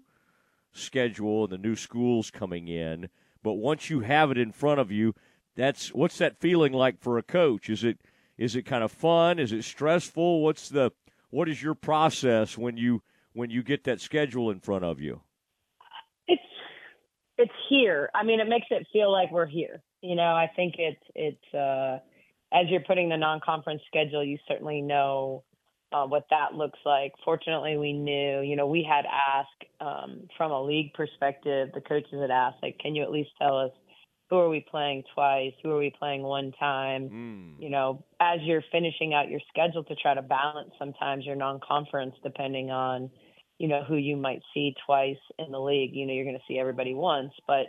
[0.71, 3.09] schedule and the new schools coming in.
[3.41, 5.15] But once you have it in front of you,
[5.55, 7.69] that's what's that feeling like for a coach?
[7.69, 7.99] Is it
[8.37, 9.39] is it kind of fun?
[9.39, 10.41] Is it stressful?
[10.41, 10.91] What's the
[11.29, 13.01] what is your process when you
[13.33, 15.21] when you get that schedule in front of you?
[16.27, 16.41] It's
[17.37, 18.09] it's here.
[18.13, 19.81] I mean, it makes it feel like we're here.
[20.01, 21.99] You know, I think it's it's uh
[22.51, 25.43] as you're putting the non-conference schedule, you certainly know
[25.91, 27.13] uh, what that looks like.
[27.25, 32.19] Fortunately, we knew, you know, we had asked um, from a league perspective, the coaches
[32.21, 33.71] had asked, like, can you at least tell us
[34.29, 35.53] who are we playing twice?
[35.63, 37.09] Who are we playing one time?
[37.09, 37.63] Mm.
[37.63, 42.13] You know, as you're finishing out your schedule to try to balance sometimes your non-conference
[42.23, 43.09] depending on,
[43.57, 45.95] you know, who you might see twice in the league.
[45.95, 47.67] You know, you're going to see everybody once, but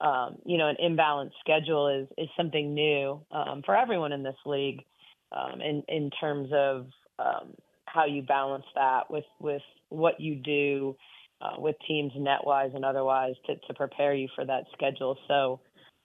[0.00, 4.36] um, you know, an imbalanced schedule is is something new um, for everyone in this
[4.46, 4.84] league.
[5.30, 6.86] Um, in in terms of
[7.18, 7.54] um,
[7.86, 10.96] how you balance that with with what you do
[11.40, 15.16] uh, with teams netwise and otherwise to to prepare you for that schedule.
[15.28, 15.60] So.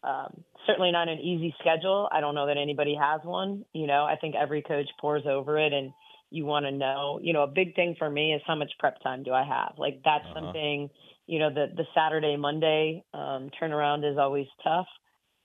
[0.06, 2.10] Um, certainly not an easy schedule.
[2.12, 3.64] I don't know that anybody has one.
[3.72, 5.94] You know, I think every coach pours over it and
[6.30, 9.02] you want to know, you know, a big thing for me is how much prep
[9.02, 9.76] time do I have?
[9.78, 10.42] Like that's Uh-huh.
[10.42, 10.90] something,
[11.26, 14.88] you know, the the Saturday Monday um turnaround is always tough.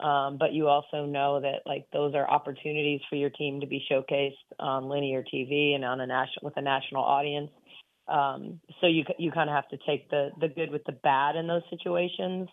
[0.01, 3.85] Um, but you also know that like those are opportunities for your team to be
[3.91, 7.51] showcased on linear TV and on a national with a national audience.
[8.07, 11.35] Um, so you you kind of have to take the the good with the bad
[11.35, 12.49] in those situations,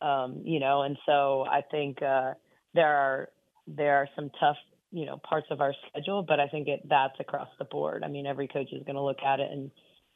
[0.00, 0.82] um, you know.
[0.82, 2.32] And so I think uh,
[2.74, 3.28] there are
[3.66, 4.56] there are some tough
[4.90, 8.04] you know parts of our schedule, but I think it that's across the board.
[8.04, 9.70] I mean, every coach is going to look at it and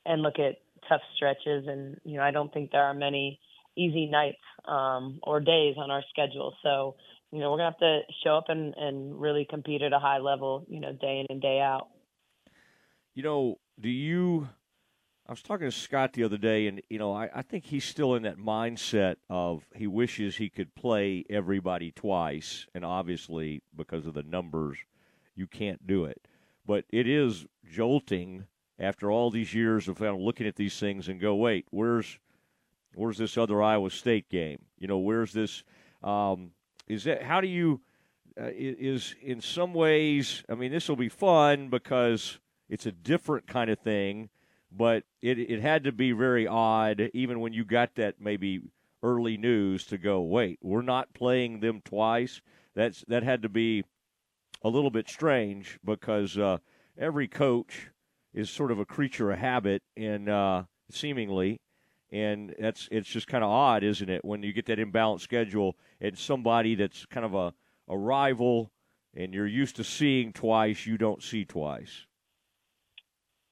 [0.07, 0.57] and look at
[0.89, 3.39] tough stretches, and you know I don't think there are many
[3.81, 6.55] easy nights um, or days on our schedule.
[6.63, 6.97] So
[7.33, 10.19] you know we're gonna have to show up and and really compete at a high
[10.19, 11.89] level, you know, day in and day out.
[13.15, 14.49] You know, do you?
[15.27, 17.85] I was talking to Scott the other day, and you know, I, I think he's
[17.85, 24.07] still in that mindset of he wishes he could play everybody twice, and obviously because
[24.07, 24.79] of the numbers,
[25.37, 26.27] you can't do it.
[26.67, 28.47] But it is jolting
[28.79, 32.19] after all these years of kind of looking at these things and go, wait, where's
[32.95, 34.59] where's this other Iowa State game?
[34.79, 35.63] You know, where's this?
[36.03, 36.53] Um,
[36.87, 37.81] is that how do you?
[38.41, 42.39] Uh, is in some ways, I mean, this will be fun because
[42.69, 44.31] it's a different kind of thing,
[44.71, 48.61] but it it had to be very odd, even when you got that maybe
[49.03, 52.41] early news to go, wait, we're not playing them twice.
[52.75, 53.85] That's that had to be
[54.63, 56.59] a little bit strange because uh,
[56.99, 57.91] every coach
[58.33, 61.61] is sort of a creature of habit and uh, seemingly
[62.13, 65.77] and that's it's just kind of odd, isn't it, when you get that imbalanced schedule
[66.01, 67.55] and somebody that's kind of a,
[67.89, 68.71] a rival
[69.15, 72.07] and you're used to seeing twice, you don't see twice.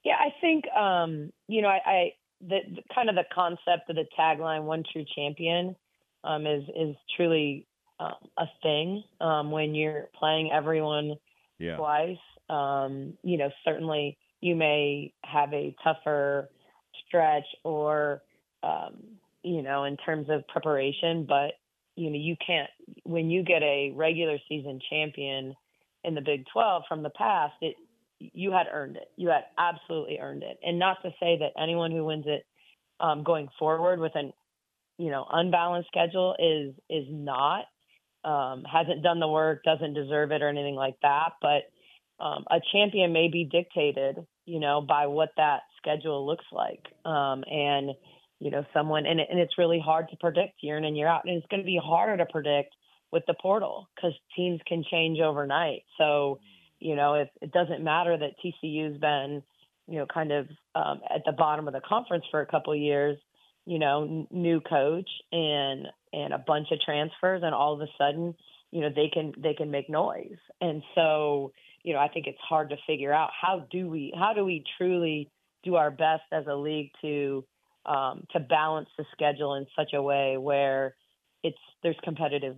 [0.03, 3.95] Yeah, I think um, you know, I, I the, the, kind of the concept of
[3.95, 5.75] the tagline "One True Champion"
[6.23, 7.65] um, is is truly
[7.99, 11.15] um, a thing um, when you're playing everyone
[11.59, 11.75] yeah.
[11.75, 12.17] twice.
[12.49, 16.49] Um, you know, certainly you may have a tougher
[17.05, 18.21] stretch or
[18.63, 18.95] um,
[19.43, 21.53] you know, in terms of preparation, but
[21.95, 22.69] you know, you can't
[23.03, 25.55] when you get a regular season champion
[26.03, 27.75] in the Big 12 from the past, it
[28.19, 29.09] you had earned it.
[29.15, 30.59] You had absolutely earned it.
[30.63, 32.45] And not to say that anyone who wins it
[32.99, 34.33] um, going forward with an
[34.97, 37.65] you know unbalanced schedule is is not
[38.23, 41.33] um, hasn't done the work, doesn't deserve it or anything like that.
[41.41, 41.71] But
[42.23, 46.85] um, a champion may be dictated, you know, by what that schedule looks like.
[47.05, 47.91] Um, and
[48.39, 51.25] you know, someone, and, and it's really hard to predict year in and year out.
[51.25, 52.73] And it's going to be harder to predict
[53.11, 55.83] with the portal because teams can change overnight.
[55.97, 56.39] So,
[56.79, 59.43] you know, if it doesn't matter that TCU's been,
[59.87, 62.79] you know, kind of um, at the bottom of the conference for a couple of
[62.79, 63.17] years,
[63.65, 67.87] you know, n- new coach and and a bunch of transfers, and all of a
[67.97, 68.33] sudden,
[68.71, 70.37] you know, they can they can make noise.
[70.61, 71.51] And so,
[71.83, 74.63] you know, I think it's hard to figure out how do we how do we
[74.77, 75.29] truly
[75.63, 77.43] do our best as a league to
[77.85, 80.95] um, to balance the schedule in such a way where
[81.43, 82.55] it's there's competitive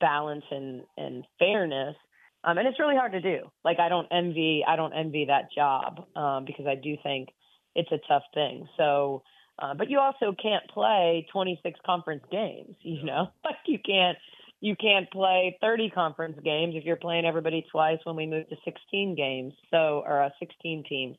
[0.00, 1.96] balance and and fairness.
[2.44, 3.50] Um, and it's really hard to do.
[3.64, 7.28] Like I don't envy I don't envy that job um, because I do think
[7.74, 8.66] it's a tough thing.
[8.76, 9.22] So,
[9.58, 12.76] uh, but you also can't play 26 conference games.
[12.80, 14.18] You know, like you can't
[14.60, 18.56] you can't play 30 conference games if you're playing everybody twice when we move to
[18.64, 19.54] 16 games.
[19.70, 21.16] So or uh, 16 teams.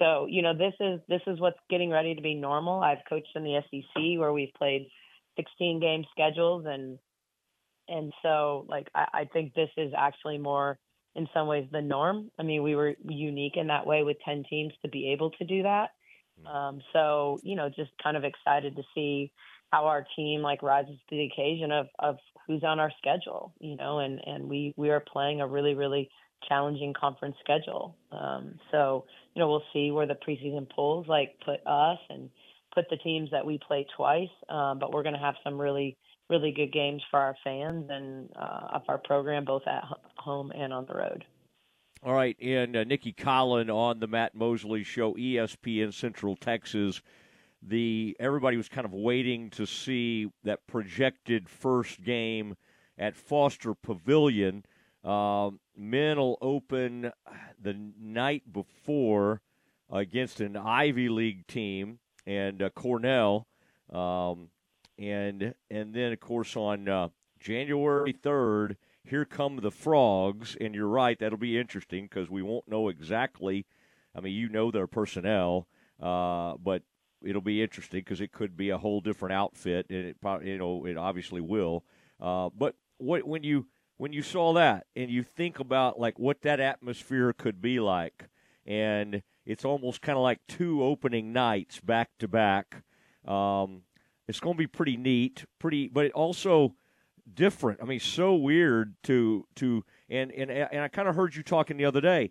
[0.00, 2.80] So, you know, this is this is what's getting ready to be normal.
[2.80, 4.88] I've coached in the SEC where we've played
[5.36, 6.98] 16 game schedules and
[7.88, 10.78] and so like I, I think this is actually more
[11.14, 12.30] in some ways the norm.
[12.38, 15.44] I mean, we were unique in that way with 10 teams to be able to
[15.44, 15.90] do that.
[16.46, 19.32] Um, so, you know, just kind of excited to see
[19.72, 23.76] how our team like rises to the occasion of, of who's on our schedule, you
[23.76, 26.10] know, and, and we, we are playing a really, really
[26.48, 27.96] challenging conference schedule.
[28.12, 32.30] Um, so, you know, we'll see where the preseason polls like put us and
[32.74, 34.28] put the teams that we play twice.
[34.48, 35.96] Um, but we're going to have some really,
[36.28, 39.84] really good games for our fans and uh, of our program, both at
[40.16, 41.24] home and on the road.
[42.02, 47.02] All right, and uh, Nicki Collen on the Matt Mosley Show, ESPN Central Texas.
[47.62, 52.56] The everybody was kind of waiting to see that projected first game
[52.96, 54.64] at Foster Pavilion.
[55.02, 57.10] Uh, men will open
[57.60, 59.40] the night before
[59.90, 63.46] against an Ivy League team and uh, Cornell,
[63.92, 64.48] um,
[64.98, 67.08] and and then of course on uh,
[67.40, 70.56] January third, here come the frogs.
[70.60, 73.66] And you're right, that'll be interesting because we won't know exactly.
[74.14, 75.66] I mean, you know their personnel,
[76.00, 76.82] uh, but
[77.22, 80.58] it'll be interesting because it could be a whole different outfit, and it probably you
[80.58, 81.84] know it obviously will.
[82.20, 83.66] Uh, but what when you
[84.00, 88.30] when you saw that and you think about like what that atmosphere could be like
[88.64, 92.82] and it's almost kind of like two opening nights back to back
[93.28, 93.82] um,
[94.26, 96.74] it's going to be pretty neat pretty but also
[97.34, 97.78] different.
[97.82, 101.76] I mean so weird to to and and, and i kind of heard you talking
[101.76, 102.30] the other day.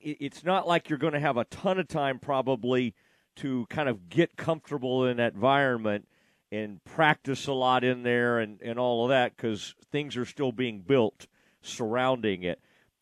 [0.00, 2.92] It, it's not like you're going to have a ton of time probably
[3.36, 6.08] to kind of get comfortable in that environment
[6.52, 10.52] and practice a lot in there and, and all of that because things are still
[10.52, 11.26] being built
[11.62, 12.60] surrounding it.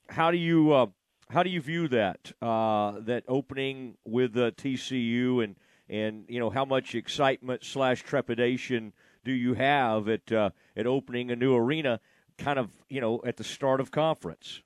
[0.08, 0.86] How do you uh,
[1.30, 5.56] how do you view that uh, that opening with uh, TCU and
[5.88, 8.92] and you know how much excitement slash trepidation
[9.24, 12.00] do you have at uh, at opening a new arena,
[12.38, 14.62] kind of you know at the start of conference?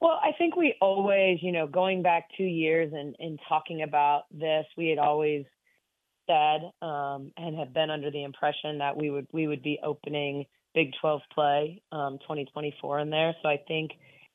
[0.00, 4.26] Well, I think we always, you know, going back two years and, and talking about
[4.30, 5.44] this, we had always
[6.28, 10.44] said um, and have been under the impression that we would we would be opening
[10.74, 13.34] Big 12 play um, 2024 in there.
[13.42, 13.92] So I think,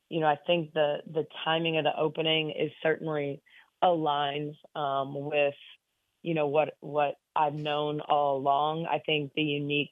[0.10, 3.42] you know, I think the the timing of the opening is certainly
[3.84, 5.54] aligns um, with,
[6.22, 8.88] you know, what what I've known all along.
[8.92, 9.92] I think the unique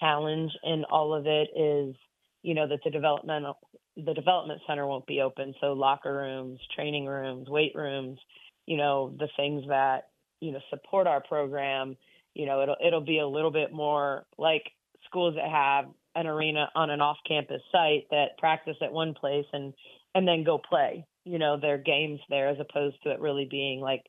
[0.00, 1.94] challenge in all of it is,
[2.42, 3.58] you know, that the developmental
[3.96, 5.54] the development center won't be open.
[5.60, 8.18] So locker rooms, training rooms, weight rooms,
[8.66, 10.08] you know, the things that
[10.44, 11.96] you know support our program
[12.34, 14.64] you know, it'll it'll be a little bit more like
[15.06, 19.72] schools that have an arena on an off-campus site that practice at one place and
[20.14, 23.80] and then go play, you know, their games there as opposed to it really being
[23.80, 24.02] like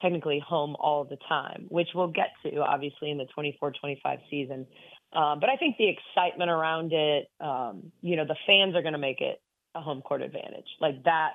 [0.00, 3.98] technically home all the time, which we'll get to obviously in the 24-25
[4.30, 4.66] season.
[5.12, 8.94] Um, but I think the excitement around it, um, you know, the fans are going
[8.94, 9.42] to make it
[9.74, 10.64] a home court advantage.
[10.80, 11.32] Like that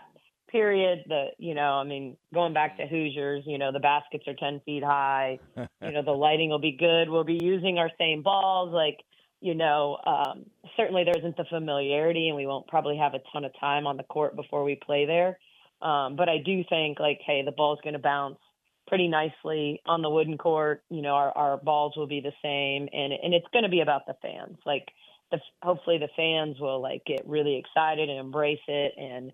[0.56, 4.34] period, the, you know, I mean, going back to Hoosiers, you know, the baskets are
[4.34, 7.10] 10 feet high, you know, the lighting will be good.
[7.10, 8.74] We'll be using our same balls.
[8.74, 9.00] Like,
[9.42, 10.46] you know, um,
[10.78, 13.98] certainly there isn't the familiarity and we won't probably have a ton of time on
[13.98, 15.38] the court before we play there.
[15.82, 18.40] Um, but I do think like, hey, the ball's going to bounce
[18.88, 20.84] pretty nicely on the wooden court.
[20.90, 23.82] You know, our, our balls will be the same, and and it's going to be
[23.82, 24.58] about the fans.
[24.66, 24.88] Like,
[25.32, 29.34] the, hopefully the fans will like get really excited and embrace it, and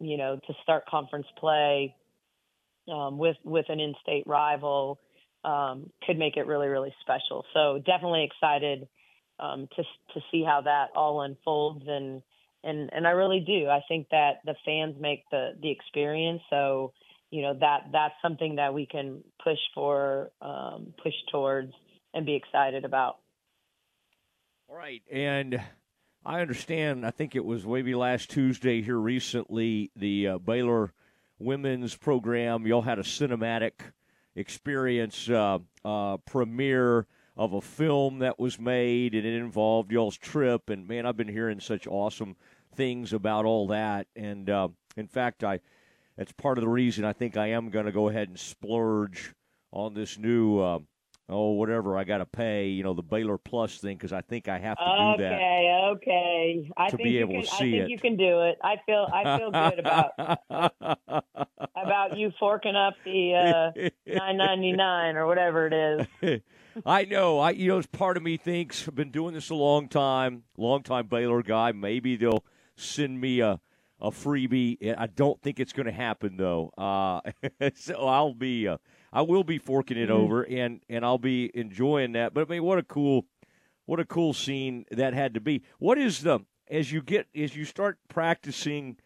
[0.00, 1.94] you know, to start conference play
[2.92, 4.98] um, with with an in-state rival
[5.44, 7.44] um, could make it really really special.
[7.54, 8.88] So definitely excited
[9.38, 9.82] um, to
[10.14, 12.22] to see how that all unfolds and.
[12.62, 13.70] And and I really do.
[13.70, 16.42] I think that the fans make the the experience.
[16.50, 16.92] So
[17.30, 21.72] you know that that's something that we can push for, um, push towards,
[22.12, 23.16] and be excited about.
[24.68, 25.58] All right, and
[26.24, 27.06] I understand.
[27.06, 29.90] I think it was maybe last Tuesday here recently.
[29.96, 30.92] The uh, Baylor
[31.38, 32.66] women's program.
[32.66, 33.72] Y'all had a cinematic
[34.36, 37.06] experience uh, uh, premiere
[37.36, 40.68] of a film that was made, and it involved y'all's trip.
[40.68, 42.36] And man, I've been hearing such awesome
[42.74, 44.06] things about all that.
[44.14, 45.60] And uh, in fact, I
[46.18, 49.32] that's part of the reason I think I am going to go ahead and splurge
[49.72, 50.80] on this new, uh,
[51.30, 54.48] oh, whatever I got to pay, you know, the Baylor Plus thing, because I think
[54.48, 55.32] I have to okay, do that.
[55.34, 56.70] Okay, okay.
[56.76, 57.90] I to think be you able can, to I see think it.
[57.90, 58.58] you can do it.
[58.62, 60.12] I feel I feel good about
[61.76, 66.40] about you forking up the uh, nine ninety nine or whatever it is.
[66.86, 67.38] I know.
[67.38, 70.82] I you know, part of me thinks I've been doing this a long time, long
[70.82, 71.72] time Baylor guy.
[71.72, 72.44] Maybe they'll
[72.76, 73.60] send me a
[74.00, 74.94] a freebie.
[74.96, 76.72] I don't think it's going to happen though.
[76.76, 77.20] Uh,
[77.74, 78.78] so I'll be, uh,
[79.12, 80.12] I will be forking it Mm-hmm.
[80.12, 80.24] Mhm.
[80.24, 82.32] over, and and I'll be enjoying that.
[82.34, 83.26] But I mean, what a cool,
[83.86, 85.62] what a cool scene that had to be.
[85.78, 88.96] What is the as you get as you start practicing?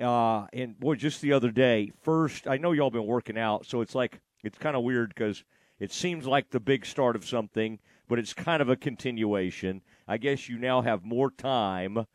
[0.00, 3.80] Uh, and boy, just the other day, first I know y'all been working out, so
[3.80, 5.42] it's like it's kind of weird because
[5.80, 9.82] it seems like the big start of something, but it's kind of a continuation.
[10.06, 12.06] I guess you now have more time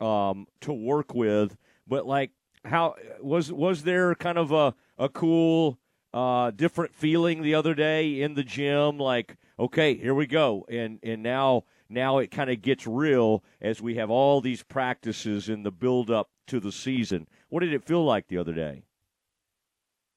[0.00, 1.56] um, to work with.
[1.86, 2.30] But like,
[2.64, 5.78] how was was there kind of a a cool,
[6.12, 8.98] uh, different feeling the other day in the gym?
[8.98, 13.80] Like, okay, here we go, and and now now it kind of gets real as
[13.80, 17.26] we have all these practices in the build up to the season.
[17.48, 18.82] What did it feel like the other day?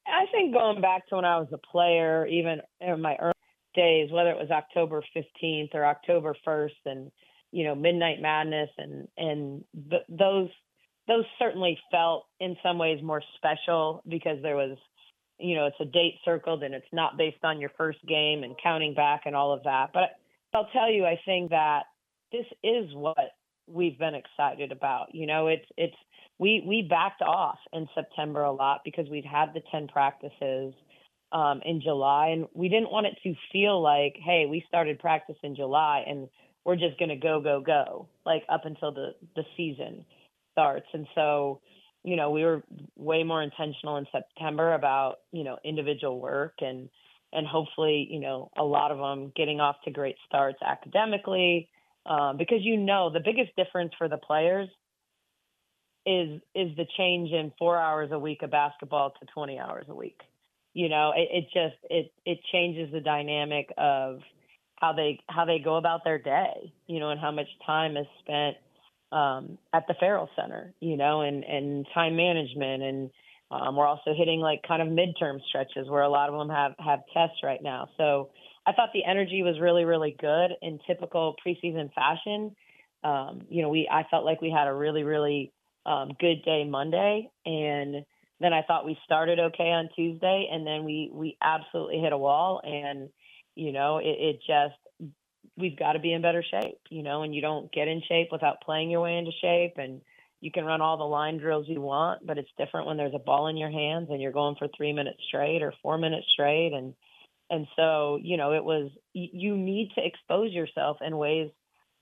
[0.07, 3.33] I think going back to when I was a player, even in my early
[3.75, 7.11] days, whether it was October 15th or October 1st, and
[7.51, 10.49] you know Midnight Madness, and and th- those
[11.07, 14.77] those certainly felt in some ways more special because there was,
[15.41, 18.55] you know, it's a date circled and it's not based on your first game and
[18.61, 19.91] counting back and all of that.
[19.93, 20.11] But
[20.53, 21.83] I'll tell you, I think that
[22.31, 23.17] this is what
[23.67, 25.13] we've been excited about.
[25.13, 25.95] You know, it's it's
[26.39, 30.73] we we backed off in September a lot because we'd had the 10 practices
[31.31, 35.37] um, in July, and we didn't want it to feel like, hey, we started practice
[35.43, 36.27] in July and
[36.65, 40.05] we're just going to go go go like up until the the season
[40.51, 40.87] starts.
[40.93, 41.61] And so,
[42.03, 42.63] you know, we were
[42.95, 46.89] way more intentional in September about you know individual work and
[47.33, 51.69] and hopefully you know a lot of them getting off to great starts academically
[52.05, 54.67] um, because you know the biggest difference for the players
[56.05, 59.95] is is the change in four hours a week of basketball to 20 hours a
[59.95, 60.19] week.
[60.73, 64.21] You know it, it just it it changes the dynamic of
[64.75, 68.07] how they how they go about their day you know and how much time is
[68.19, 68.57] spent
[69.11, 72.83] um at the Ferrell Center you know and and time management.
[72.83, 73.11] And
[73.51, 76.73] um we're also hitting like kind of midterm stretches where a lot of them have
[76.79, 77.89] have tests right now.
[77.97, 78.29] So
[78.65, 82.55] I thought the energy was really really good in typical preseason fashion.
[83.03, 85.51] Um you know we I felt like we had a really really
[85.85, 88.05] um good day Monday and
[88.39, 92.17] then I thought we started okay on Tuesday and then we we absolutely hit a
[92.17, 92.61] wall.
[92.63, 93.09] And
[93.55, 94.80] you know it, it just
[95.57, 98.29] we've got to be in better shape you know and you don't get in shape
[98.31, 100.01] without playing your way into shape and
[100.39, 103.19] you can run all the line drills you want but it's different when there's a
[103.19, 106.73] ball in your hands and you're going for 3 minutes straight or 4 minutes straight
[106.73, 106.93] and
[107.49, 111.49] and so you know it was you need to expose yourself in ways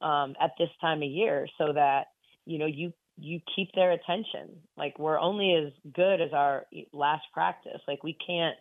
[0.01, 2.07] um at this time of year so that
[2.45, 4.49] you know you you keep their attention.
[4.77, 7.81] Like we're only as good as our last practice.
[7.87, 8.55] Like we can't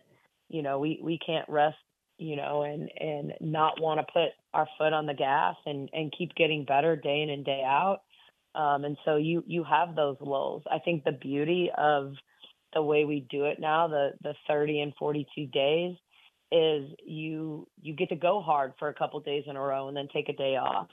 [0.48, 1.76] you know we we can't rest
[2.18, 6.14] you know, and and not want to put our foot on the gas and and
[6.16, 8.00] keep getting better day in and day out.
[8.54, 10.62] Um, and so you you have those lulls.
[10.70, 12.14] I think the beauty of
[12.74, 15.96] the way we do it now, the the 30 and 42 days,
[16.50, 19.96] is you you get to go hard for a couple days in a row and
[19.96, 20.88] then take a day off.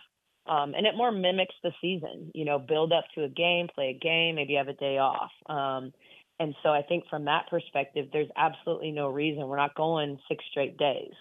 [0.48, 3.90] Um, and it more mimics the season, you know, build up to a game, play
[3.90, 5.32] a game, maybe have a day off.
[5.48, 5.92] Um,
[6.40, 10.44] and so I think from that perspective, there's absolutely no reason we're not going six
[10.52, 11.14] straight days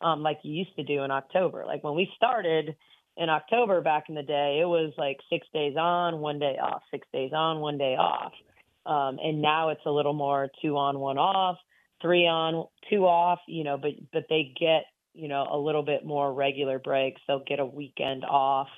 [0.00, 1.64] um, like you used to do in October.
[1.66, 2.74] Like when we started
[3.16, 6.82] in October back in the day, it was like six days on, one day off,
[6.90, 8.32] six days on, one day off.
[8.86, 11.58] Um, and now it's a little more two on, one off,
[12.00, 16.04] three on, two off, you know, but, but they get, you know, a little bit
[16.04, 17.20] more regular breaks.
[17.26, 18.68] They'll get a weekend off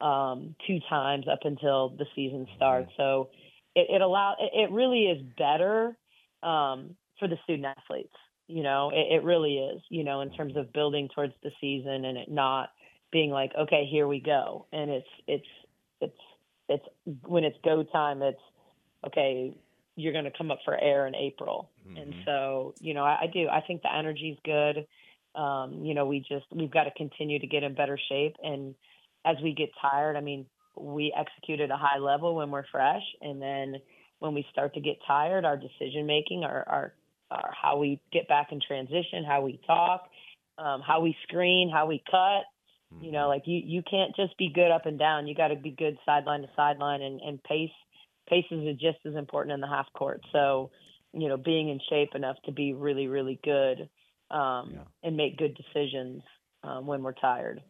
[0.00, 2.90] um, two times up until the season starts.
[2.96, 3.30] So
[3.74, 5.96] it, it allow it, it really is better
[6.42, 8.14] um, for the student athletes.
[8.46, 9.82] You know, it, it really is.
[9.88, 12.70] You know, in terms of building towards the season and it not
[13.12, 15.46] being like, okay, here we go, and it's it's
[16.00, 16.18] it's
[16.68, 16.84] it's
[17.26, 18.22] when it's go time.
[18.22, 18.40] It's
[19.06, 19.56] okay.
[19.96, 21.96] You're going to come up for air in April, Mm-hmm.
[21.98, 23.48] and so you know, I, I do.
[23.48, 24.86] I think the energy's good.
[25.34, 28.74] Um, you know, we just we've got to continue to get in better shape, and
[29.24, 30.46] as we get tired, I mean,
[30.76, 33.76] we execute at a high level when we're fresh, and then
[34.18, 36.94] when we start to get tired, our decision making, our, our,
[37.30, 40.08] our how we get back in transition, how we talk,
[40.58, 42.44] um, how we screen, how we cut.
[43.00, 45.26] You know, like you you can't just be good up and down.
[45.26, 47.70] You got to be good sideline to sideline, and and pace
[48.28, 50.20] paces is just as important in the half court.
[50.30, 50.70] So,
[51.12, 53.88] you know, being in shape enough to be really really good
[54.30, 56.22] um, and make good decisions
[56.62, 57.62] um, when we're tired.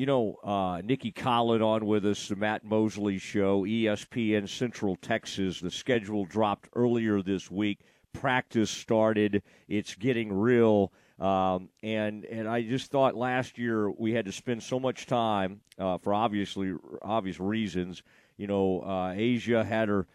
[0.00, 5.60] You know, uh, Nicki Collen on with us, the Matt Mosley Show, ESPN Central Texas.
[5.60, 7.80] The schedule dropped earlier this week.
[8.14, 9.42] Practice started.
[9.68, 10.90] It's getting real.
[11.18, 15.60] Um, and and I just thought last year we had to spend so much time
[15.78, 16.72] uh, for obviously
[17.02, 18.02] obvious reasons.
[18.38, 20.06] You know, uh, Aijha had her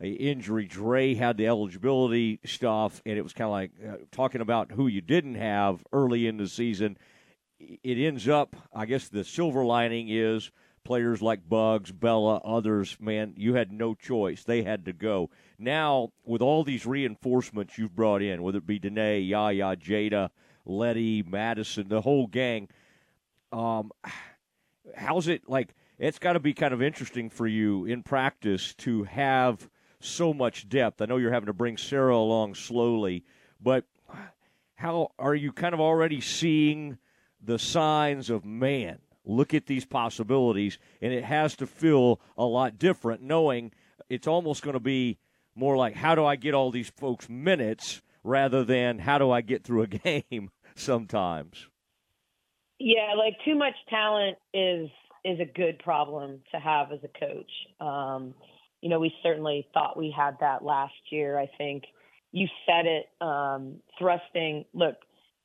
[0.00, 0.66] uh, injury.
[0.66, 4.86] Dre had the eligibility stuff, and it was kind of like uh, talking about who
[4.86, 6.96] you didn't have early in the season
[7.82, 10.50] it ends up, I guess the silver lining is
[10.84, 14.44] players like Bugs, Bella, others, man, you had no choice.
[14.44, 15.30] They had to go.
[15.58, 20.30] Now, with all these reinforcements you've brought in, whether it be Denae, Yaya, Jada,
[20.64, 22.68] Letty, Madison, the whole gang,
[23.52, 23.92] um,
[24.96, 25.74] how's it like?
[25.98, 29.68] It's got to be kind of interesting for you in practice to have
[30.00, 31.00] so much depth.
[31.00, 33.24] I know you're having to bring Sarah along slowly,
[33.60, 33.84] but
[34.74, 36.98] how are you kind of already seeing
[37.42, 38.98] the signs of man?
[39.24, 43.72] Look at these possibilities, and it has to feel a lot different knowing
[44.08, 45.18] it's almost going to be
[45.54, 49.40] more like how do I get all these folks minutes rather than how do I
[49.40, 51.68] get through a game sometimes.
[52.78, 54.88] Yeah, like too much talent is
[55.24, 57.50] is a good problem to have as a coach.
[57.80, 58.34] Um,
[58.80, 61.38] you know, we certainly thought we had that last year.
[61.38, 61.84] I think
[62.32, 64.64] you said it, um, thrusting.
[64.74, 64.96] Look,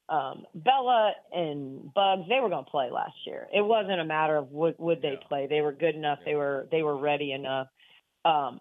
[0.10, 3.48] um, Bella and Bugs, they were going to play last year.
[3.54, 5.48] It wasn't a matter of would would they play.
[5.50, 6.20] They were good enough.
[6.26, 7.68] They were they were ready enough.
[8.24, 8.60] Um,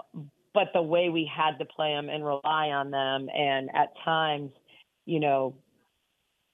[0.55, 4.51] but the way we had to play them and rely on them, and at times,
[5.05, 5.55] you know,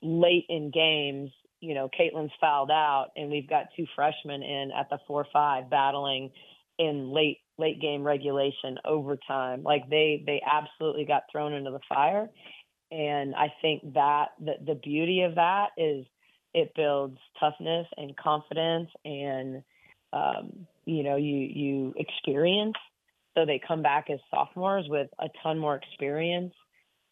[0.03, 4.91] late in games, you know, Caitlin's fouled out, and we've got two freshmen in at
[4.91, 6.31] the four five battling
[6.79, 9.63] in late late game regulation overtime.
[9.63, 12.29] Like they they absolutely got thrown into the fire,
[12.93, 16.05] and I think that the the beauty of that is
[16.55, 19.63] it builds toughness and confidence, and
[20.13, 22.77] um, you know you you experience.
[23.35, 26.55] So they come back as sophomores with a ton more experience.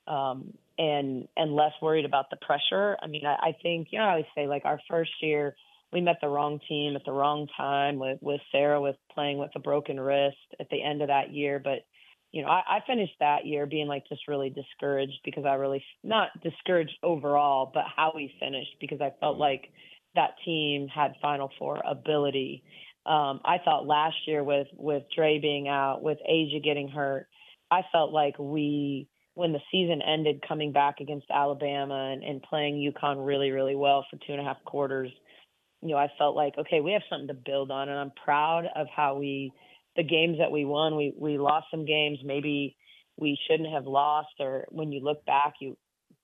[0.06, 2.96] Um, and and less worried about the pressure.
[3.02, 5.54] I mean, I, I think you know I always say like our first year
[5.92, 9.50] we met the wrong team at the wrong time with with Sarah with playing with
[9.54, 11.58] a broken wrist at the end of that year.
[11.58, 11.80] But
[12.32, 15.82] you know I, I finished that year being like just really discouraged because I really
[16.02, 19.70] not discouraged overall, but how we finished because I felt like
[20.14, 22.62] that team had Final Four ability.
[23.06, 27.26] Um, I thought last year with with Dre being out, with Aijha getting hurt,
[27.70, 32.74] I felt like we when the season ended, coming back against Alabama and, and playing
[32.74, 35.10] UConn really, really well for two and a half quarters,
[35.82, 37.88] you know, I felt like, okay, we have something to build on.
[37.88, 39.52] And I'm proud of how we,
[39.96, 42.76] the games that we won, we, we lost some games maybe
[43.16, 45.76] we shouldn't have lost, or when you look back, you,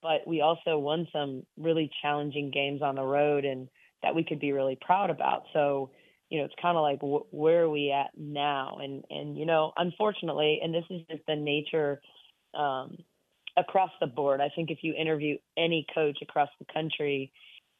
[0.02, 3.68] but we also won some really challenging games on the road and
[4.02, 5.44] that we could be really proud about.
[5.52, 5.90] So,
[6.30, 8.78] you know, it's kind of like wh- where are we at now?
[8.82, 12.00] And, and, you know, unfortunately, and this is just the nature
[12.54, 12.96] um,
[13.56, 14.40] across the board.
[14.40, 17.32] I think if you interview any coach across the country,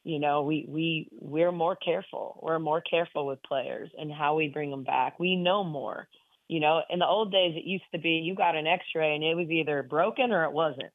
[0.07, 2.39] you know, we we we're more careful.
[2.41, 5.19] We're more careful with players and how we bring them back.
[5.19, 6.07] We know more.
[6.47, 9.21] You know, in the old days, it used to be you got an X-ray and
[9.21, 10.93] it was either broken or it wasn't.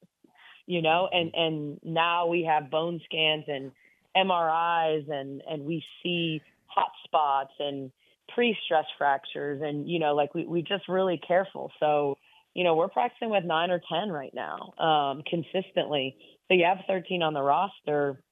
[0.64, 3.72] You know, and and now we have bone scans and
[4.16, 7.92] MRIs and and we see hot spots and
[8.34, 11.70] pre-stress fractures and you know like we we just really careful.
[11.80, 12.16] So
[12.54, 16.16] you know we're practicing with nine or ten right now um, consistently.
[16.48, 18.22] So you have 13 on the roster,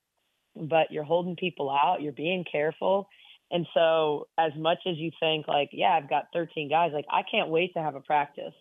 [0.56, 2.02] but you're holding people out.
[2.02, 3.08] You're being careful.
[3.50, 7.22] And so, as much as you think, like, yeah, I've got 13 guys, like, I
[7.28, 8.54] can't wait to have a practice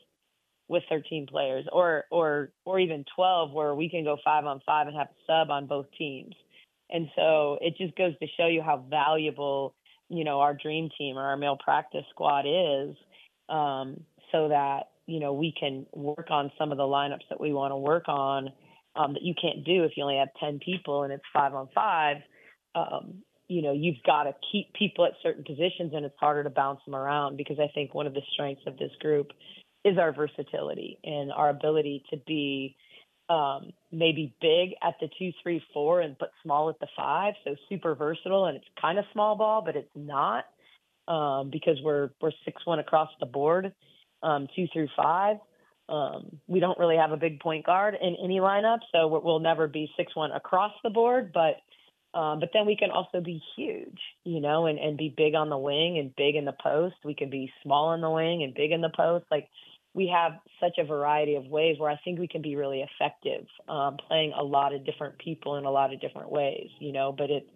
[0.68, 4.88] with 13 players, or or or even 12, where we can go five on five
[4.88, 6.36] and have a sub on both teams.
[6.90, 9.76] And so, it just goes to show you how valuable,
[10.10, 12.96] you know, our dream team or our male practice squad is,
[13.48, 17.54] um, so that you know we can work on some of the lineups that we
[17.54, 18.50] want to work on
[18.96, 21.70] um, that you can't do if you only have 10 people and it's five on
[21.74, 22.18] five.
[22.76, 26.50] Um, you know, you've got to keep people at certain positions and it's harder to
[26.50, 29.32] bounce them around because I think one of the strengths of this group
[29.84, 32.76] is our versatility and our ability to be
[33.30, 37.36] um, maybe big at the two, three, four, and but small at the five.
[37.44, 40.46] So super versatile, and it's kind of small ball, but it's not
[41.08, 43.72] um, because we're we're six one across the board,
[44.24, 45.38] um, two through five.
[45.90, 49.68] Um, we don't really have a big point guard in any lineup, so we'll never
[49.68, 51.32] be six one across the board.
[51.34, 51.56] But
[52.18, 55.50] um, but then we can also be huge, you know, and, and be big on
[55.50, 56.96] the wing and big in the post.
[57.04, 59.26] We can be small in the wing and big in the post.
[59.30, 59.48] Like
[59.94, 63.46] we have such a variety of ways where I think we can be really effective,
[63.68, 67.12] um, playing a lot of different people in a lot of different ways, you know.
[67.12, 67.48] But it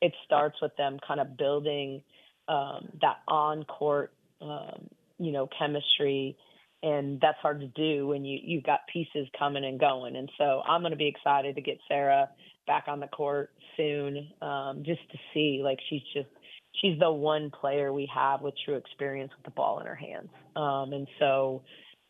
[0.00, 2.02] it starts with them kind of building
[2.48, 4.88] um, that on court, um,
[5.18, 6.36] you know, chemistry
[6.82, 10.16] and that's hard to do when you you've got pieces coming and going.
[10.16, 12.28] And so I'm going to be excited to get Sarah
[12.66, 16.28] back on the court soon, um, just to see like she's just
[16.80, 20.30] she's the one player we have with true experience with the ball in her hands.
[20.54, 21.62] Um, and so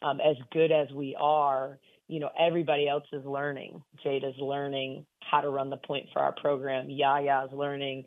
[0.02, 1.78] um, as good as we are,
[2.08, 3.82] you know, everybody else is learning.
[4.04, 6.88] Jada's learning how to run the point for our program.
[6.88, 8.04] Yaya's learning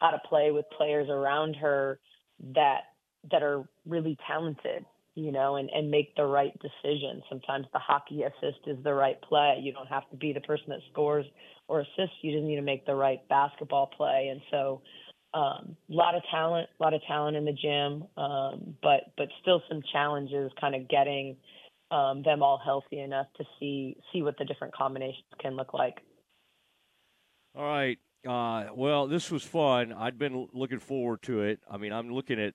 [0.00, 1.98] how to play with players around her
[2.54, 2.80] that
[3.30, 4.84] that are really talented
[5.16, 7.22] you know, and, and make the right decision.
[7.28, 9.58] Sometimes the hockey assist is the right play.
[9.62, 11.24] You don't have to be the person that scores
[11.68, 12.16] or assists.
[12.22, 14.28] You just need to make the right basketball play.
[14.30, 14.82] And so,
[15.32, 19.28] um, a lot of talent, a lot of talent in the gym, um, but but
[19.40, 21.36] still some challenges, kind of getting
[21.90, 25.94] um, them all healthy enough to see see what the different combinations can look like.
[27.54, 27.98] All right.
[28.26, 29.92] Uh, well, this was fun.
[29.92, 31.60] I'd been looking forward to it.
[31.70, 32.54] I mean, I'm looking at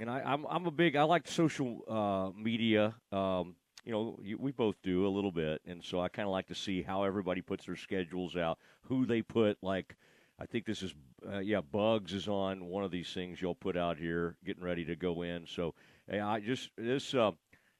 [0.00, 2.94] and I, am I'm, I'm a big I like social uh, media.
[3.12, 6.32] Um, you know, you, we both do a little bit, and so I kind of
[6.32, 9.58] like to see how everybody puts their schedules out, who they put.
[9.62, 9.94] Like,
[10.38, 10.94] I think this is
[11.30, 14.84] uh, yeah, Bugs is on one of these things you'll put out here, getting ready
[14.86, 15.46] to go in.
[15.46, 15.74] So
[16.08, 17.14] hey, I just this.
[17.14, 17.32] Uh,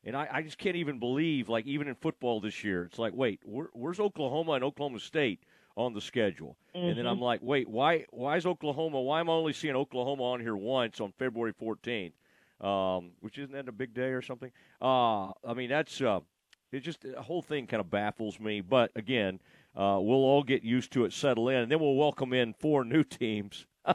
[0.07, 3.15] and I, I just can't even believe, like, even in football this year, it's like,
[3.15, 5.41] wait, where, where's Oklahoma and Oklahoma State?
[5.76, 6.56] On the schedule.
[6.74, 6.88] Mm-hmm.
[6.88, 7.24] And then I'm mm-hmm.
[7.24, 9.01] like, wait, why why is Oklahoma?
[9.01, 12.12] Why am I only seeing Oklahoma on here once on February 14th?
[12.60, 14.51] Um, which isn't that a big day or something?
[14.80, 16.20] Uh, I mean, that's uh,
[16.72, 16.80] it.
[16.80, 18.60] Just the whole thing kind of baffles me.
[18.60, 19.40] But again,
[19.76, 22.84] uh, we'll all get used to it, settle in, and then we'll welcome in four
[22.84, 23.66] new teams.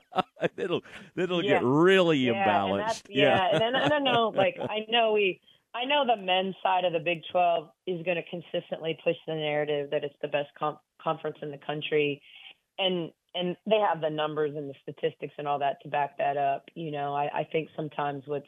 [0.57, 0.83] it'll
[1.15, 1.53] it'll yeah.
[1.53, 3.05] get really yeah, imbalanced.
[3.07, 3.63] And yeah, yeah.
[3.63, 4.31] and I don't know.
[4.35, 5.41] Like I know we
[5.73, 9.35] I know the men's side of the Big 12 is going to consistently push the
[9.35, 12.21] narrative that it's the best com- conference in the country,
[12.77, 16.37] and and they have the numbers and the statistics and all that to back that
[16.37, 16.65] up.
[16.75, 18.47] You know, I, I think sometimes what's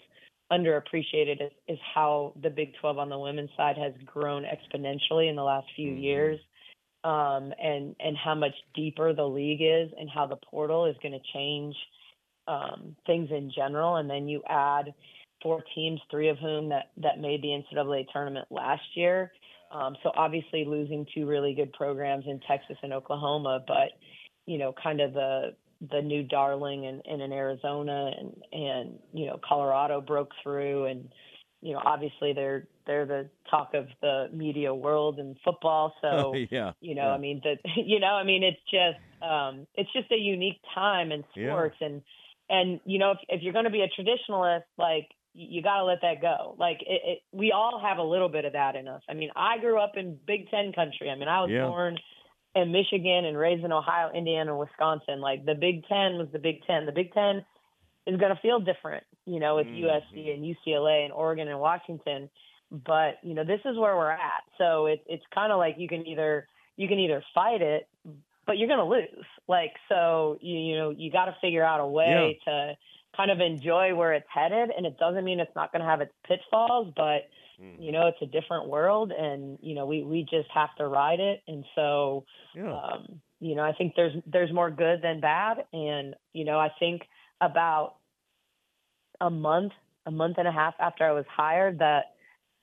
[0.51, 5.35] underappreciated is, is how the Big 12 on the women's side has grown exponentially in
[5.35, 6.03] the last few mm-hmm.
[6.03, 6.39] years,
[7.03, 11.13] um, and and how much deeper the league is, and how the portal is going
[11.13, 11.75] to change
[12.47, 13.95] um, things in general.
[13.95, 14.93] And then you add
[15.41, 19.31] four teams, three of whom that that made the NCAA tournament last year.
[19.71, 23.91] Um, so obviously losing two really good programs in Texas and Oklahoma, but
[24.45, 25.55] you know, kind of the
[25.89, 31.09] the new darling in, in, in Arizona and and you know Colorado broke through and
[31.61, 36.73] you know obviously they're they're the talk of the media world and football so yeah
[36.81, 37.13] you know yeah.
[37.13, 41.11] I mean that you know I mean it's just um it's just a unique time
[41.11, 41.87] in sports yeah.
[41.87, 42.01] and
[42.49, 45.85] and you know if if you're going to be a traditionalist like you got to
[45.85, 46.55] let that go.
[46.59, 49.01] Like it, it, we all have a little bit of that in us.
[49.09, 51.09] I mean, I grew up in Big Ten country.
[51.09, 51.67] I mean, I was yeah.
[51.67, 51.97] born
[52.55, 55.21] in Michigan and raised in Ohio, Indiana, Wisconsin.
[55.21, 56.85] Like the Big Ten was the Big Ten.
[56.85, 57.45] The Big Ten
[58.07, 59.85] is going to feel different, you know, with mm-hmm.
[59.85, 62.29] USC and UCLA and Oregon and Washington.
[62.69, 64.43] but you know, this is where we're at.
[64.57, 66.47] So it, it's kind of like you can either
[66.77, 67.87] you can either fight it,
[68.45, 69.25] but you're going to lose.
[69.47, 72.73] Like so, you you know, you got to figure out a way to
[73.21, 76.01] kind of enjoy where it's headed, and it doesn't mean it's not going to have
[76.01, 77.29] its pitfalls, but
[77.79, 81.19] you know, it's a different world, and you know, we we just have to ride
[81.19, 82.25] it, and so.
[82.55, 82.73] Yeah.
[82.73, 86.69] Um, you know, I think there's there's more good than bad, and you know, I
[86.79, 87.01] think
[87.41, 87.95] about
[89.19, 89.71] a month,
[90.05, 92.13] a month and a half after I was hired, that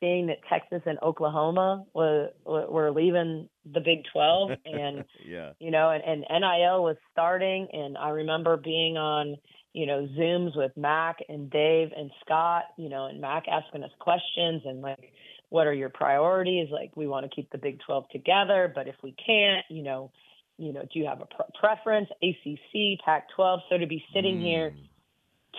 [0.00, 5.50] seeing that Texas and Oklahoma were were leaving the Big 12, and yeah.
[5.58, 9.36] you know, and, and NIL was starting, and I remember being on
[9.72, 13.90] you know Zooms with Mack and Dave and Scott, you know, and Mack asking us
[13.98, 15.12] questions and like.
[15.50, 16.68] What are your priorities?
[16.70, 20.10] Like, we want to keep the Big 12 together, but if we can't, you know,
[20.58, 22.06] you know, do you have a pre- preference?
[22.22, 23.60] ACC, Pac-12.
[23.70, 24.74] So to be sitting here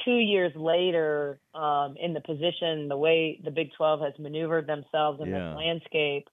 [0.06, 5.22] two years later um, in the position, the way the Big 12 has maneuvered themselves
[5.22, 5.50] in Yeah.
[5.50, 6.28] this landscape,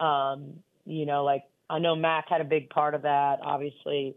[0.00, 0.54] um,
[0.84, 3.38] you know, like I know Mack had a big part of that.
[3.42, 4.16] Obviously,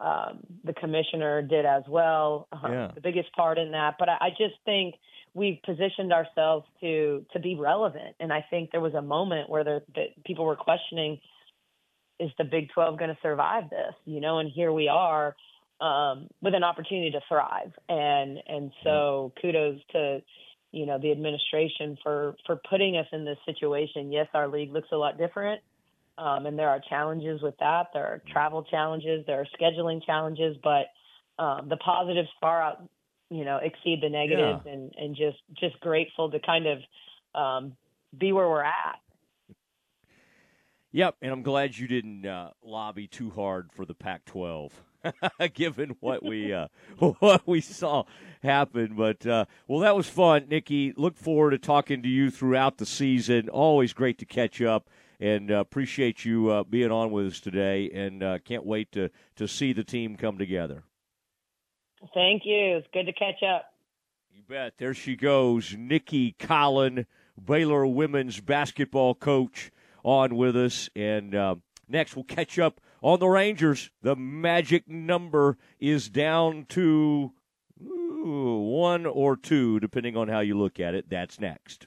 [0.00, 2.48] um, the commissioner did as well.
[2.52, 2.90] Um, Yeah.
[2.94, 4.94] The biggest part in that, but I, I just think
[5.34, 9.64] we've positioned ourselves to to be relevant, and I think there was a moment where
[9.64, 11.20] there, that people were questioning
[12.20, 13.94] is the Big 12 going to survive this?
[14.04, 15.34] You know, and here we are
[15.80, 17.72] um, with an opportunity to thrive.
[17.88, 20.20] And and so kudos to
[20.72, 24.12] you know the administration for for putting us in this situation.
[24.12, 25.62] Yes, our league looks a lot different,
[26.20, 27.88] um, and there are challenges with that.
[27.94, 30.86] There are travel challenges, there are scheduling challenges, but
[31.42, 32.82] um, the positives far out
[33.30, 36.78] you know exceed the negatives, and and just just grateful to kind of
[37.34, 37.76] um,
[38.16, 38.98] be where we're at.
[40.92, 44.72] Yep, and I'm glad you didn't uh, lobby too hard for the Pac-12,
[45.54, 46.66] given what we uh,
[46.98, 48.04] what we saw
[48.42, 48.94] happen.
[48.96, 50.92] But uh, well, that was fun, Nicki.
[50.96, 53.48] Look forward to talking to you throughout the season.
[53.48, 54.90] Always great to catch up,
[55.20, 57.90] and uh, appreciate you uh, being on with us today.
[57.92, 60.82] And uh, can't wait to to see the team come together.
[62.14, 62.78] Thank you.
[62.78, 63.66] It's good to catch up.
[64.32, 64.78] You bet.
[64.78, 67.04] There she goes, Nicki Collen,
[67.42, 69.70] Baylor women's basketball coach,
[70.02, 70.88] on with us.
[70.96, 71.56] And uh,
[71.88, 73.90] next, we'll catch up on the Rangers.
[74.02, 77.32] The magic number is down to
[77.82, 81.10] ooh, one or two, depending on how you look at it.
[81.10, 81.86] That's next.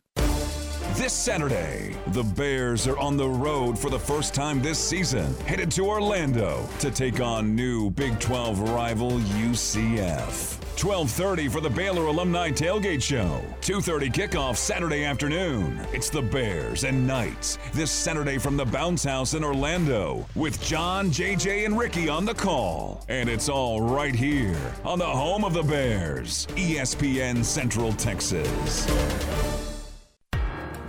[0.95, 5.71] This Saturday, the Bears are on the road for the first time this season, headed
[5.71, 10.59] to Orlando to take on new Big 12 rival UCF.
[10.75, 13.41] 12:30 for the Baylor Alumni Tailgate Show.
[13.61, 15.79] 2:30 kickoff Saturday afternoon.
[15.93, 21.09] It's the Bears and Knights this Saturday from the Bounce House in Orlando with John,
[21.09, 23.03] JJ, and Ricky on the call.
[23.09, 28.85] And it's all right here on the home of the Bears, ESPN Central Texas.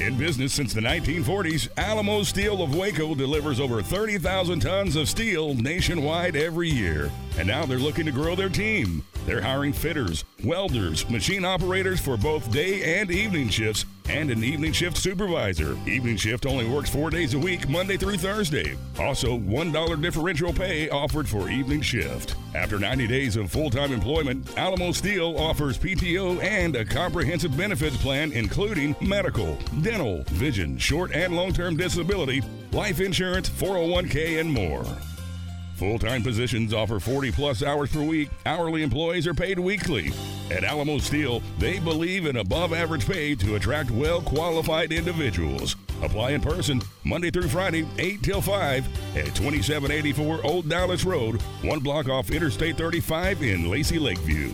[0.00, 5.52] In business since the 1940s, Alamo Steel of Waco delivers over 30,000 tons of steel
[5.52, 7.10] nationwide every year.
[7.38, 9.04] And now they're looking to grow their team.
[9.26, 14.72] They're hiring fitters, welders, machine operators for both day and evening shifts, and an evening
[14.72, 15.76] shift supervisor.
[15.86, 18.76] Evening shift only works four days a week, Monday through Thursday.
[18.98, 22.34] Also, $1 differential pay offered for evening shift.
[22.54, 27.96] After 90 days of full time employment, Alamo Steel offers PTO and a comprehensive benefits
[27.98, 32.42] plan, including medical, dental, vision, short and long term disability,
[32.72, 34.84] life insurance, 401k, and more.
[35.80, 38.28] Full time positions offer 40 plus hours per week.
[38.44, 40.12] Hourly employees are paid weekly.
[40.50, 45.76] At Alamo Steel, they believe in above average pay to attract well qualified individuals.
[46.02, 51.80] Apply in person Monday through Friday, 8 till 5 at 2784 Old Dallas Road, one
[51.80, 54.52] block off Interstate 35 in Lacey Lakeview.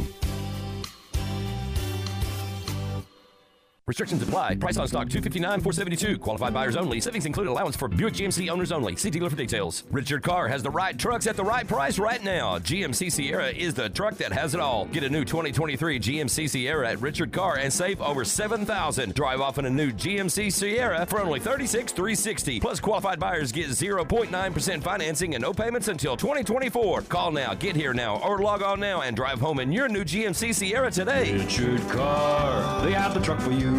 [3.89, 4.57] Restrictions apply.
[4.57, 7.01] Price on stock 259 472 Qualified buyers only.
[7.01, 8.97] Savings include allowance for Buick GMC owners only.
[8.97, 9.85] See dealer for details.
[9.93, 12.59] Richard Carr has the right trucks at the right price right now.
[12.59, 14.87] GMC Sierra is the truck that has it all.
[14.87, 19.59] Get a new 2023 GMC Sierra at Richard Carr and save over 7000 Drive off
[19.59, 25.43] in a new GMC Sierra for only 36360 Plus qualified buyers get 0.9% financing and
[25.43, 27.03] no payments until 2024.
[27.03, 30.03] Call now, get here now, or log on now and drive home in your new
[30.03, 31.39] GMC Sierra today.
[31.39, 33.76] Richard Carr, they have the truck for you.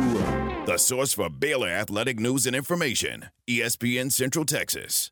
[0.66, 5.12] The source for Baylor athletic news and information, ESPN Central Texas.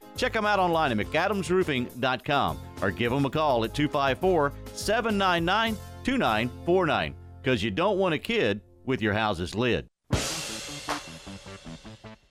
[0.15, 7.15] Check them out online at McAdamsRoofing.com or give them a call at 254 799 2949
[7.41, 9.87] because you don't want a kid with your house's lid.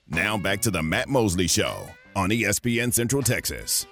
[0.08, 3.86] Now back to the Matt Mosley Show on ESPN Central Texas.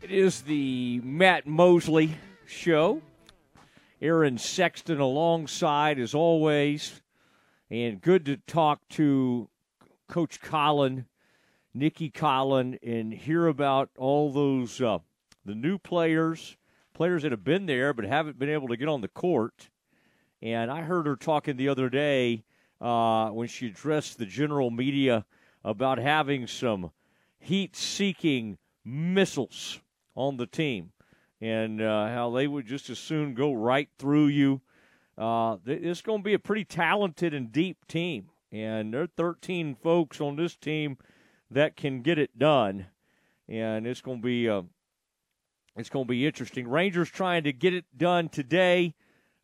[0.00, 2.16] It is the Matt Mosley
[2.46, 3.02] Show.
[4.00, 7.00] Aaron Sexton alongside, as always.
[7.70, 9.48] And good to talk to
[10.12, 11.06] Coach Collen,
[11.72, 14.98] Nicki Collen, and hear about all those uh,
[15.42, 16.58] the new players,
[16.92, 19.70] players that have been there but haven't been able to get on the court.
[20.42, 22.44] And I heard her talking the other day
[22.78, 25.24] uh, when she addressed the general media
[25.64, 26.90] about having some
[27.38, 29.80] heat-seeking missiles
[30.14, 30.92] on the team,
[31.40, 34.60] and uh, how they would just as soon go right through you.
[35.16, 39.74] Uh, it's going to be a pretty talented and deep team and there are 13
[39.74, 40.98] folks on this team
[41.50, 42.86] that can get it done,
[43.48, 44.62] and it's going to be uh,
[45.76, 46.68] it's going to be interesting.
[46.68, 48.94] Rangers trying to get it done today.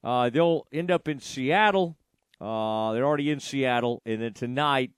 [0.04, 1.96] Uh, they'll end up in Seattle.
[2.40, 4.92] Uh, they're already in Seattle, and then tonight,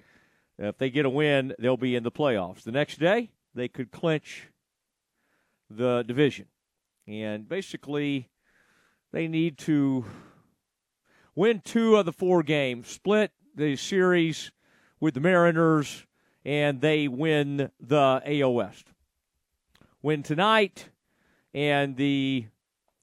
[0.59, 2.65] if they get a win, they'll be in the playoffs.
[2.65, 4.49] The next day, they could clinch
[5.71, 6.47] the division,
[7.07, 8.29] and basically,
[9.13, 10.05] they need to
[11.35, 14.51] win two of the four games, split the series
[15.01, 16.07] with the Mariners,
[16.45, 18.89] and they win the AL West.
[20.03, 20.91] Win tonight,
[21.53, 22.47] and the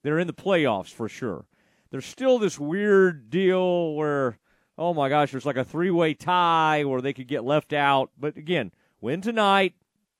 [0.04, 1.46] they're in the playoffs for sure.
[1.90, 4.38] There's still this weird deal where,
[4.78, 8.12] oh my gosh, there's like a three-way tie where they could get left out.
[8.18, 8.72] But again,
[9.02, 9.74] win tonight,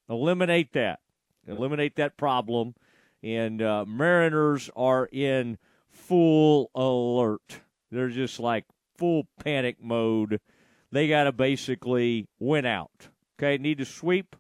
[0.10, 1.00] eliminate that,
[1.48, 2.76] eliminate that problem,
[3.24, 5.58] and uh, Mariners are in
[5.90, 7.62] full alert.
[7.92, 8.66] They're just like
[8.98, 10.40] full panic mode.
[10.92, 13.10] They got to basically win out.
[13.38, 14.36] Okay, need to sweep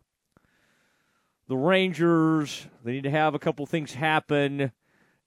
[1.48, 2.68] the Rangers.
[2.84, 4.72] They need to have a couple things happen,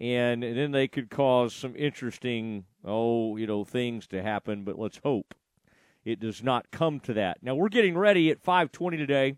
[0.00, 4.64] and, and then they could cause some interesting, oh, you know, things to happen.
[4.64, 5.34] But let's hope
[6.04, 7.38] it does not come to that.
[7.42, 9.36] Now we're getting ready at 5:20 today.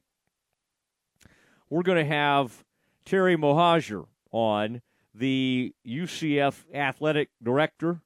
[1.69, 2.65] We're going to have
[3.05, 4.83] Terry Mohajir on,
[5.15, 8.01] the UCF athletic director,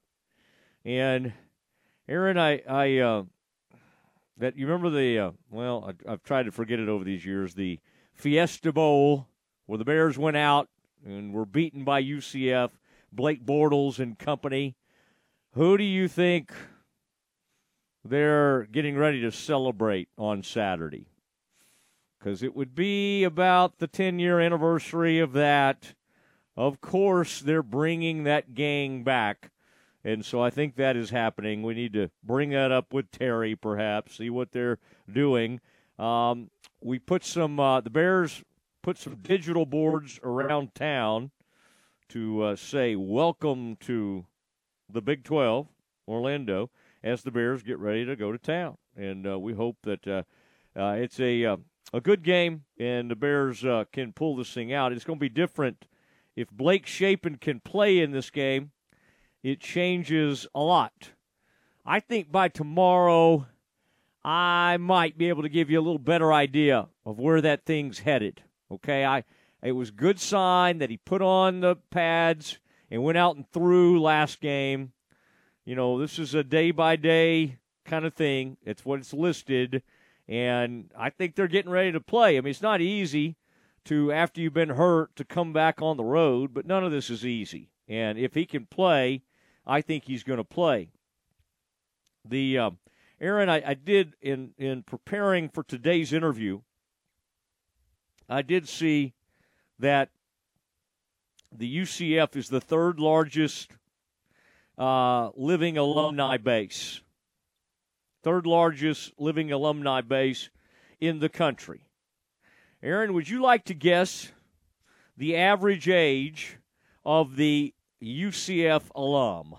[0.85, 1.33] and
[2.09, 3.25] Aaron, I, I, uh,
[4.39, 7.55] that you remember the uh, well, I, I've tried to forget it over these years.
[7.55, 7.81] The
[8.15, 9.29] Fiesta Bowl
[9.67, 10.69] where the Bears went out
[11.05, 12.71] and were beaten by UCF,
[13.13, 14.77] Blake Bortles and company.
[15.55, 16.53] Who do you think
[18.05, 21.09] they're getting ready to celebrate on Saturday?
[22.19, 25.95] Because it would be about the 10 year anniversary of that.
[26.57, 29.51] Of course, they're bringing that gang back
[30.07, 31.65] and so I think that is happening.
[31.65, 34.79] We need to bring that up with Terry, perhaps, see what they're
[35.13, 35.61] doing.
[35.99, 36.51] Um,
[36.81, 38.45] we put some, uh, the Bears
[38.85, 41.33] put some digital boards around town
[42.11, 44.25] to uh, say welcome to
[44.89, 45.67] the Big 12,
[46.07, 46.71] Orlando,
[47.03, 48.77] as the Bears get ready to go to town.
[48.97, 50.23] And uh, we hope that uh,
[50.79, 51.57] uh, it's a uh,
[51.93, 54.93] a good game and the Bears can pull this thing out.
[54.93, 55.87] It's going to be different
[56.37, 58.71] if Blake Shapen can play in this game.
[59.47, 61.11] It changes a lot.
[61.85, 63.47] I think by tomorrow,
[64.25, 68.01] I might be able to give you a little better idea of where that thing's
[68.01, 68.43] headed.
[68.73, 69.23] Okay, I
[69.63, 72.59] it was good sign that he put on the pads
[72.91, 74.91] and went out and threw last game.
[75.65, 78.57] You know, this is a day by day kind of thing.
[78.65, 79.85] It's what it's listed.
[80.27, 82.37] And I think they're getting ready to play.
[82.37, 83.37] I mean, it's not easy
[83.85, 87.11] to, after you've been hurt, to come back on the road, but none of this
[87.11, 87.71] is easy.
[87.87, 89.23] And if he can play,
[89.67, 90.91] I think he's going to play.
[92.25, 92.71] The uh,
[93.21, 96.61] Aaron, I, I did in in preparing for today's interview.
[98.29, 99.15] I did see
[99.79, 100.11] that
[101.53, 103.71] the UCF is the third largest
[104.77, 107.01] uh, living alumni base
[108.27, 110.51] third largest living alumni base
[110.99, 111.87] in the country.
[112.83, 114.33] Aaron, would you like to guess
[115.17, 116.57] the average age
[117.05, 119.57] of the UCF alum?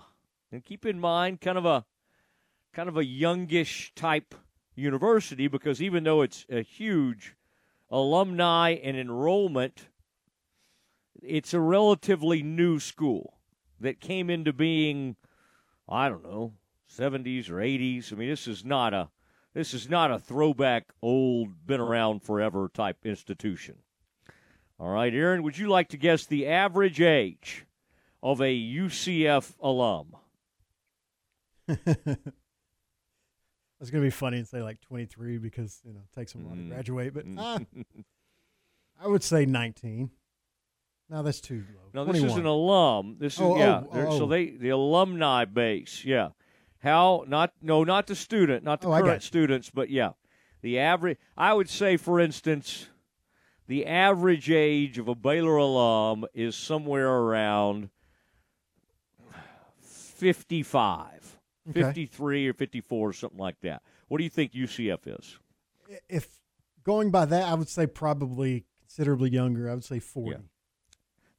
[0.50, 1.84] And keep in mind, kind of a
[2.72, 4.34] kind of a youngish type
[4.74, 7.34] university because even though it's a huge
[7.90, 9.88] alumni and enrollment,
[11.22, 13.38] it's a relatively new school
[13.80, 15.16] that came into being,
[15.88, 16.54] I don't know,
[16.90, 18.12] 70s or 80s.
[18.12, 19.10] I mean, this is not a
[19.54, 23.76] this is not a throwback, old, been around forever type institution.
[24.78, 27.66] All right, Aaron, would you like to guess the average age
[28.22, 30.16] of a UCF alum?
[33.80, 36.42] It's going to be funny and say like 23 because, you know, it takes them
[36.42, 36.68] a while to Mm.
[36.70, 37.60] graduate, but ah,
[39.00, 40.10] I would say 19.
[41.10, 41.90] No, that's too low.
[41.94, 42.40] No, this is 21.
[42.40, 43.16] an alum.
[43.20, 43.82] This is Oh, oh, yeah.
[43.88, 44.26] oh, they're- So oh.
[44.26, 46.30] they the alumni base, yeah.
[46.80, 49.26] How not no not the student, not the Oh, I got current you.
[49.26, 50.10] students, but yeah,
[50.60, 51.18] the average.
[51.36, 52.88] I would say, for instance,
[53.68, 57.90] the average age of a Baylor alum is somewhere around
[60.18, 61.38] fifty-five,
[61.70, 61.82] Okay.
[61.82, 63.82] 53 or fifty-four, something like that.
[64.08, 65.38] What do you think UCF is?
[66.08, 66.38] If
[66.84, 69.70] going by that, I would say probably considerably younger.
[69.70, 70.38] I would say 40.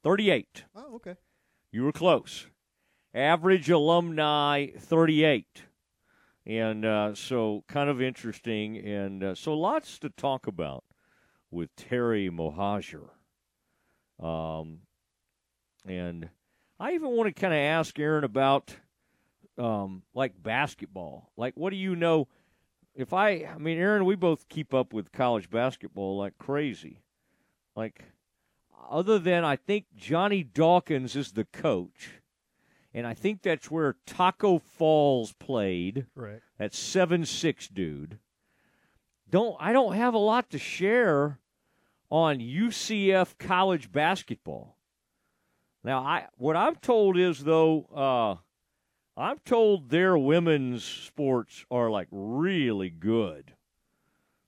[0.02, 0.64] Thirty-eight.
[0.74, 1.16] Oh, okay.
[1.72, 2.46] You were close.
[3.12, 5.64] Average alumni 38.
[6.46, 8.78] And uh, so, kind of interesting.
[8.78, 10.84] And uh, so, lots to talk about
[11.50, 13.08] with Terry Mohajir.
[14.18, 14.80] Um,
[15.86, 16.30] and
[16.80, 18.74] I even want to kind of ask Aaron about
[19.58, 21.30] um, like basketball.
[21.36, 22.26] Like, what do you know?
[22.94, 27.02] If I, I mean, Aaron, we both keep up with college basketball like crazy.
[27.76, 28.02] Like,
[28.90, 32.12] other than I think Johnny Dawkins is the coach,
[32.94, 36.06] and I think that's where Tacko Falls played.
[36.14, 36.40] Right.
[36.58, 38.18] That seven six dude.
[39.30, 41.38] Don't I don't have a lot to share
[42.10, 44.76] on UCF college basketball.
[45.82, 52.08] Now I what I'm told is though, uh, I'm told their women's sports are like
[52.10, 53.54] really good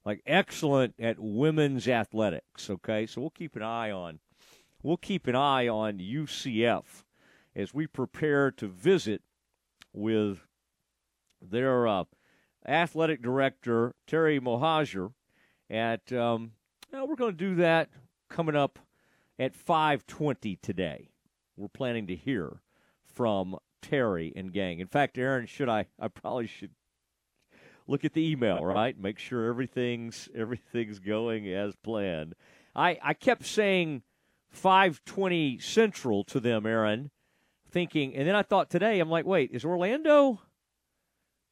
[0.05, 2.69] like excellent at women's athletics.
[2.69, 4.19] Okay, so we'll keep an eye on
[4.83, 7.05] we'll keep an eye on UCF
[7.55, 9.23] as we prepare to visit
[9.93, 10.47] with
[11.41, 12.05] their uh,
[12.67, 15.13] athletic director Terry Mohajir.
[15.71, 16.53] At um,
[16.93, 17.89] well, we're going to do that
[18.29, 18.79] coming up
[19.39, 21.12] at five twenty today.
[21.57, 22.61] We're planning to hear
[23.05, 24.81] from Terry and gang.
[24.81, 25.87] In fact, Aaron, should I?
[25.99, 26.71] I probably should
[27.87, 28.99] look at the email, right?
[28.99, 32.35] Make sure everything's everything's going as planned.
[32.75, 34.03] I I kept saying
[34.51, 37.11] 520 Central to them, Aaron,
[37.71, 40.41] thinking, and then I thought today, I'm like, wait, is Orlando?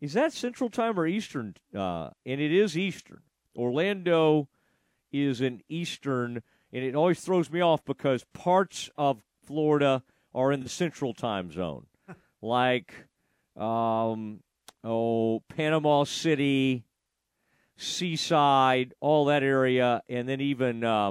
[0.01, 1.56] Is that Central Time or Eastern?
[1.74, 3.20] Uh, and it is Eastern.
[3.55, 4.48] Orlando
[5.12, 10.60] is an Eastern, and it always throws me off because parts of Florida are in
[10.60, 11.86] the Central Time zone,
[12.40, 12.94] like
[13.56, 14.44] um,
[14.85, 16.85] oh Panama City,
[17.77, 21.10] Seaside, all that area, and then even uh,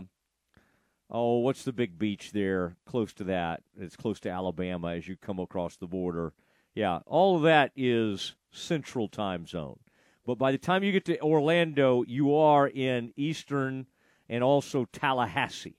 [1.10, 3.62] oh what's the big beach there close to that?
[3.78, 6.32] It's close to Alabama as you come across the border.
[6.74, 9.80] Yeah, all of that is Central Time zone.
[10.26, 13.88] But by the time you get to Orlando, you are in Eastern
[14.30, 15.79] and also Tallahassee,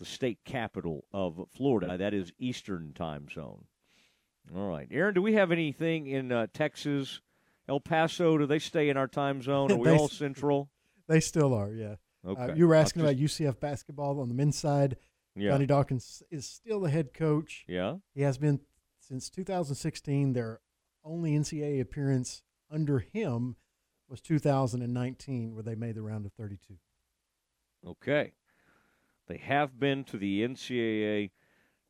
[0.00, 1.96] the state capital of Florida.
[1.96, 3.66] That is Eastern Time zone.
[4.56, 7.20] All right, Aaron, do we have anything in uh, Texas,
[7.68, 8.36] El Paso?
[8.38, 9.70] Do they stay in our time zone?
[9.70, 10.70] Are we all Central?
[11.06, 11.94] They still are, yeah.
[12.26, 12.54] Uh, Okay.
[12.56, 14.96] you were asking about UCF basketball on the men's side.
[15.36, 15.50] Yeah.
[15.52, 17.64] Johnny Dawkins is still the head coach.
[17.68, 17.96] Yeah.
[18.14, 18.60] He has been
[18.98, 20.32] since 2016.
[20.32, 20.60] Their
[21.04, 23.56] only NCAA appearance under him
[24.08, 26.74] was 2019, where they made the round of 32.
[27.86, 28.32] Okay.
[29.30, 31.30] They have been to the NCAA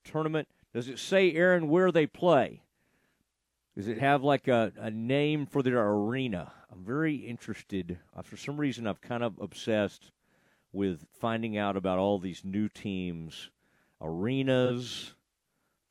[0.04, 0.46] tournament.
[0.74, 2.64] Does it say, Aaron, where they play?
[3.74, 6.52] Does it have like a, a name for their arena?
[6.70, 7.98] I'm very interested.
[8.24, 10.10] For some reason, I've kind of obsessed
[10.70, 13.48] with finding out about all these new teams,
[14.02, 15.14] arenas,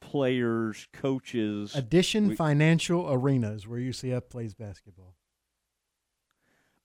[0.01, 1.76] players, coaches.
[1.76, 5.15] Addition We- Financial Arenas, where UCF plays basketball.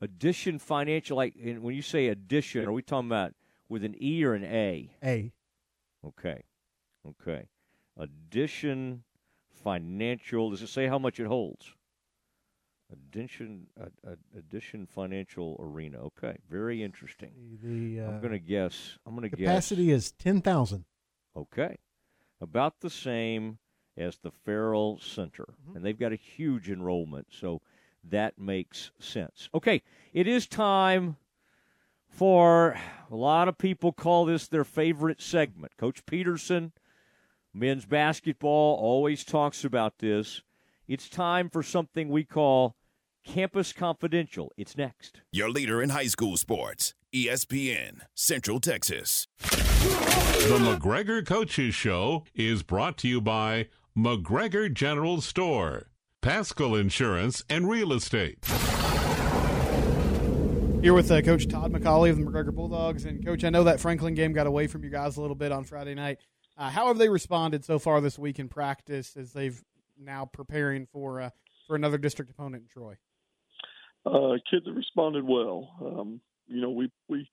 [0.00, 3.34] Addition Financial, like when you say addition, are we talking about
[3.68, 4.90] with an E or an A?
[5.02, 5.32] A.
[6.06, 6.42] Okay.
[7.06, 7.48] Okay.
[7.96, 9.04] Addition
[9.62, 10.50] Financial.
[10.50, 11.72] Does it say how much it holds?
[12.92, 13.66] Addition
[14.36, 15.98] Addition Financial Arena.
[15.98, 16.36] Okay.
[16.50, 17.30] Very interesting.
[17.62, 18.98] The uh, I'm going to guess.
[19.06, 19.46] I'm going to guess.
[19.46, 20.84] capacity is 10,000.
[21.36, 21.76] Okay.
[22.40, 23.58] About the same
[23.96, 25.44] as the Ferrell Center.
[25.44, 25.76] Mm-hmm.
[25.76, 27.62] And they've got a huge enrollment, so
[28.02, 29.48] that makes sense.
[29.54, 29.82] Okay,
[30.12, 31.16] it is time
[32.14, 32.78] for
[33.10, 35.76] a lot of people call this their favorite segment.
[35.76, 36.72] Coach Peterson,
[37.52, 40.42] men's basketball, always talks about this.
[40.86, 42.76] It's time for something we call
[43.24, 44.52] Campus Confidential.
[44.56, 45.22] It's next.
[45.32, 49.26] Your leader in high school sports, ESPN, Central Texas.
[49.40, 55.88] The McGregor Coaches Show is brought to you by McGregor General Store,
[56.20, 58.44] Pascal Insurance and Real Estate.
[60.84, 63.06] Here with uh, Coach Todd McCauley of the McGregor Bulldogs.
[63.06, 65.50] And, Coach, I know that Franklin game got away from you guys a little bit
[65.50, 66.18] on Friday night.
[66.58, 69.64] Uh, how have they responded so far this week in practice as they've
[69.98, 71.30] now preparing for uh,
[71.66, 72.98] for another district opponent in Troy?
[74.04, 75.70] uh, kids have responded well.
[75.80, 77.26] Um, you know, we we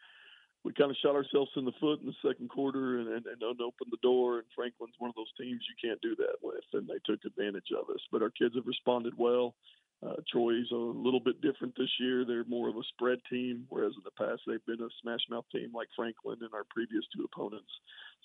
[0.64, 3.42] we kind of shot ourselves in the foot in the second quarter and, and, and
[3.42, 4.38] unopened the door.
[4.38, 7.72] And Franklin's one of those teams you can't do that with, and they took advantage
[7.78, 8.02] of us.
[8.12, 9.56] But our kids have responded well.
[10.04, 12.26] Uh, Troy's a little bit different this year.
[12.26, 15.46] They're more of a spread team, whereas in the past they've been a smash mouth
[15.52, 17.70] team like Franklin and our previous two opponents.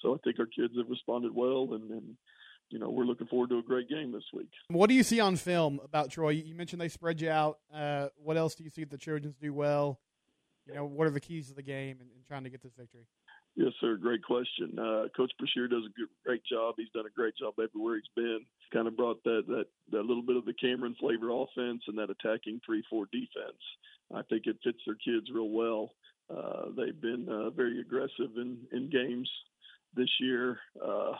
[0.01, 2.16] So I think our kids have responded well, and, and
[2.70, 4.48] you know we're looking forward to a great game this week.
[4.69, 6.31] What do you see on film about Troy?
[6.31, 7.59] You mentioned they spread you out.
[7.73, 10.01] Uh, what else do you see the Trojans do well?
[10.66, 12.73] You know, what are the keys to the game and, and trying to get this
[12.73, 13.07] victory?
[13.56, 13.96] Yes, sir.
[13.96, 14.78] Great question.
[14.78, 16.74] Uh, Coach Brashear does a good, great job.
[16.76, 18.40] He's done a great job everywhere he's been.
[18.70, 22.10] Kind of brought that that that little bit of the Cameron flavor offense and that
[22.10, 23.62] attacking three-four defense.
[24.14, 25.92] I think it fits their kids real well.
[26.28, 29.30] Uh, they've been uh, very aggressive in in games
[29.94, 31.12] this year, uh,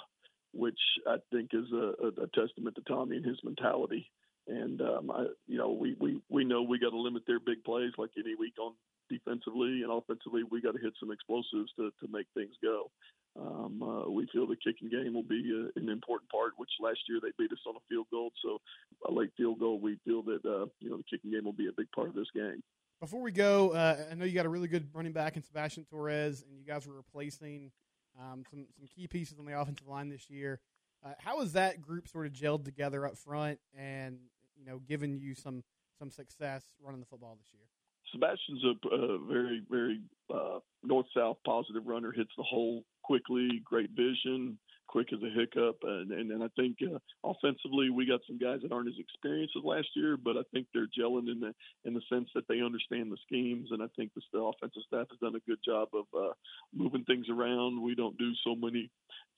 [0.53, 4.11] which I think is a, a, a testament to Tommy and his mentality.
[4.47, 7.65] And um, I, you know, we we we know we got to limit their big
[7.65, 8.75] plays like any week on
[9.09, 10.43] defensively and offensively.
[10.51, 12.91] We got to hit some explosives to to make things go.
[13.39, 17.01] Um, uh, we feel the kicking game will be uh, an important part, which last
[17.09, 18.31] year they beat us on a field goal.
[18.43, 18.59] So
[19.07, 21.69] a late field goal, we feel that uh, you know the kicking game will be
[21.69, 22.63] a big part of this game.
[23.01, 25.85] Before we go, uh, I know you got a really good running back in Sebastian
[25.85, 27.71] Torres, and you guys were replacing
[28.19, 30.61] um, some some key pieces on the offensive line this year.
[31.05, 34.19] Uh, how has that group sort of gelled together up front, and
[34.57, 35.63] you know, given you some
[35.99, 37.67] some success running the football this year?
[38.13, 40.01] Sebastian's a, a very, very
[40.33, 42.13] uh, north-south positive runner.
[42.13, 46.79] Hits the hole quickly, great vision, quick as a hiccup, and and, and I think
[46.83, 50.43] uh, offensively we got some guys that aren't as experienced as last year, but I
[50.53, 51.55] think they're gelling in the
[51.85, 55.07] in the sense that they understand the schemes, and I think the, the offensive staff
[55.11, 56.33] has done a good job of uh,
[56.75, 57.83] moving things around.
[57.83, 58.91] We don't do so many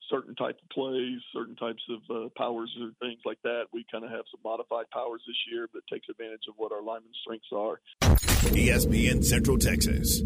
[0.09, 3.65] certain type of plays, certain types of uh, powers or things like that.
[3.71, 6.81] We kind of have some modified powers this year, but takes advantage of what our
[6.81, 7.79] linemen's strengths are.
[8.49, 10.21] ESPN Central Texas.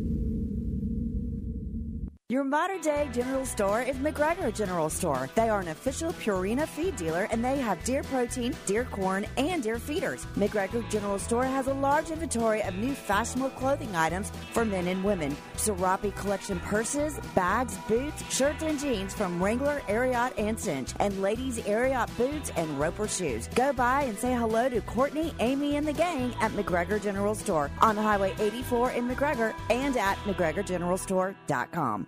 [2.33, 5.29] Your modern day general store is McGregor General Store.
[5.35, 9.61] They are an official Purina feed dealer and they have deer protein, deer corn, and
[9.61, 10.25] deer feeders.
[10.35, 15.03] McGregor General Store has a large inventory of new fashionable clothing items for men and
[15.03, 15.37] women.
[15.57, 21.59] Serapi collection purses, bags, boots, shirts, and jeans from Wrangler, Ariat, and Cinch, and ladies'
[21.59, 23.47] Ariat boots and Roper shoes.
[23.53, 27.69] Go by and say hello to Courtney, Amy, and the gang at McGregor General Store
[27.79, 32.07] on Highway 84 in McGregor and at McGregorGeneralStore.com.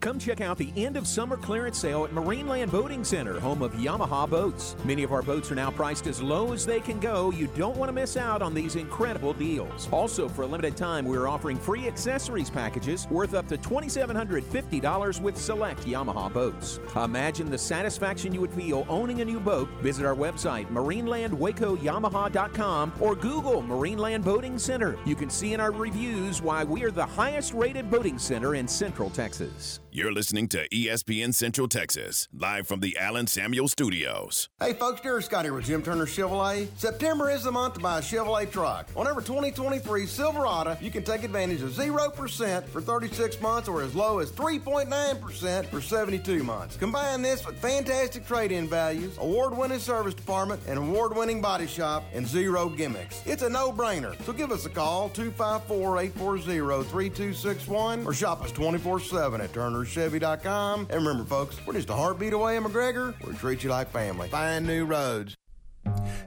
[0.00, 3.74] Come check out the end of summer clearance sale at Marineland Boating Center, home of
[3.74, 4.74] Yamaha boats.
[4.82, 7.30] Many of our boats are now priced as low as they can go.
[7.32, 9.90] You don't want to miss out on these incredible deals.
[9.92, 15.20] Also, for a limited time, we are offering free accessories packages worth up to $2,750
[15.20, 16.80] with select Yamaha boats.
[16.96, 19.68] Imagine the satisfaction you would feel owning a new boat.
[19.82, 24.96] Visit our website, marinelandwacoyamaha.com, or Google Marineland Boating Center.
[25.04, 28.66] You can see in our reviews why we are the highest rated boating center in
[28.66, 29.80] Central Texas.
[29.92, 34.48] You're listening to ESPN Central Texas, live from the Allen Samuel Studios.
[34.60, 36.68] Hey folks, Derek Scott here with Jim Turner Chevrolet.
[36.76, 38.88] September is the month to buy a Chevrolet truck.
[38.94, 43.92] On every 2023 Silverado, you can take advantage of 0% for 36 months or as
[43.96, 46.76] low as 3.9% for 72 months.
[46.76, 52.68] Combine this with fantastic trade-in values, award-winning service department, and award-winning body shop, and zero
[52.68, 53.26] gimmicks.
[53.26, 54.14] It's a no-brainer.
[54.24, 60.86] So give us a call, 254-840-3261, or shop us 24-7 at Turner Chevy.com.
[60.90, 63.14] And remember, folks, we're just a heartbeat away in McGregor.
[63.26, 64.28] We treat you like family.
[64.28, 65.36] Find new roads.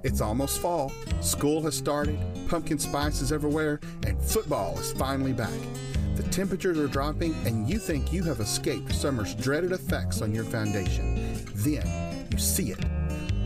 [0.04, 0.92] It's almost fall.
[1.22, 2.20] School has started,
[2.50, 5.50] pumpkin spice is everywhere, and football is finally back.
[6.16, 10.44] The temperatures are dropping, and you think you have escaped summer's dreaded effects on your
[10.44, 11.44] foundation.
[11.56, 12.84] Then you see it.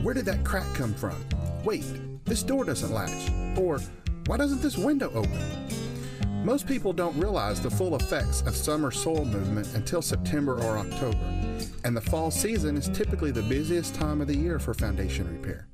[0.02, 1.16] Where did that crack come from?
[1.64, 1.86] Wait,
[2.26, 3.32] this door doesn't latch.
[3.58, 3.80] Or
[4.26, 5.87] why doesn't this window open?
[6.44, 11.18] Most people don't realize the full effects of summer soil movement until September or October,
[11.84, 15.68] and the fall season is typically the busiest time of the year for foundation repair.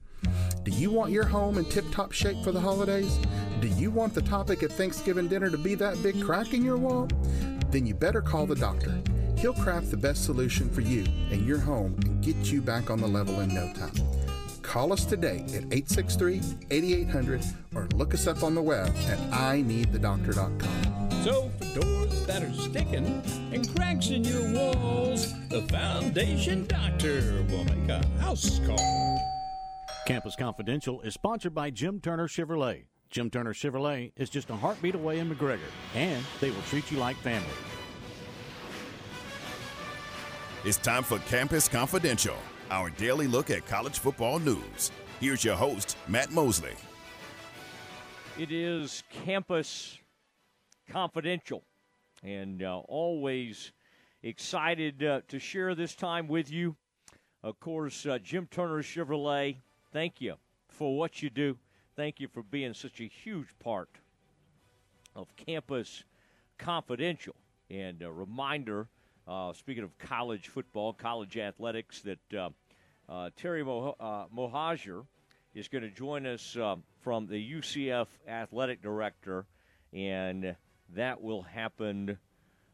[0.64, 3.20] Do you want your home in tip top shape for the holidays?
[3.60, 6.78] Do you want the topic at Thanksgiving dinner to be that big crack in your
[6.78, 7.08] wall?
[7.70, 9.02] Then you better call the doctor.
[9.38, 13.00] He'll craft the best solution for you and your home and get you back on
[13.00, 14.23] the level in no time.
[14.64, 16.42] Call us today at 863
[16.72, 17.44] 8800
[17.76, 21.12] or look us up on the web at ineedthedoctor.com.
[21.24, 23.22] So, for doors that are sticking
[23.54, 29.22] and cracks in your walls, the Foundation Doctor will make a house call.
[30.08, 32.86] Campus Confidential is sponsored by Jim Turner Chevrolet.
[33.10, 35.60] Jim Turner Chevrolet is just a heartbeat away in McGregor,
[35.94, 37.48] and they will treat you like family.
[40.66, 42.38] It's time for Campus Confidential,
[42.72, 44.92] our daily look at college football news.
[45.20, 46.74] Here's your host, Matt Mosley.
[48.38, 50.00] It is Campus
[50.90, 51.64] Confidential,
[52.24, 53.72] and uh, always
[54.24, 56.76] excited uh, to share this time with you.
[57.44, 59.58] Of course, uh, Jim Turner Chevrolet,
[59.92, 60.36] thank you
[60.68, 61.58] for what you do.
[61.96, 63.90] Thank you for being such a huge part
[65.16, 66.04] of Campus
[66.58, 67.36] Confidential.
[67.70, 68.88] And a reminder,
[69.28, 72.50] uh, speaking of college football, college athletics, that uh,
[73.10, 74.26] uh, Terry Mo- uh,
[75.56, 79.46] is going to join us um, from the UCF athletic director,
[79.94, 80.56] and
[80.96, 82.18] that will happen,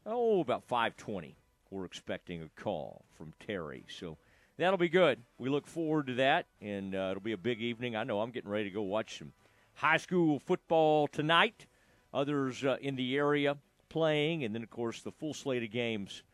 [0.06, 1.36] oh, about 520.
[1.70, 3.84] We're expecting a call from Terry.
[3.88, 4.16] So
[4.56, 5.20] that'll be good.
[5.38, 7.94] We look forward to that, and uh, it'll be a big evening.
[7.94, 9.32] I know I'm getting ready to go watch some
[9.74, 11.66] high school football tonight.
[12.12, 13.56] Others uh, in the area
[13.88, 16.24] playing, and then, of course, the full slate of games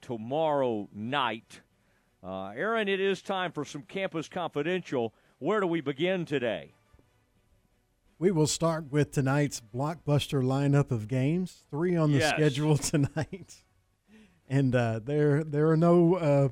[0.00, 1.60] tomorrow night.
[2.22, 5.14] Uh, Aaron, it is time for some Campus Confidential.
[5.38, 6.72] Where do we begin today?
[8.18, 11.64] We will start with tonight's blockbuster lineup of games.
[11.70, 12.30] Three on the Yes.
[12.30, 13.62] schedule tonight,
[14.48, 16.48] and uh, there there are no uh,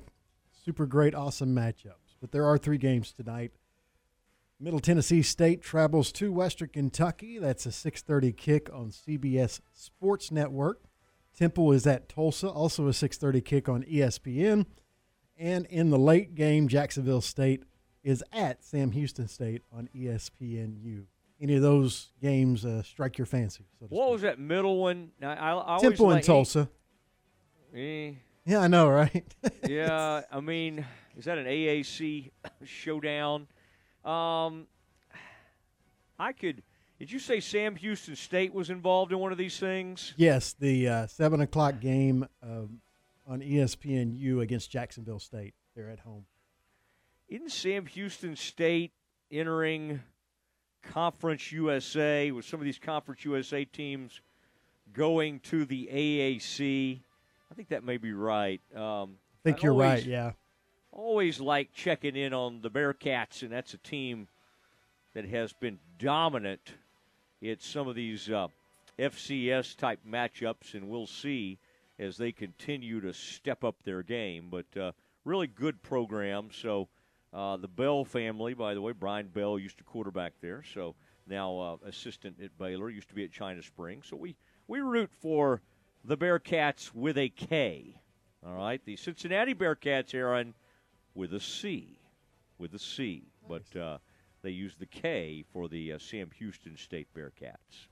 [0.64, 3.52] super great, awesome matchups, but there are three games tonight.
[4.60, 7.38] Middle Tennessee State travels to Western Kentucky.
[7.38, 10.82] That's a 6:30 kick on CBS Sports Network.
[11.36, 14.66] Temple is at Tulsa, also a 6:30 kick on ESPN.
[15.36, 17.64] And in the late game, Jacksonville State
[18.04, 21.06] is at Sam Houston State on ESPNU.
[21.40, 23.64] Any of those games uh, strike your fancy?
[23.80, 25.10] So What was that middle one?
[25.20, 26.68] I, I, I Temple and like- Tulsa.
[27.74, 28.12] Eh,
[28.46, 29.24] Yeah, I know, right?
[29.68, 30.86] yeah, I mean,
[31.16, 32.30] is that an AAC
[32.62, 33.48] showdown?
[34.04, 34.68] Um,
[36.18, 36.62] I could.
[37.04, 40.14] Did you say Sam Houston State was involved in one of these things?
[40.16, 42.80] yes, the uh, seven o'clock game um,
[43.26, 45.52] on ESPNU against Jacksonville State.
[45.76, 46.24] They're at home.
[47.28, 48.92] Isn't Sam Houston State
[49.30, 50.00] entering
[50.82, 54.22] Conference USA with some of these Conference USA teams
[54.94, 57.00] going to the AAC?
[57.50, 58.62] I think that may be right.
[58.74, 60.06] Um, I think I you're always- right.
[60.06, 60.32] Yeah.
[60.90, 64.28] always like checking in on the Bearcats, and that's a team
[65.12, 66.72] that has been dominant
[67.42, 68.48] at some of these uh,
[68.98, 71.58] FCS type matchups, and we'll see
[71.98, 74.48] as they continue to step up their game.
[74.50, 74.92] But uh,
[75.24, 76.48] really good program.
[76.52, 76.88] So
[77.32, 80.94] uh, the Bell family, by the way, Brian Bell used to quarterback there, so
[81.26, 84.06] now uh, assistant at Baylor, used to be at China Springs.
[84.08, 84.36] So we
[84.68, 85.60] we root for
[86.04, 87.96] the Bearcats with a K.
[88.46, 90.54] All right, the Cincinnati Bearcats, Aaron,
[91.14, 91.98] with a C,
[92.58, 93.98] with a C, but uh,
[94.44, 97.88] they use the K for the uh, Sam Houston State Bearcats.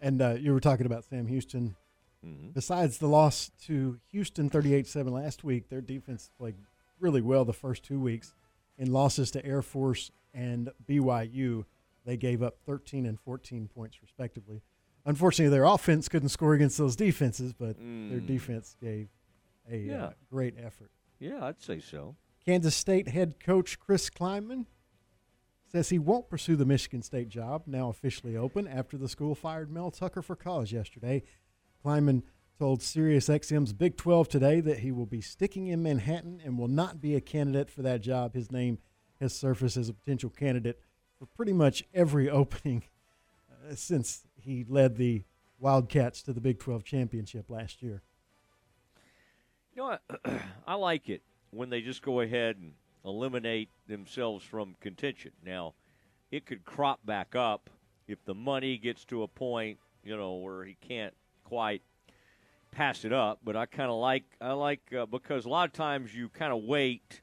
[0.00, 1.76] And uh, you were talking about Sam Houston.
[2.24, 2.50] Mm-hmm.
[2.50, 6.54] Besides the loss to Houston 38 7 last week, their defense played
[6.98, 8.32] really well the first two weeks.
[8.78, 11.64] In losses to Air Force and BYU,
[12.04, 14.62] they gave up 13 and 14 points, respectively.
[15.04, 18.10] Unfortunately, their offense couldn't score against those defenses, but mm.
[18.10, 19.08] their defense gave
[19.70, 20.04] a uh, yeah.
[20.04, 20.90] uh, great effort.
[21.18, 22.14] Yeah, I'd say so.
[22.44, 24.66] Kansas State head coach Chris Klieman
[25.70, 29.70] says he won't pursue the Michigan State job, now officially open, after the school fired
[29.70, 31.22] Mel Tucker for cause yesterday.
[31.84, 32.22] Klieman
[32.58, 37.00] told SiriusXM's Big 12 today that he will be sticking in Manhattan and will not
[37.00, 38.34] be a candidate for that job.
[38.34, 38.78] His name
[39.20, 40.80] has surfaced as a potential candidate
[41.18, 42.84] for pretty much every opening
[43.50, 45.24] uh, since he led the
[45.60, 48.02] Wildcats to the Big 12 championship last year.
[49.74, 52.72] You know, I, I like it when they just go ahead and
[53.04, 55.32] eliminate themselves from contention.
[55.44, 55.74] Now,
[56.30, 57.70] it could crop back up
[58.06, 61.14] if the money gets to a point, you know, where he can't
[61.44, 61.82] quite
[62.70, 63.38] pass it up.
[63.44, 66.52] But I kind of like I like uh, because a lot of times you kind
[66.52, 67.20] of wait,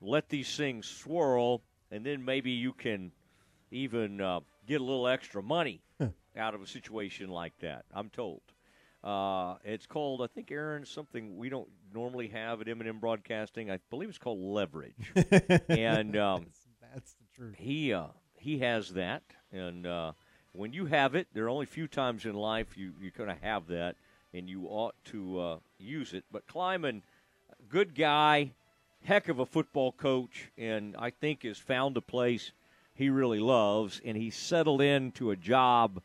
[0.00, 3.12] let these things swirl, and then maybe you can
[3.70, 5.82] even uh, get a little extra money
[6.36, 7.84] out of a situation like that.
[7.92, 8.40] I'm told.
[9.02, 13.70] Uh, it's called, I think, Aaron, something we don't normally have at M&M Broadcasting.
[13.70, 15.12] I believe it's called leverage.
[15.68, 17.54] and um, that's, that's, the truth.
[17.56, 19.22] He uh, he has that,
[19.52, 20.12] and uh,
[20.52, 23.34] when you have it, there are only a few times in life you you're going
[23.34, 23.96] to have that,
[24.34, 26.24] and you ought to uh, use it.
[26.30, 27.00] But Klieman,
[27.70, 28.52] good guy,
[29.02, 32.52] heck of a football coach, and I think has found a place
[32.94, 36.02] he really loves, and he's settled into a job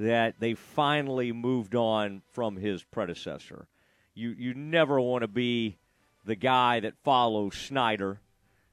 [0.00, 3.66] that they finally moved on from his predecessor.
[4.14, 5.76] You you never want to be
[6.24, 8.20] the guy that follows Snyder.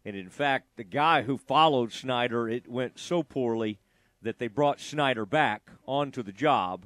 [0.05, 3.77] And in fact, the guy who followed Snyder, it went so poorly
[4.21, 6.85] that they brought Snyder back onto the job.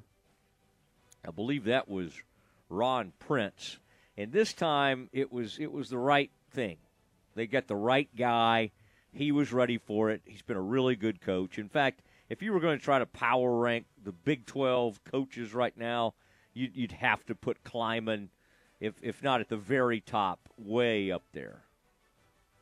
[1.24, 2.24] I believe that was
[2.68, 3.78] Ron Prince.
[4.18, 6.78] And this time it was it was the right thing.
[7.36, 8.72] They got the right guy.
[9.14, 10.24] He was ready for it.
[10.26, 11.60] He's been a really good coach.
[11.60, 12.02] In fact,
[12.32, 16.14] if you were going to try to power rank the Big 12 coaches right now,
[16.54, 18.30] you'd, you'd have to put Klieman,
[18.80, 21.64] if, if not at the very top, way up there.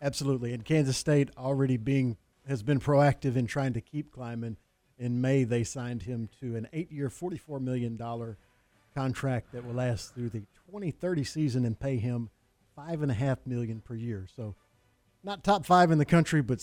[0.01, 0.53] Absolutely.
[0.53, 2.17] And Kansas State already being
[2.47, 4.55] has been proactive in trying to keep Klieman.
[4.97, 7.95] In May, they signed him to an eight-year, $44 million
[8.95, 12.31] contract that will last through the 2030 season and pay him
[12.75, 14.25] five and a half million per year.
[14.35, 14.55] So,
[15.23, 16.59] not top five in the country, but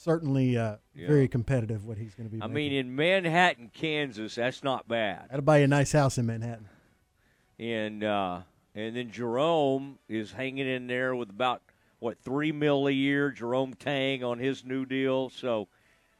[0.00, 1.06] certainly uh, yeah.
[1.06, 1.84] very competitive.
[1.84, 2.42] What he's going to be.
[2.42, 2.54] I making.
[2.54, 5.26] mean, in Manhattan, Kansas, that's not bad.
[5.30, 6.68] That'll buy you a nice house in Manhattan.
[7.58, 8.40] And uh,
[8.74, 11.62] and then Jerome is hanging in there with about
[11.98, 13.30] what three mil a year.
[13.30, 15.30] Jerome Tang on his new deal.
[15.30, 15.68] So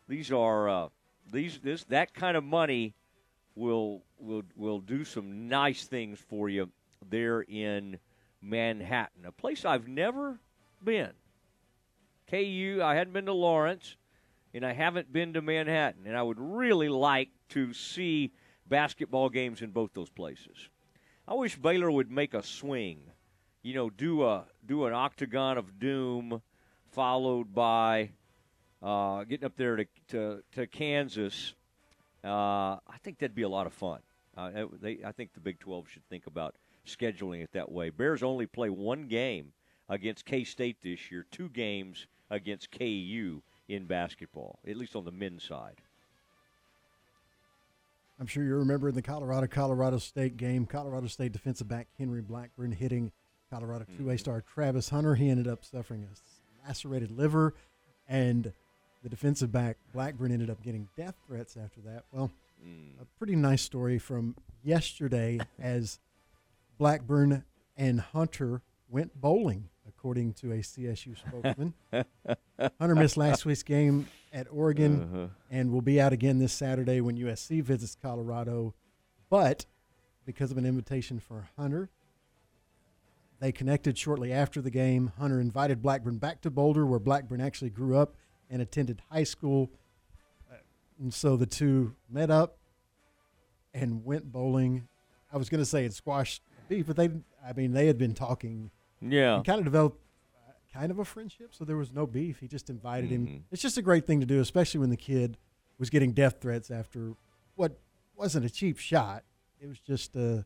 [0.09, 0.89] these are uh,
[1.33, 2.95] these this that kind of money
[3.55, 6.71] will will will do some nice things for you
[7.09, 7.99] there in
[8.43, 10.39] Manhattan, a place I've never
[10.85, 11.13] been.
[12.31, 12.81] KU.
[12.83, 13.97] I hadn't been to Lawrence,
[14.55, 18.33] and I haven't been to Manhattan, and I would really like to see
[18.69, 20.69] basketball games in both those places.
[21.27, 23.01] I wish Baylor would make a swing,
[23.63, 26.41] you know, do a do an octagon of doom,
[26.93, 28.11] followed by
[28.83, 31.55] uh, getting up there to to, to Kansas.
[32.23, 34.01] Uh, I think that'd be a lot of fun.
[34.37, 36.55] Uh, they, I think the Big 12 should think about
[36.87, 37.91] scheduling it that way.
[37.91, 39.53] Bears only play one game
[39.89, 45.13] against K State this year, two games against KU in basketball, at least on the
[45.13, 45.81] men's side.
[48.19, 52.21] I'm sure you remember in the Colorado Colorado State game, Colorado State defensive back Henry
[52.21, 53.13] Blackburn hitting
[53.51, 54.17] Colorado 2A mm-hmm.
[54.17, 55.15] star Travis Hunter.
[55.15, 57.55] He ended up suffering a lacerated liver,
[58.07, 58.53] and
[59.03, 62.05] the defensive back Blackburn ended up getting death threats after that.
[62.13, 62.31] Well,
[62.63, 63.01] mm.
[63.01, 65.99] a pretty nice story from yesterday as
[66.77, 67.45] Blackburn
[67.77, 71.75] and Hunter went bowling according to a CSU spokesman.
[72.79, 75.27] Hunter missed last week's game at Oregon uh-huh.
[75.51, 78.75] and will be out again this Saturday when USC visits Colorado.
[79.29, 79.67] But
[80.25, 81.91] because of an invitation for Hunter,
[83.41, 85.13] they connected shortly after the game.
[85.19, 88.15] Hunter invited Blackburn back to Boulder, where Blackburn actually grew up
[88.49, 89.71] and attended high school.
[90.51, 90.57] Uh,
[91.01, 92.59] and so the two met up
[93.75, 94.87] and went bowling.
[95.33, 97.09] I was going to say it squashed beef, but they,
[97.45, 99.37] I mean, they had been talking yeah.
[99.37, 100.01] And kind of developed
[100.35, 102.41] uh, kind of a friendship, so there was no beef.
[102.41, 103.27] He just invited mm-hmm.
[103.27, 103.45] him.
[103.51, 105.39] It's just a great thing to do, especially when the kid
[105.79, 107.15] was getting death threats after
[107.55, 107.79] what
[108.17, 109.25] wasn't a cheap shot.
[109.61, 110.43] It was just uh,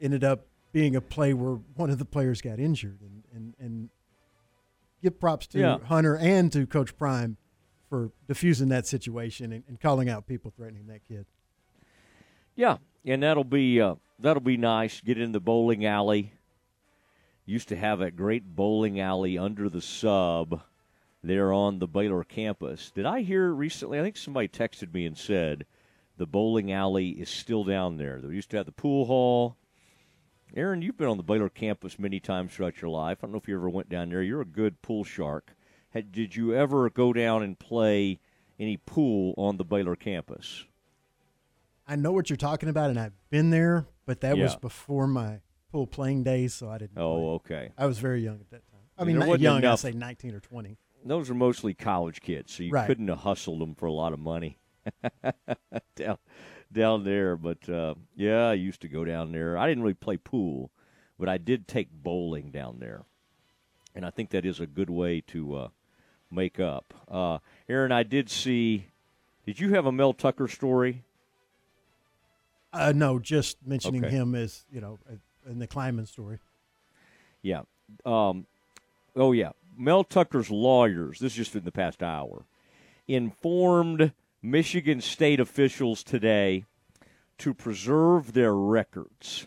[0.00, 3.90] ended up being a play where one of the players got injured, and and, and
[5.02, 5.78] give props to Yeah.
[5.84, 7.36] Hunter and to Coach Prime
[7.88, 11.26] for diffusing that situation and, and calling out people threatening that kid.
[12.56, 15.00] Yeah, and that'll be uh, that'll be nice.
[15.00, 16.32] Get in the bowling alley.
[17.46, 20.62] Used to have a great bowling alley under the sub
[21.22, 22.90] there on the Baylor campus.
[22.90, 23.98] Did I hear recently?
[23.98, 25.66] I think somebody texted me and said
[26.16, 28.20] the bowling alley is still down there.
[28.20, 29.56] They used to have the pool hall.
[30.56, 33.18] Aaron, you've been on the Baylor campus many times throughout your life.
[33.20, 34.22] I don't know if you ever went down there.
[34.22, 35.54] You're a good pool shark.
[35.90, 38.20] Had, did you ever go down and play
[38.58, 40.64] any pool on the Baylor campus?
[41.86, 45.40] I know what you're talking about, and I've been there, but that was before my
[45.74, 46.96] pool playing days, so I didn't.
[46.96, 47.70] Oh, okay.
[47.76, 48.78] I was very young at that time.
[48.96, 49.56] I And mean, there not wasn't young.
[49.56, 50.76] I enough- say 19 or 20.
[51.04, 52.86] Those are mostly college kids, so you Right.
[52.86, 54.56] couldn't have hustled them for a lot of money
[55.96, 56.16] down
[56.72, 57.36] down there.
[57.36, 59.58] But uh, yeah, I used to go down there.
[59.58, 60.70] I didn't really play pool,
[61.18, 63.02] but I did take bowling down there,
[63.96, 65.68] and I think that is a good way to uh,
[66.30, 66.94] make up.
[67.08, 67.38] Uh,
[67.68, 68.86] Aaron, I did see.
[69.44, 71.02] Did you have a Mel Tucker story?
[72.72, 74.14] Uh, no, just mentioning Okay.
[74.14, 74.98] him as you know
[75.48, 76.38] in the Klieman story.
[77.42, 77.62] Yeah.
[78.04, 78.46] Um,
[79.14, 79.50] oh, yeah.
[79.76, 82.44] Mel Tucker's lawyers, this is just in the past hour,
[83.08, 84.12] informed
[84.42, 86.64] Michigan State officials today
[87.38, 89.46] to preserve their records,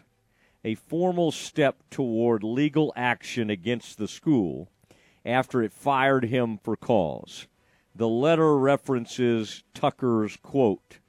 [0.64, 4.70] a formal step toward legal action against the school
[5.26, 7.48] after it fired him for cause.
[7.96, 11.00] The letter references Tucker's, quote,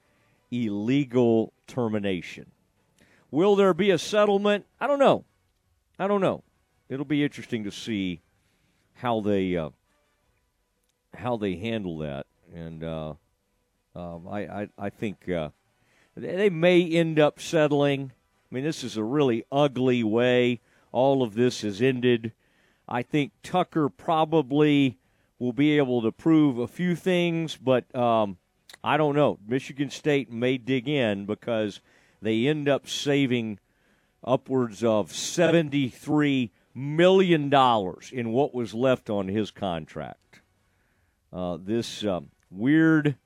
[0.51, 2.53] illegal termination.
[3.31, 4.67] Will there be a settlement?
[4.81, 5.25] I don't know.
[5.99, 6.45] I don't know.
[6.89, 8.23] It'll be interesting to see
[8.95, 9.71] how they uh,
[11.15, 13.15] how they handle that, and uh,
[13.95, 15.51] um, I, I I think uh,
[16.17, 18.13] they may end up settling.
[18.51, 20.61] I mean, this is a really ugly way
[20.91, 22.33] all of this has ended.
[22.89, 24.97] I think Tucker probably
[25.39, 28.39] will be able to prove a few things, but um,
[28.83, 29.39] I don't know.
[29.47, 31.81] Michigan State may dig in because
[32.21, 33.59] they end up saving
[34.25, 37.53] upwards of $73 million
[38.13, 40.41] in what was left on his contract.
[41.33, 43.17] Uh, this um, weird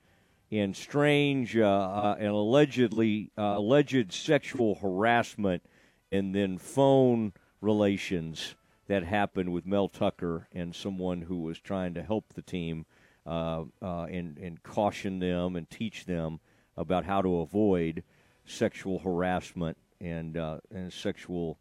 [0.51, 5.63] and strange uh, uh, and allegedly uh, alleged sexual harassment
[6.11, 8.55] and then phone relations
[8.87, 12.85] that happened with Mel Tucker and someone who was trying to help the team
[13.25, 16.39] uh, uh, and, and caution them and teach them
[16.75, 18.03] about how to avoid
[18.45, 21.57] sexual harassment and uh, and sexual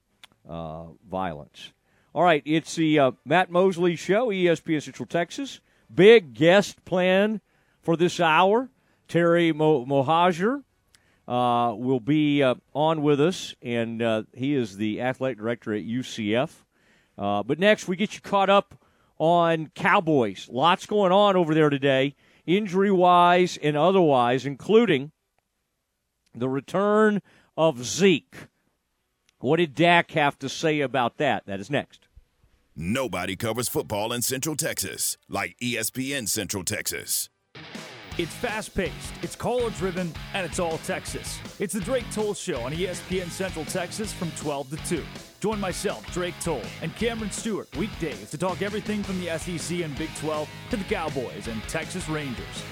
[0.48, 1.72] uh, violence.
[2.14, 5.60] All right, it's the uh, Matt Mosley Show, ESPN Central Texas.
[5.92, 7.40] Big guest plan
[7.80, 8.70] for this hour.
[9.08, 10.62] Terry Mo- Mohajir
[11.28, 15.84] uh, will be uh, on with us, and uh, he is the athletic director at
[15.84, 16.50] UCF.
[17.16, 18.74] But next, we get you caught up
[19.18, 20.48] on Cowboys.
[20.50, 25.12] Lots going on over there today, injury wise and otherwise, including
[26.34, 27.22] the return
[27.56, 28.48] of Zeke.
[29.38, 31.46] What did Dak have to say about that?
[31.46, 32.08] That is next.
[32.74, 37.28] Nobody covers football in Central Texas like ESPN Central Texas.
[38.18, 41.38] It's fast paced, it's caller driven, and it's all Texas.
[41.58, 45.04] It's the Drake Toll Show on ESPN Central Texas from 12 to 2.
[45.40, 49.96] Join myself, Drake Toll, and Cameron Stewart weekdays to talk everything from the SEC and
[49.96, 52.62] Big 12 to the Cowboys and Texas Rangers.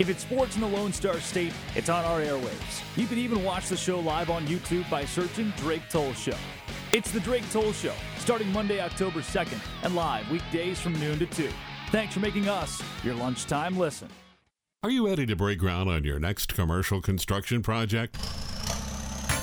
[0.00, 2.82] If it's sports in the Lone Star State, it's on our airwaves.
[2.96, 6.36] You can even watch the show live on YouTube by searching Drake Toll Show.
[6.92, 11.26] It's the Drake Toll Show, starting Monday, October 2nd, and live weekdays from noon to
[11.26, 11.48] 2.
[11.92, 14.08] Thanks for making us your lunchtime listen.
[14.82, 18.16] Are you ready to break ground on your next commercial construction project?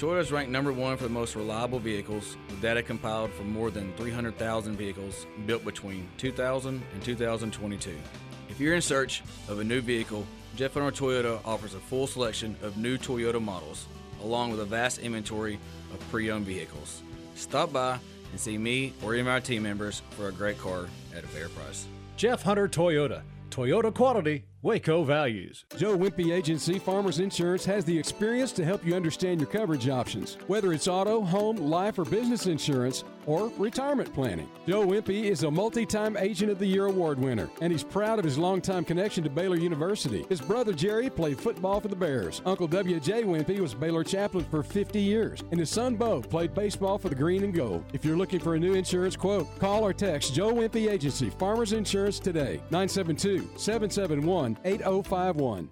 [0.00, 3.70] Toyota is ranked number one for the most reliable vehicles, with data compiled from more
[3.70, 7.94] than 300,000 vehicles built between 2000 and 2022.
[8.48, 12.56] If you're in search of a new vehicle, Jeff Hunter Toyota offers a full selection
[12.62, 13.88] of new Toyota models,
[14.22, 15.60] along with a vast inventory
[15.92, 17.02] of pre-owned vehicles.
[17.34, 17.98] Stop by
[18.30, 21.28] and see me or any of my team members for a great car at a
[21.28, 21.86] fair price.
[22.16, 23.20] Jeff Hunter Toyota.
[23.50, 25.64] Toyota quality Waco values.
[25.78, 30.36] Joe Wimpy Agency Farmers Insurance has the experience to help you understand your coverage options,
[30.48, 34.48] whether it's auto, home, life, or business insurance or retirement planning.
[34.66, 38.18] Joe Wimpy is a multi time Agent of the Year award winner, and he's proud
[38.18, 40.26] of his longtime connection to Baylor University.
[40.28, 42.42] His brother Jerry played football for the Bears.
[42.44, 43.22] Uncle W.J.
[43.22, 47.14] Wimpy was Baylor chaplain for 50 years, and his son Bo played baseball for the
[47.14, 47.84] Green and Gold.
[47.94, 51.72] If you're looking for a new insurance quote, call or text Joe Wimpy Agency Farmers
[51.72, 55.70] Insurance today, 972 771 8051.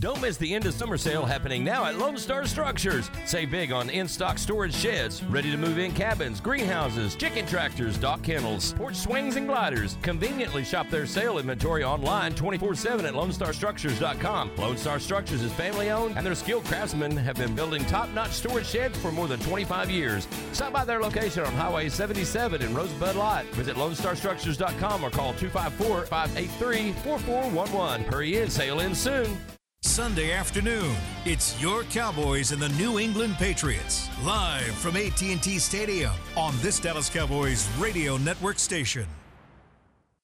[0.00, 3.10] Don't miss the end of summer sale happening now at Lone Star Structures.
[3.26, 7.98] Save big on in stock storage sheds, ready to move in cabins, greenhouses, chicken tractors,
[7.98, 9.96] dock kennels, porch swings, and gliders.
[10.02, 14.52] Conveniently shop their sale inventory online 24 7 at LoneStarStructures.com.
[14.56, 18.30] Lone Star Structures is family owned, and their skilled craftsmen have been building top notch
[18.30, 20.28] storage sheds for more than 25 years.
[20.52, 23.46] Stop by their location on Highway 77 in Rosebud Lott.
[23.46, 28.12] Visit LoneStarStructures.com or call 254 583 4411.
[28.12, 29.36] Hurry in, sale ends soon.
[29.82, 36.52] Sunday afternoon, it's your Cowboys and the New England Patriots live from AT&T Stadium on
[36.58, 39.06] this Dallas Cowboys radio network station.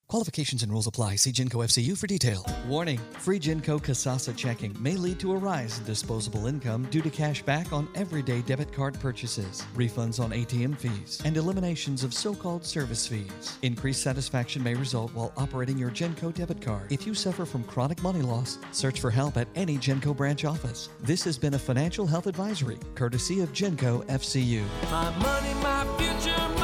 [0.09, 1.16] Qualifications and rules apply.
[1.16, 2.44] See Genco FCU for detail.
[2.68, 7.09] Warning free Genco Kasasa checking may lead to a rise in disposable income due to
[7.10, 12.35] cash back on everyday debit card purchases, refunds on ATM fees, and eliminations of so
[12.35, 13.59] called service fees.
[13.62, 16.93] Increased satisfaction may result while operating your Genco debit card.
[16.93, 20.90] If you suffer from chronic money loss, search for help at any Genco branch office.
[21.01, 24.64] This has been a financial health advisory courtesy of Genco FCU.
[24.90, 26.64] My money, my future, my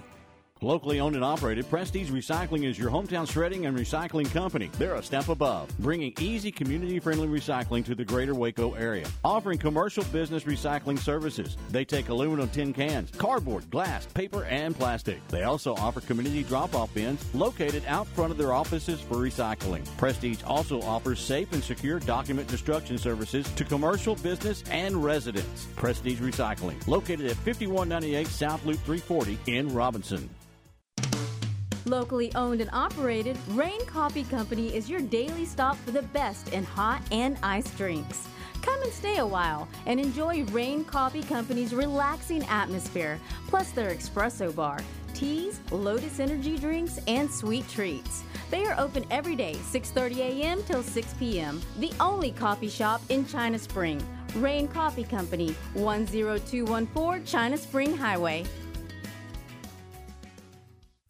[0.63, 4.69] Locally owned and operated, Prestige Recycling is your hometown shredding and recycling company.
[4.77, 9.07] They're a step above, bringing easy, community friendly recycling to the greater Waco area.
[9.25, 11.57] Offering commercial business recycling services.
[11.71, 15.27] They take aluminum tin cans, cardboard, glass, paper, and plastic.
[15.29, 19.83] They also offer community drop off bins located out front of their offices for recycling.
[19.97, 25.65] Prestige also offers safe and secure document destruction services to commercial, business, and residents.
[25.75, 30.29] Prestige Recycling, located at 5198 South Loop 340 in Robinson.
[31.85, 36.63] Locally owned and operated, Rain Coffee Company is your daily stop for the best in
[36.63, 38.27] hot and iced drinks.
[38.61, 44.55] Come and stay a while and enjoy Rain Coffee Company's relaxing atmosphere, plus their espresso
[44.55, 44.79] bar,
[45.13, 48.23] teas, Lotus Energy drinks, and sweet treats.
[48.51, 50.63] They are open every day, 6:30 a.m.
[50.63, 51.61] till 6 p.m.
[51.79, 54.01] The only coffee shop in China Spring.
[54.35, 58.45] Rain Coffee Company, 10214 China Spring Highway.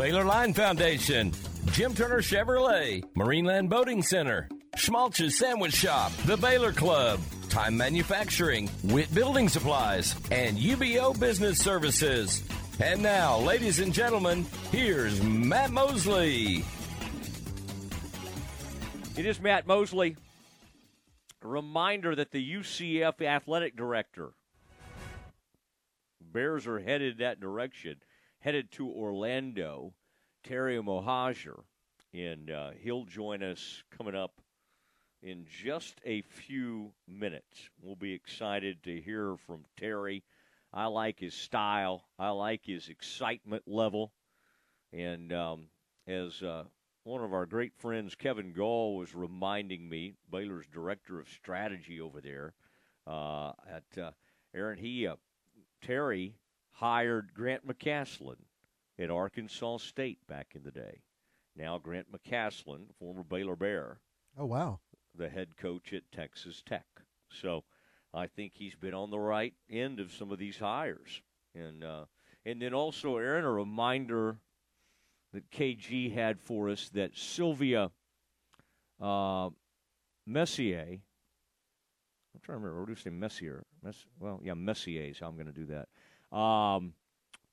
[0.00, 1.30] Baylor Line Foundation,
[1.72, 7.20] Jim Turner Chevrolet, Marineland Boating Center, Schmaltz's Sandwich Shop, The Baylor Club,
[7.50, 12.42] Time Manufacturing, Witt Building Supplies, and UBEO Business Services.
[12.82, 16.64] And now, ladies and gentlemen, here's Matt Mosley.
[19.18, 20.16] It is Matt Mosley.
[21.42, 24.30] Reminder that the UCF athletic director,
[26.22, 27.96] Bears are headed that direction,
[28.40, 29.92] headed to Orlando,
[30.44, 31.60] Terry Mohajir,
[32.12, 34.40] and uh, he'll join us coming up
[35.22, 37.68] in just a few minutes.
[37.82, 40.24] We'll be excited to hear from Terry.
[40.72, 42.04] I like his style.
[42.18, 44.12] I like his excitement level.
[44.92, 45.66] And um,
[46.06, 46.64] as uh,
[47.04, 52.20] one of our great friends, Kevin Gall, was reminding me, Baylor's director of strategy over
[52.20, 52.54] there
[53.06, 54.10] uh, at uh,
[54.54, 55.16] Aaron, he uh,
[55.82, 56.34] Terry
[56.80, 58.40] hired Grant McCasland
[58.98, 61.02] at Arkansas State back in the day.
[61.54, 64.00] Now Grant McCasland, former Baylor Bear.
[64.38, 64.80] Oh wow.
[65.14, 66.86] The head coach at Texas Tech.
[67.28, 67.64] So
[68.14, 71.20] I think he's been on the right end of some of these hires.
[71.54, 72.06] And uh,
[72.46, 74.38] and then also, Aaron, a reminder
[75.34, 77.90] that KG had for us that Sylvia
[79.00, 79.50] uh,
[80.26, 81.00] Messier.
[82.34, 82.80] I'm trying to remember.
[82.80, 83.64] What do you say, Messier?
[83.82, 85.88] Mess, well, yeah, Messier is how I'm going to do that.
[86.32, 86.94] Um,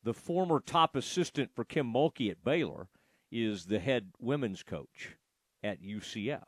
[0.04, 2.88] the former top assistant for Kim Mulkey at Baylor
[3.32, 5.16] is the head women's coach
[5.64, 6.44] at UCF.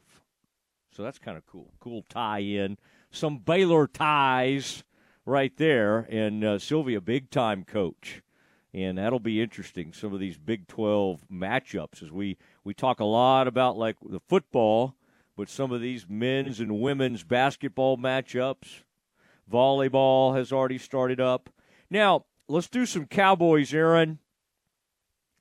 [0.92, 1.74] So that's kind of cool.
[1.80, 2.78] Cool tie in.
[3.12, 4.84] Some Baylor ties
[5.26, 6.00] right there.
[6.10, 8.22] And uh, Sylvia, big time coach.
[8.74, 9.94] And that'll be interesting.
[9.94, 14.20] Some of these Big 12 matchups as we, we talk a lot about like the
[14.20, 14.96] football,
[15.36, 18.84] but some of these men's and women's basketball matchups.
[19.52, 21.50] Volleyball has already started up.
[21.90, 24.20] Now, let's do some Cowboys, Aaron,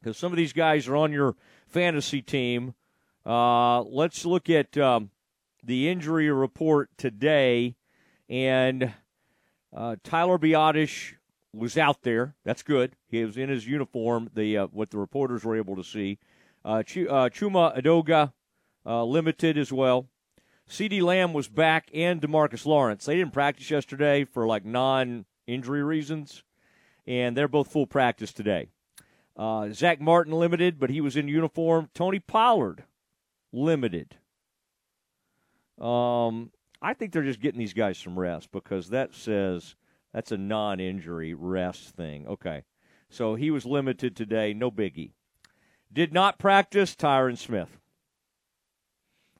[0.00, 2.74] because some of these guys are on your fantasy team.
[3.26, 5.10] Uh, let's look at um,
[5.62, 7.76] the injury report today.
[8.28, 8.94] And
[9.74, 11.14] uh, Tyler Biadasz
[11.54, 12.34] was out there.
[12.44, 12.96] That's good.
[13.08, 14.30] He was in his uniform.
[14.34, 16.18] The uh, what the reporters were able to see.
[16.64, 18.32] Uh, Ch- uh, Chuma Edoga
[18.86, 20.08] uh, limited as well.
[20.68, 23.06] CeeDee Lamb was back, and DeMarcus Lawrence.
[23.06, 24.64] They didn't practice yesterday for like
[25.48, 26.42] non-injury reasons,
[27.06, 28.68] and they're both full practice today.
[29.36, 31.88] Uh, Zack Martin limited, but he was in uniform.
[31.94, 32.84] Tony Pollard
[33.52, 34.16] limited.
[35.80, 36.50] Um,
[36.82, 39.76] I think they're just getting these guys some rest because that says
[40.12, 42.26] that's a non-injury rest thing.
[42.26, 42.64] Okay,
[43.08, 44.52] so he was limited today.
[44.52, 45.12] No biggie.
[45.92, 47.78] Did not practice Tyron Smith.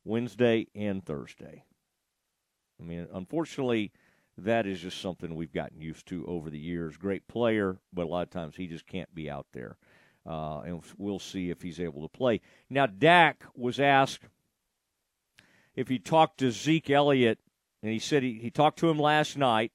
[0.04, 1.64] Wednesday and Thursday.
[2.80, 3.92] I mean, unfortunately,
[4.44, 6.96] that is just something we've gotten used to over the years.
[6.96, 9.76] Great player, but a lot of times he just can't be out there.
[10.26, 12.40] Uh, and we'll see if he's able to play.
[12.68, 14.22] Now, Dak was asked
[15.74, 17.38] if he talked to Zeke Elliott,
[17.82, 19.72] and he said he, he talked to him last night,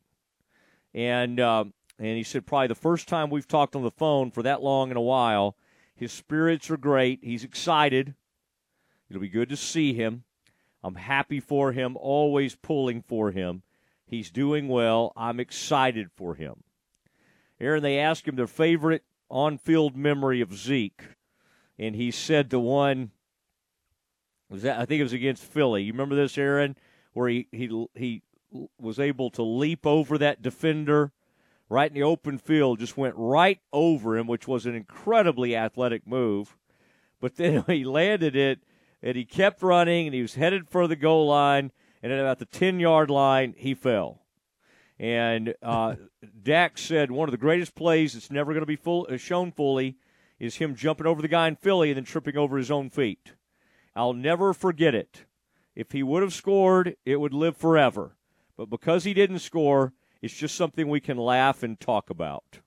[0.94, 1.66] and uh,
[1.98, 4.92] and he said probably the first time we've talked on the phone for that long
[4.92, 5.56] in a while.
[5.96, 7.20] His spirits are great.
[7.24, 8.16] He's excited.
[9.10, 10.24] It'll be good to see him.
[10.84, 13.64] I'm happy for him, always pulling for him.
[14.14, 15.12] He's doing well.
[15.18, 16.64] I'm excited for him.
[17.60, 21.02] Aaron, they asked him their favorite on field memory of Zeke,
[21.80, 23.10] and he said the one
[24.52, 25.82] was that I think it was against Philly.
[25.82, 26.78] You remember this, Aaron,
[27.14, 28.22] where he he he
[28.80, 31.12] was able to leap over that defender
[31.68, 36.06] right in the open field, just went right over him, which was an incredibly athletic
[36.06, 36.56] move.
[37.20, 38.60] But then he landed it
[39.02, 41.72] and he kept running and he was headed for the goal line
[42.04, 44.24] and at about the 10 yard line he fell
[45.00, 45.96] and uh,
[46.44, 49.52] Dak said one of the greatest plays that's never going to be full, uh, shown
[49.52, 49.98] fully
[50.40, 53.34] is him jumping over the guy in Philly and then tripping over his own feet.
[53.96, 55.26] I'll never forget it.
[55.76, 58.16] If he would have scored, it would live forever.
[58.58, 62.60] But because he didn't score, it's just something we can laugh and talk about.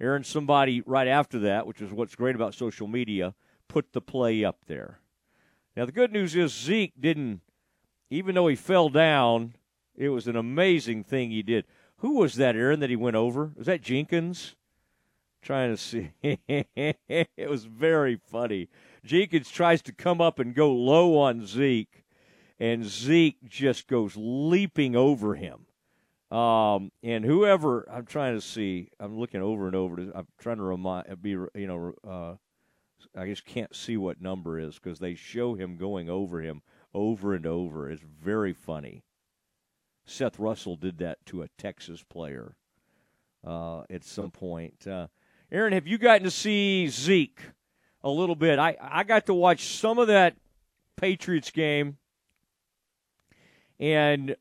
[0.00, 3.34] Aaron, somebody right after that, which is what's great about social media,
[3.68, 5.00] put the play up there.
[5.76, 7.40] Now, the good news is Zeke didn't,
[8.10, 9.54] even though he fell down,
[9.96, 11.64] it was an amazing thing he did.
[11.98, 13.52] Who was that, Aaron, that he went over?
[13.56, 14.56] Was that Jenkins?
[15.46, 16.10] trying to see.
[16.22, 18.68] it was very funny.
[19.04, 22.04] Jenkins tries to come up and go low on Zeke,
[22.58, 25.66] and Zeke just goes leaping over him.
[26.36, 30.00] Um, and whoever I'm trying to see, I'm looking over and over.
[30.12, 32.34] I'm trying to remind, be you know, uh,
[33.18, 36.62] I just can't see what number is because they show him going over him
[36.96, 37.90] over and over.
[37.90, 39.04] It's very funny.
[40.06, 42.56] Seth Russell did that to a Texas player
[43.46, 44.86] uh, at some point.
[44.86, 45.08] Uh,
[45.52, 47.40] Aaron, have you gotten to see Zeke
[48.02, 48.58] a little bit?
[48.58, 50.36] I, I got to watch some of that
[50.96, 51.98] Patriots game,
[53.78, 54.36] and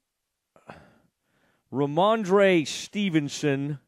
[1.73, 3.80] Rhamondre Stevenson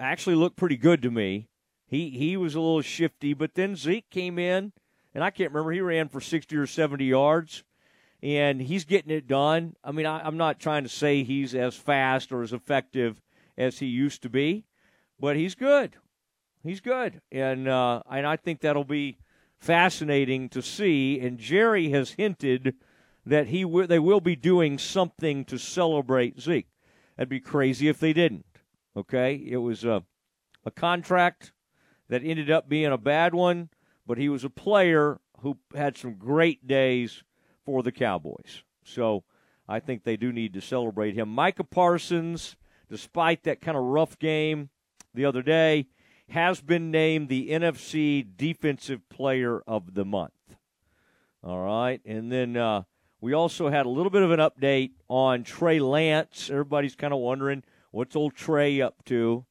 [0.00, 1.48] actually looked pretty good to me.
[1.86, 4.72] He he was a little shifty, but then Zeke came in,
[5.14, 5.70] and I can't remember.
[5.70, 7.62] He ran for sixty or seventy yards,
[8.26, 9.76] and he's getting it done.
[9.84, 13.22] I mean, I, I'm not trying to say he's as fast or as effective
[13.56, 14.64] as he used to be,
[15.20, 15.94] but he's good.
[16.64, 19.18] He's good, and uh, and I think that'll be
[19.60, 21.20] fascinating to see.
[21.20, 22.74] And Jerry has hinted
[23.24, 26.66] that he w- they will be doing something to celebrate Zeke.
[27.16, 28.46] That'd be crazy if they didn't.
[28.96, 30.02] Okay, it was a
[30.64, 31.52] a contract
[32.08, 33.68] that ended up being a bad one,
[34.04, 37.22] but he was a player who had some great days
[37.66, 38.62] for the Cowboys.
[38.84, 39.24] So
[39.68, 41.28] I think they do need to celebrate him.
[41.28, 42.56] Micah Parsons,
[42.88, 44.70] despite that kind of rough game
[45.12, 45.88] the other day,
[46.30, 50.32] has been named the NFC Defensive Player of the Month.
[51.42, 52.00] All right.
[52.04, 52.82] And then uh,
[53.20, 56.48] we also had a little bit of an update on Trey Lance.
[56.50, 59.44] Everybody's kind of wondering what's old Trey up to.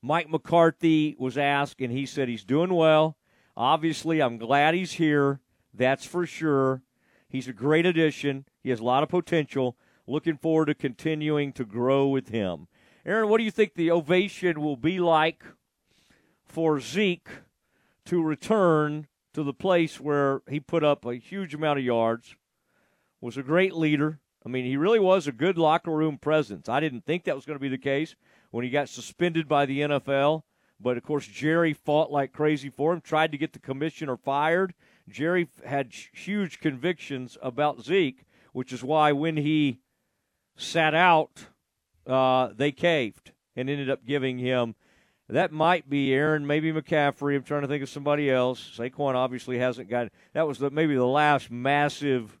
[0.00, 3.16] Mike McCarthy was asked, and he said he's doing well.
[3.56, 5.40] Obviously, I'm glad he's here.
[5.78, 6.82] That's for sure.
[7.28, 8.44] He's a great addition.
[8.62, 9.76] He has a lot of potential.
[10.06, 12.68] Looking forward to continuing to grow with him.
[13.06, 15.44] Aaron, what do you think the ovation will be like
[16.44, 17.28] for Zeke
[18.06, 22.34] to return to the place where he put up a huge amount of yards,
[23.20, 24.18] was a great leader.
[24.44, 26.68] I mean, he really was a good locker room presence.
[26.68, 28.16] I didn't think that was going to be the case
[28.50, 30.42] when he got suspended by the NFL.
[30.80, 34.74] But of course, Jerry fought like crazy for him, tried to get the commissioner fired.
[35.10, 39.80] Jerry had huge convictions about Zeke, which is why when he
[40.56, 41.46] sat out,
[42.06, 44.74] uh, they caved and ended up giving him.
[45.28, 47.36] That might be Aaron, maybe McCaffrey.
[47.36, 48.78] I'm trying to think of somebody else.
[48.78, 50.08] Saquon obviously hasn't got.
[50.32, 52.38] That was the, maybe the last massive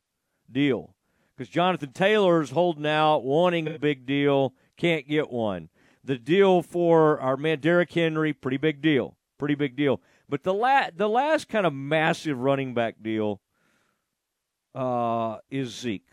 [0.50, 0.94] deal
[1.38, 5.68] because Jonathan Taylor's holding out, wanting a big deal, can't get one.
[6.02, 10.00] The deal for our man Derrick Henry, pretty big deal, pretty big deal.
[10.28, 13.40] But the la- the last kind of massive running back deal
[14.74, 16.10] uh, is Zeke,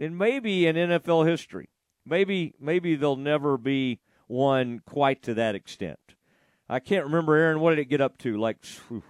[0.00, 1.68] and maybe in NFL history,
[2.06, 5.98] maybe maybe there'll never be one quite to that extent.
[6.68, 7.60] I can't remember, Aaron.
[7.60, 8.38] What did it get up to?
[8.38, 9.02] Like whew,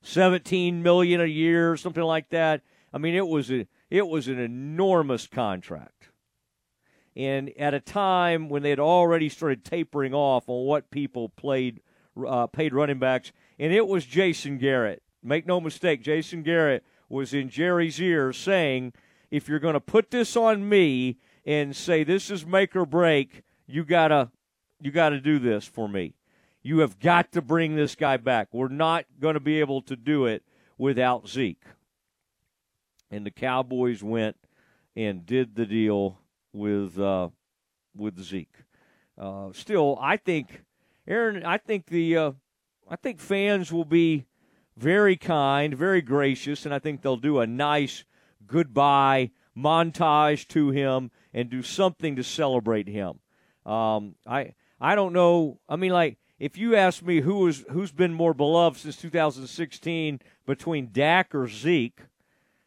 [0.00, 2.62] seventeen million a year, or something like that.
[2.92, 6.10] I mean, it was a it was an enormous contract,
[7.16, 11.80] and at a time when they had already started tapering off on what people played
[12.26, 15.02] uh, paid running backs, and it was Jason Garrett.
[15.22, 18.92] Make no mistake, Jason Garrett was in Jerry's ear saying,
[19.30, 23.42] "If you're going to put this on me and say this is make or break,
[23.66, 24.30] you gotta
[24.80, 26.14] you gotta do this for me."
[26.62, 28.48] You have got to bring this guy back.
[28.52, 30.42] We're not going to be able to do it
[30.76, 31.62] without Zeke.
[33.10, 34.36] And the Cowboys went
[34.94, 36.18] and did the deal
[36.52, 37.30] with uh,
[37.96, 38.54] with Zeke.
[39.16, 40.62] Uh, still, I think,
[41.06, 42.32] Aaron, I think the uh,
[42.90, 44.26] I think fans will be
[44.76, 48.04] very kind, very gracious, and I think they'll do a nice
[48.46, 53.18] goodbye montage to him and do something to celebrate him.
[53.66, 55.60] Um, I I don't know.
[55.68, 60.20] I mean, like if you ask me who is who's been more beloved since 2016
[60.46, 62.00] between Dak or Zeke,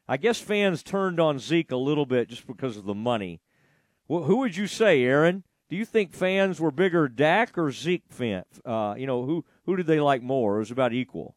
[0.07, 3.39] I guess fans turned on Zeke a little bit just because of the money.
[4.07, 5.43] Well, who would you say, Aaron?
[5.69, 8.43] Do you think fans were bigger Dak or Zeke fan?
[8.65, 10.55] Uh, you know, who who did they like more?
[10.57, 11.35] It was about equal.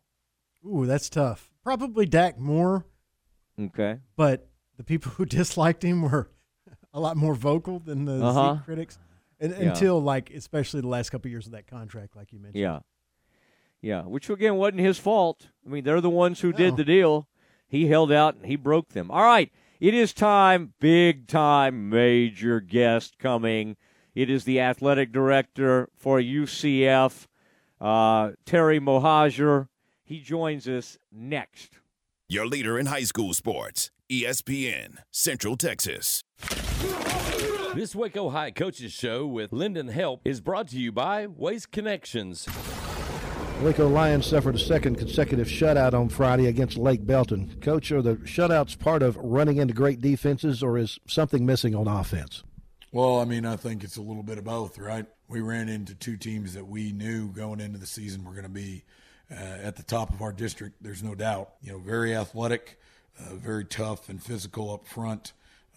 [0.66, 1.50] Ooh, that's tough.
[1.62, 2.86] Probably Dak more.
[3.60, 3.98] Okay.
[4.16, 6.30] But the people who disliked him were
[6.94, 8.56] a lot more vocal than the Uh-huh.
[8.64, 8.98] Critics.
[9.40, 9.70] And, Yeah.
[9.70, 12.60] Until like, especially the last couple of years of that contract, like you mentioned.
[12.62, 12.80] Yeah.
[13.82, 15.48] Yeah, which again wasn't his fault.
[15.66, 17.28] I mean, they're the ones who did the deal.
[17.68, 19.10] He held out and he broke them.
[19.10, 23.76] All right, it is time, big time, major guest coming.
[24.14, 27.26] It is the athletic director for UCF,
[27.80, 29.68] uh, Terry Mohajir.
[30.04, 31.78] He joins us next.
[32.28, 36.22] Your leader in high school sports, ESPN, Central Texas.
[37.74, 42.46] This Waco High Coaches Show with Lyndon Help is brought to you by Waste Connections.
[43.62, 47.58] Waco Lions suffered a second consecutive shutout on Friday against Lake Belton.
[47.60, 51.88] Coach, are the shutouts part of running into great defenses, or is something missing on
[51.88, 52.42] offense?
[52.92, 55.06] Well, I mean, I think it's a little bit of both, right?
[55.28, 58.48] We ran into two teams that we knew going into the season were going to
[58.48, 58.84] be
[59.30, 60.82] uh, at the top of our district.
[60.82, 61.54] There's no doubt.
[61.62, 62.78] You know, very athletic,
[63.18, 65.32] uh, very tough and physical up front.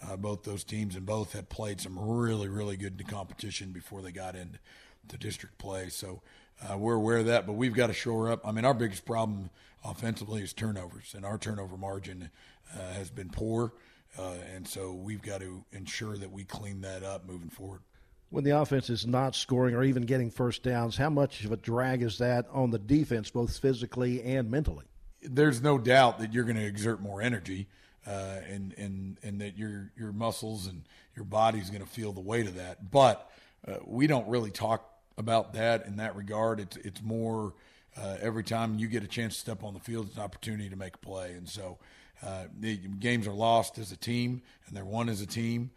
[0.06, 4.12] Uh, both those teams and both had played some really, really good competition before they
[4.12, 4.60] got into
[5.08, 5.90] to district play.
[5.90, 6.22] So
[6.68, 8.46] uh, we're aware of that, but we've got to shore up.
[8.46, 9.50] I mean, our biggest problem
[9.84, 12.30] offensively is turnovers, and our turnover margin
[12.76, 13.74] uh, has been poor.
[14.18, 17.82] Uh, and so we've got to ensure that we clean that up moving forward.
[18.30, 21.58] When the offense is not scoring or even getting first downs, how much of a
[21.58, 24.86] drag is that on the defense, both physically and mentally?
[25.22, 27.68] There's no doubt that you're going to exert more energy,
[28.06, 30.84] uh, and and and that your your muscles and
[31.16, 32.92] your body's going to feel the weight of that.
[32.92, 33.30] But
[33.68, 36.60] uh, we don't really talk about that in that regard.
[36.60, 37.54] It's it's more
[37.98, 40.70] uh, every time you get a chance to step on the field, it's an opportunity
[40.70, 41.78] to make a play, and so.
[42.26, 45.70] Uh, the games are lost as a team, and they're won as a team.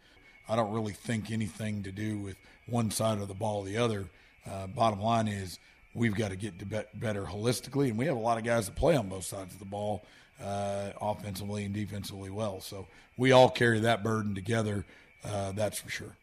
[0.47, 2.37] I don't really think anything to do with
[2.67, 4.05] one side of the ball or the other.
[4.49, 5.59] Uh, bottom line is
[5.93, 8.65] we've got to get to bet better holistically, and we have a lot of guys
[8.65, 10.03] that play on both sides of the ball,
[10.43, 12.61] uh, offensively and defensively well.
[12.61, 12.87] So
[13.17, 14.85] we all carry that burden together.
[15.23, 16.15] Uh, that's for sure.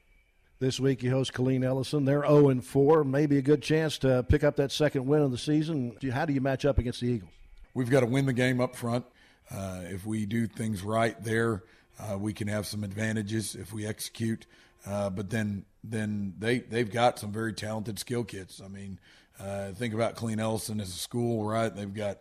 [0.61, 2.05] This week you host Killeen Ellison.
[2.05, 3.05] They're 0 and 4.
[3.05, 5.97] Maybe a good chance to pick up that second win of the season.
[6.13, 7.31] How do you match up against the Eagles?
[7.75, 9.05] We've got to win the game up front.
[9.53, 11.63] Uh, if we do things right there,
[11.99, 14.47] uh, we can have some advantages if we execute.
[14.87, 18.63] Uh, but then, then they they've got some very talented skill kids.
[18.65, 18.99] I mean,
[19.41, 21.75] uh, think about Killeen Ellison as a school, right?
[21.75, 22.19] They've got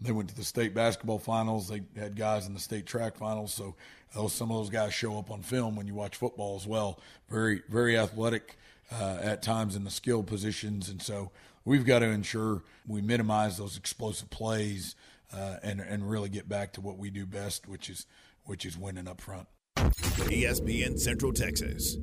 [0.00, 1.68] They went to the state basketball finals.
[1.68, 3.52] They had guys in the state track finals.
[3.52, 3.74] So
[4.14, 6.98] those, some of those guys show up on film when you watch football as well.
[7.28, 8.56] Very, very athletic
[8.90, 10.88] uh, at times in the skill positions.
[10.88, 11.30] And so
[11.64, 14.96] we've got to ensure we minimize those explosive plays
[15.32, 18.06] uh, and, and really get back to what we do best, which is,
[18.50, 19.46] which is winning up front.
[19.76, 21.98] ESPN Central Texas.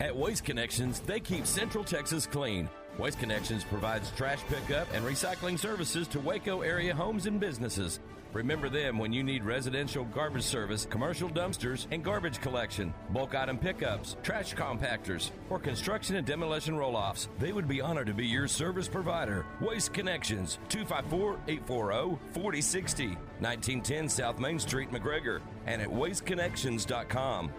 [0.00, 2.66] At Waste Connections, they keep Central Texas clean.
[3.00, 7.98] Waste Connections provides trash pickup and recycling services to Waco area homes and businesses.
[8.34, 13.56] Remember them when you need residential garbage service, commercial dumpsters, and garbage collection, bulk item
[13.56, 17.28] pickups, trash compactors, or construction and demolition roll offs.
[17.38, 19.46] They would be honored to be your service provider.
[19.62, 27.50] Waste Connections, 254 840 4060, 1910 South Main Street, McGregor, and at wasteconnections.com.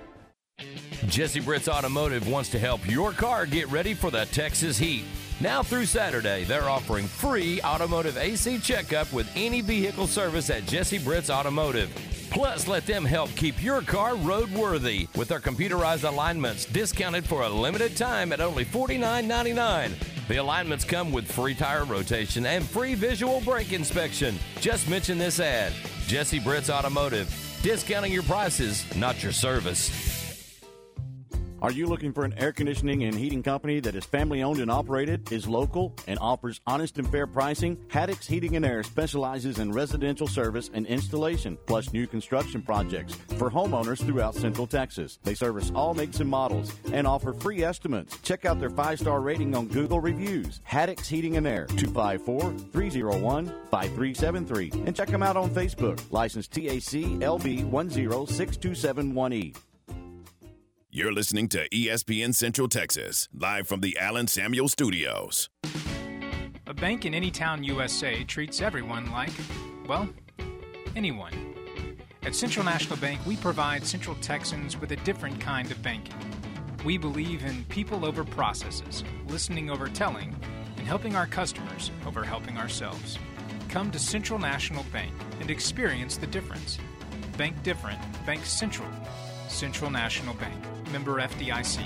[1.08, 5.04] Jesse Britt's Automotive wants to help your car get ready for the Texas heat.
[5.42, 11.00] Now through Saturday, they're offering free automotive AC checkup with any vehicle service at Jesse
[11.00, 11.90] Britt's Automotive.
[12.30, 17.50] Plus, let them help keep your car roadworthy with their computerized alignments discounted for a
[17.50, 19.94] limited time at only $49.99.
[20.28, 24.38] The alignments come with free tire rotation and free visual brake inspection.
[24.60, 25.74] Just mention this ad
[26.06, 27.36] Jesse Britt's Automotive.
[27.64, 30.21] Discounting your prices, not your service.
[31.62, 34.72] Are you looking for an air conditioning and heating company that is family owned and
[34.72, 37.78] operated, is local, and offers honest and fair pricing?
[37.88, 43.52] Haddix Heating and Air specializes in residential service and installation, plus new construction projects for
[43.52, 45.20] homeowners throughout Central Texas.
[45.22, 48.18] They service all makes and models and offer free estimates.
[48.24, 50.62] Check out their five star rating on Google Reviews.
[50.68, 54.72] Haddix Heating and Air, 254 301 5373.
[54.88, 56.02] And check them out on Facebook.
[56.10, 59.56] License TAC LB 1062718.
[60.94, 65.50] You're listening to ESPN Central Texas, live from the Allen Samuel Studios.
[66.68, 69.32] A bank in any town USA treats everyone like,
[69.88, 70.10] well,
[70.98, 71.56] anyone.
[72.24, 76.14] At Central National Bank, we provide Central Texans with a different kind of banking.
[76.84, 80.36] We believe in people over processes, listening over telling,
[80.76, 83.18] and helping our customers over helping ourselves.
[83.70, 86.80] Come to Central National Bank and experience the difference.
[87.38, 88.90] Bank different, Bank Central.
[89.48, 90.56] Central National Bank,
[90.92, 91.86] member FDIC.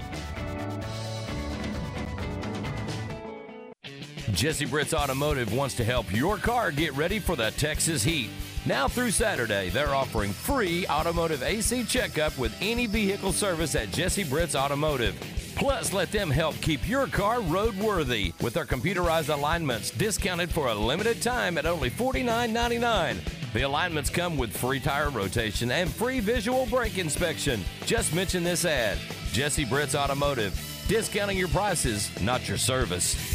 [4.34, 8.30] Jesse Britt's Automotive wants to help your car get ready for the Texas heat.
[8.68, 14.24] Now through Saturday, they're offering free automotive AC checkup with any vehicle service at Jesse
[14.24, 15.16] Britt's Automotive.
[15.56, 20.74] Plus, let them help keep your car roadworthy with their computerized alignments discounted for a
[20.74, 23.18] limited time at only $49.99.
[23.54, 27.64] The alignments come with free tire rotation and free visual brake inspection.
[27.86, 28.98] Just mention this ad
[29.32, 30.60] Jesse Britt's Automotive.
[30.88, 33.35] Discounting your prices, not your service.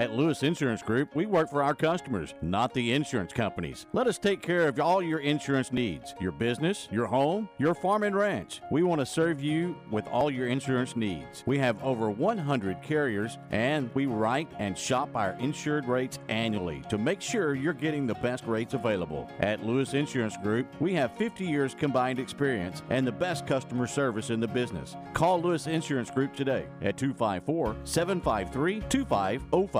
[0.00, 3.84] At Lewis Insurance Group, we work for our customers, not the insurance companies.
[3.92, 8.04] Let us take care of all your insurance needs your business, your home, your farm
[8.04, 8.62] and ranch.
[8.70, 11.44] We want to serve you with all your insurance needs.
[11.44, 16.96] We have over 100 carriers, and we write and shop our insured rates annually to
[16.96, 19.30] make sure you're getting the best rates available.
[19.40, 24.30] At Lewis Insurance Group, we have 50 years combined experience and the best customer service
[24.30, 24.96] in the business.
[25.12, 29.79] Call Lewis Insurance Group today at 254 753 2505.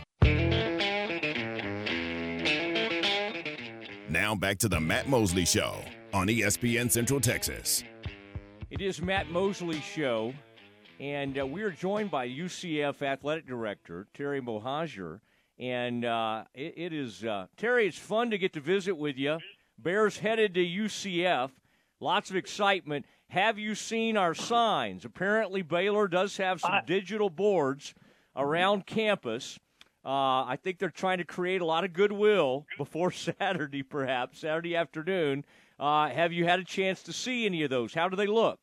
[4.31, 7.83] Now back to the Matt Mosley Show on ESPN Central Texas.
[8.69, 10.33] It is Matt Mosley Show,
[11.01, 15.19] and uh, we are joined by UCF Athletic Director Terry Mohajir.
[15.59, 19.39] And uh, it, it is, uh, Terry, it's fun to get to visit with you.
[19.77, 21.51] Bears headed to UCF.
[21.99, 23.05] Lots of excitement.
[23.27, 25.03] Have you seen our signs?
[25.03, 27.93] Apparently, Baylor does have some digital boards
[28.33, 29.59] around campus.
[30.03, 34.75] Uh, I think they're trying to create a lot of goodwill before Saturday, perhaps Saturday
[34.75, 35.45] afternoon.
[35.79, 37.93] Uh, have you had a chance to see any of those?
[37.93, 38.59] How do they look?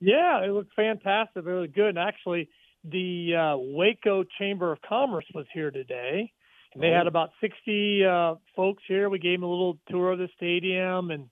[0.00, 1.44] Yeah, they look fantastic.
[1.44, 1.90] They look good.
[1.90, 2.48] And actually,
[2.84, 6.32] the uh, Waco Chamber of Commerce was here today.
[6.78, 9.08] They had about 60 uh, folks here.
[9.08, 11.30] We gave them a little tour of the stadium, and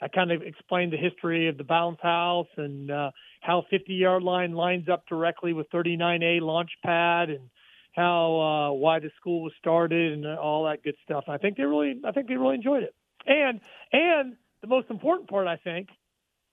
[0.00, 3.10] I kind of explained the history of the bounce house and uh,
[3.42, 7.50] how 50 yard line lines up directly with 39A launch pad and
[7.96, 11.24] how uh, why the school was started and all that good stuff.
[11.28, 12.94] I think they really, I think they really enjoyed it.
[13.26, 13.60] And
[13.92, 15.88] and the most important part, I think,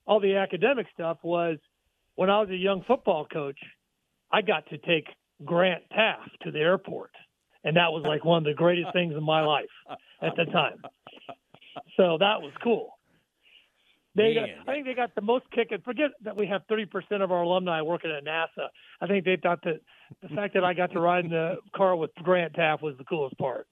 [0.07, 1.57] all the academic stuff was
[2.15, 3.59] when I was a young football coach,
[4.31, 5.07] I got to take
[5.43, 7.11] Grant Teaff to the airport,
[7.63, 9.65] and that was like one of the greatest things in my life
[10.21, 10.81] at the time.
[11.97, 12.92] So that was cool.
[14.15, 15.69] They got, I think they got the most kick.
[15.71, 18.67] And forget that we have 30% of our alumni working at NASA.
[19.01, 19.81] I think they thought that
[20.21, 23.05] the fact that I got to ride in the car with Grant Teaff was the
[23.05, 23.67] coolest part.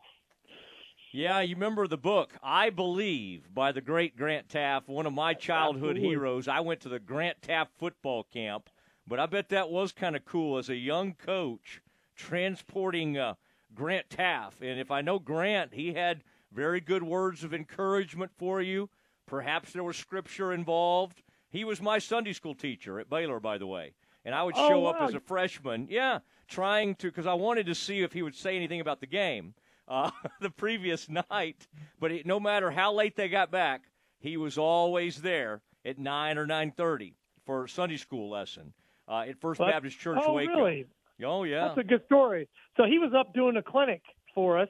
[1.14, 5.34] Yeah, you remember the book, I Believe, by the great Grant Teaff, one of my
[5.34, 6.08] childhood Absolutely.
[6.08, 6.48] heroes.
[6.48, 8.70] I went to the Grant Teaff football camp,
[9.06, 11.82] but I bet that was kind of cool as a young coach
[12.16, 13.34] transporting uh,
[13.76, 14.62] Grant Teaff.
[14.62, 18.90] And if I know Grant, he had very good words of encouragement for you.
[19.32, 21.24] Perhaps there was scripture involved.
[21.52, 23.94] He was my Sunday school teacher at Baylor, by the way.
[24.26, 26.20] And I would Oh, show up as a freshman, yeah,
[26.50, 29.54] trying to, because I wanted to see if he would say anything about the game
[29.88, 30.12] uh,
[30.42, 31.66] the previous night.
[31.98, 33.84] But it, no matter how late they got back,
[34.20, 37.14] he was always there at 9 or 9.30
[37.46, 38.74] for a Sunday school lesson
[39.08, 40.52] uh, at First But- Baptist Church, oh, Waco.
[40.58, 40.86] really?
[41.24, 41.68] Oh, yeah.
[41.70, 42.50] That's a good story.
[42.76, 44.02] So he was up doing a clinic
[44.36, 44.70] for us,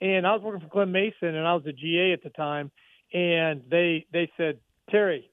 [0.00, 2.72] and I was working for Glenn Mason, and I was a GA at the time,
[3.12, 4.58] and they they said,
[4.90, 5.30] Terry,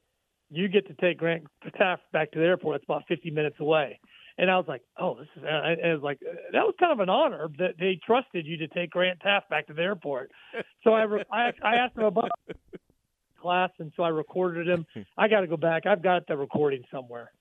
[0.50, 1.46] you get to take Grant
[1.80, 2.78] Teaff back to the airport.
[2.78, 4.00] It's about 50 minutes away.
[4.40, 7.00] And I was like, oh, this is, and it was like, that was kind of
[7.00, 10.32] an honor that they trusted you to take Grant Teaff back to the airport.
[10.84, 12.30] So I, re- I, I asked him about
[13.42, 14.86] class, and so I recorded him.
[15.18, 15.86] I got to go back.
[15.86, 17.32] I've got the recording somewhere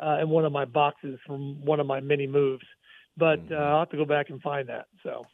[0.00, 2.64] uh, in one of my boxes from one of my many moves,
[3.16, 4.86] but uh, I'll have to go back and find that.
[5.02, 5.26] So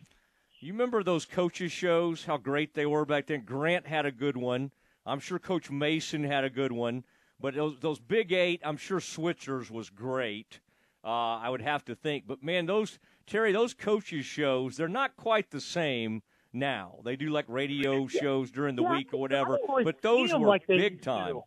[0.62, 2.24] You remember those coaches shows?
[2.24, 3.42] How great they were back then.
[3.44, 4.70] Grant had a good one.
[5.04, 7.02] I'm sure Coach Mason had a good one.
[7.40, 10.60] But those those Big Eight, I'm sure Switzer's was great.
[11.04, 11.08] Uh,
[11.38, 12.28] I would have to think.
[12.28, 17.00] But man, those Terry, those coaches shows, they're not quite the same now.
[17.04, 19.58] They do like radio shows during the Yeah, week or whatever.
[19.82, 21.40] But those were like big time.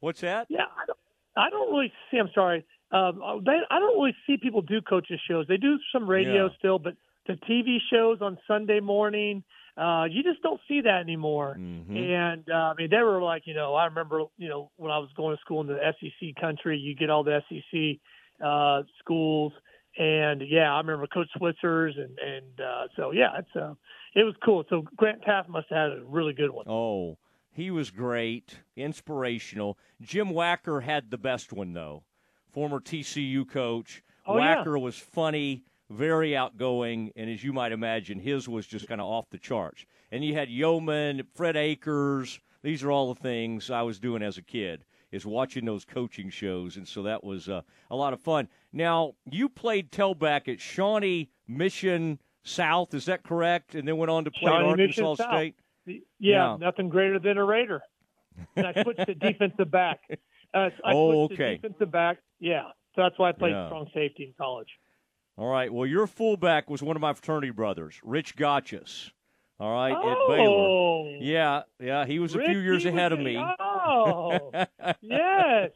[0.00, 0.48] What's that?
[0.50, 0.98] yeah, I don't,
[1.36, 2.18] I don't really see.
[2.18, 2.66] I'm sorry.
[2.90, 5.46] Um, they, I don't really see people do coaches shows.
[5.48, 6.56] They do some radio Yeah.
[6.58, 6.92] still, but
[7.26, 9.44] the TV shows on Sunday morning,
[9.76, 11.56] uh, you just don't see that anymore.
[11.58, 11.96] Mm-hmm.
[11.96, 14.98] And uh, I mean, they were like, you know, I remember, you know, when I
[14.98, 17.98] was going to school in the SEC country, you get all the SEC
[18.44, 19.52] uh, schools,
[19.96, 23.74] and yeah, I remember Coach Switzer's, and and uh, so yeah, it's uh,
[24.14, 24.64] it was cool.
[24.68, 26.66] So Grant Teaff must have had a really good one.
[26.68, 27.18] Oh,
[27.52, 29.78] he was great, inspirational.
[30.00, 32.04] Jim Wacker had the best one though.
[32.52, 34.02] Former TCU coach.
[34.26, 34.56] Oh, yeah.
[34.56, 39.06] Wacker was funny, very outgoing, and as you might imagine, his was just kind of
[39.06, 39.84] off the charts.
[40.10, 42.40] And you had Yeoman, Fred Akers.
[42.62, 44.84] These are all the things I was doing as a kid.
[45.10, 48.48] Is watching those coaching shows, and so that was uh, a lot of fun.
[48.72, 53.74] Now you played tailback at Shawnee Mission South, is that correct?
[53.74, 55.54] And then went on to play at Shawnee Arkansas Mission State.
[55.86, 56.56] Yeah, Yeah.
[56.58, 57.82] nothing greater than a Raider.
[58.56, 60.00] And I switched to defensive back.
[60.54, 61.56] Uh, I Oh, okay.
[61.56, 62.18] defensive back.
[62.38, 63.68] Yeah, so that's why I played Yeah.
[63.68, 64.68] strong safety in college.
[65.38, 65.72] All right.
[65.72, 69.10] Well, your fullback was one of my fraternity brothers, Rich Gotchas.
[69.60, 70.10] All right, Oh.
[70.10, 71.24] at Baylor.
[71.24, 72.04] Yeah, yeah.
[72.04, 73.36] He was a few years ahead of a- me.
[73.38, 74.50] Oh,
[75.00, 75.70] yes,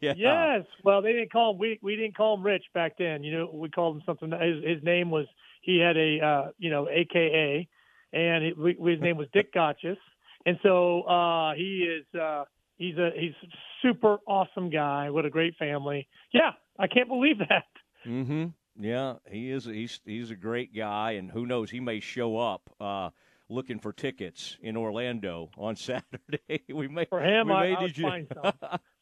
[0.00, 0.12] yeah.
[0.16, 0.64] yes.
[0.84, 1.58] Well, they didn't call him.
[1.58, 3.24] We we didn't call him Rich back then.
[3.24, 4.30] You know, we called him something.
[4.30, 5.26] His his name was.
[5.62, 7.68] He had a uh, you know AKA,
[8.12, 9.98] and he, we, his name was Dick Gotchas.
[10.46, 12.18] And so uh, he is.
[12.18, 12.44] Uh,
[12.76, 13.34] he's a he's
[13.82, 16.06] super awesome guy with a great family.
[16.32, 17.64] Yeah, I can't believe that.
[18.06, 18.46] Mm-hmm.
[18.78, 19.64] Yeah, he is.
[19.64, 23.10] He's he's a great guy, and who knows, he may show up uh,
[23.48, 26.62] looking for tickets in Orlando on Saturday.
[26.72, 28.52] we may For him, I, may I would you- find some.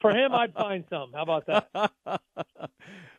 [0.00, 1.12] For him, I'd find some.
[1.12, 1.92] How about that?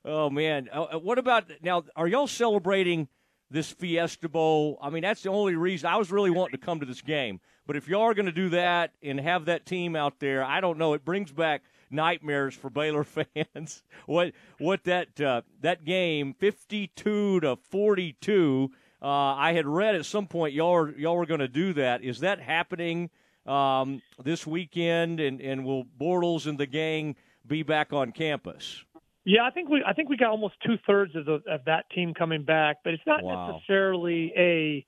[0.05, 1.83] oh man, Uh, what about now?
[1.95, 3.07] Are y'all celebrating
[3.51, 4.77] this Fiesta Bowl?
[4.81, 7.39] I mean, that's the only reason I was really wanting to come to this game.
[7.67, 10.59] But if y'all are going to do that and have that team out there, I
[10.61, 10.93] don't know.
[10.93, 11.61] It brings back
[11.91, 13.03] nightmares for Baylor
[13.35, 13.83] fans.
[14.05, 18.71] what what that uh, that game, fifty-two to forty-two.
[19.01, 22.03] Uh, I had read at some point y'all are, y'all were going to do that.
[22.03, 23.09] Is that happening
[23.45, 25.19] um, this weekend?
[25.19, 27.15] And and will Bortles and the gang
[27.47, 28.83] be back on campus?
[29.25, 31.89] Yeah, I think we I think we got almost two thirds of the of that
[31.91, 33.51] team coming back, but it's not Wow.
[33.51, 34.85] necessarily a.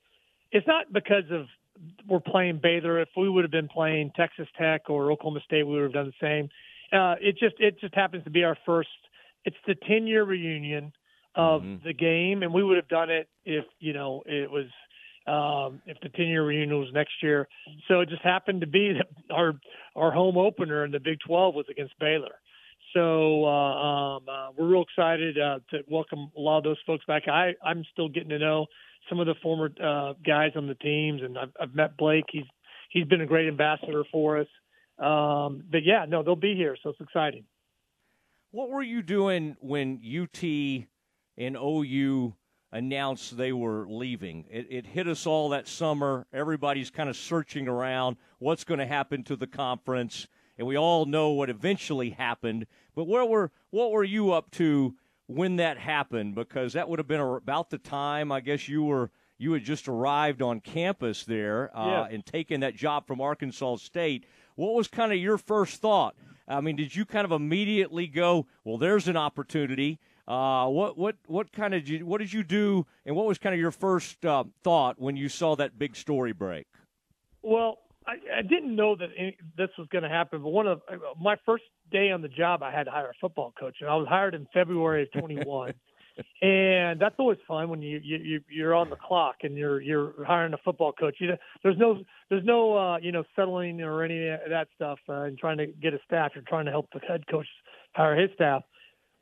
[0.50, 1.46] It's not because of
[2.06, 3.00] we're playing Baylor.
[3.00, 6.06] If we would have been playing Texas Tech or Oklahoma State, we would have done
[6.06, 6.48] the same.
[6.92, 8.88] Uh, it just it just happens to be our first.
[9.44, 10.92] It's the ten year reunion
[11.34, 14.66] of the game, and we would have done it if you know it was
[15.26, 17.48] um, if the ten year reunion was next year.
[17.88, 19.54] So it just happened to be that our
[19.96, 22.38] our home opener in the Big Twelve was against Baylor.
[22.94, 27.04] So uh, um, uh, we're real excited uh, to welcome a lot of those folks
[27.06, 27.22] back.
[27.28, 28.66] I I'm still getting to know
[29.08, 32.26] some of the former uh, guys on the teams, and I've, I've met Blake.
[32.30, 32.44] He's
[32.90, 34.46] he's been a great ambassador for us.
[34.98, 37.44] Um, but yeah, no, they'll be here, so it's exciting.
[38.50, 40.42] What were you doing when UT
[41.38, 42.34] and OU
[42.70, 44.44] announced they were leaving?
[44.50, 46.26] It, it hit us all that summer.
[46.32, 50.26] Everybody's kind of searching around what's going to happen to the conference,
[50.58, 52.66] and we all know what eventually happened.
[52.94, 54.94] But where were what were you up to
[55.26, 56.34] when that happened?
[56.34, 59.88] Because that would have been about the time I guess you were you had just
[59.88, 62.14] arrived on campus there uh, Yeah.
[62.14, 64.24] and taken that job from Arkansas State.
[64.56, 66.14] What was kind of your first thought?
[66.48, 69.98] I mean, did you kind of immediately go, "Well, there's an opportunity"?
[70.26, 73.60] Uh, what what what kind of what did you do, and what was kind of
[73.60, 76.66] your first uh, thought when you saw that big story break?
[77.42, 80.80] Well, I, I didn't know that any, this was going to happen, but one of
[81.20, 83.96] my first day on the job, I had to hire a football coach, and I
[83.96, 85.74] was hired in February of 21.
[86.40, 90.24] and that's always fun when you, you you you're on the clock and you're you're
[90.24, 91.16] hiring a football coach.
[91.18, 94.98] You know, there's no there's no uh, you know settling or any of that stuff
[95.08, 96.32] uh, and trying to get a staff.
[96.34, 97.46] You're trying to help the head coach
[97.94, 98.62] hire his staff.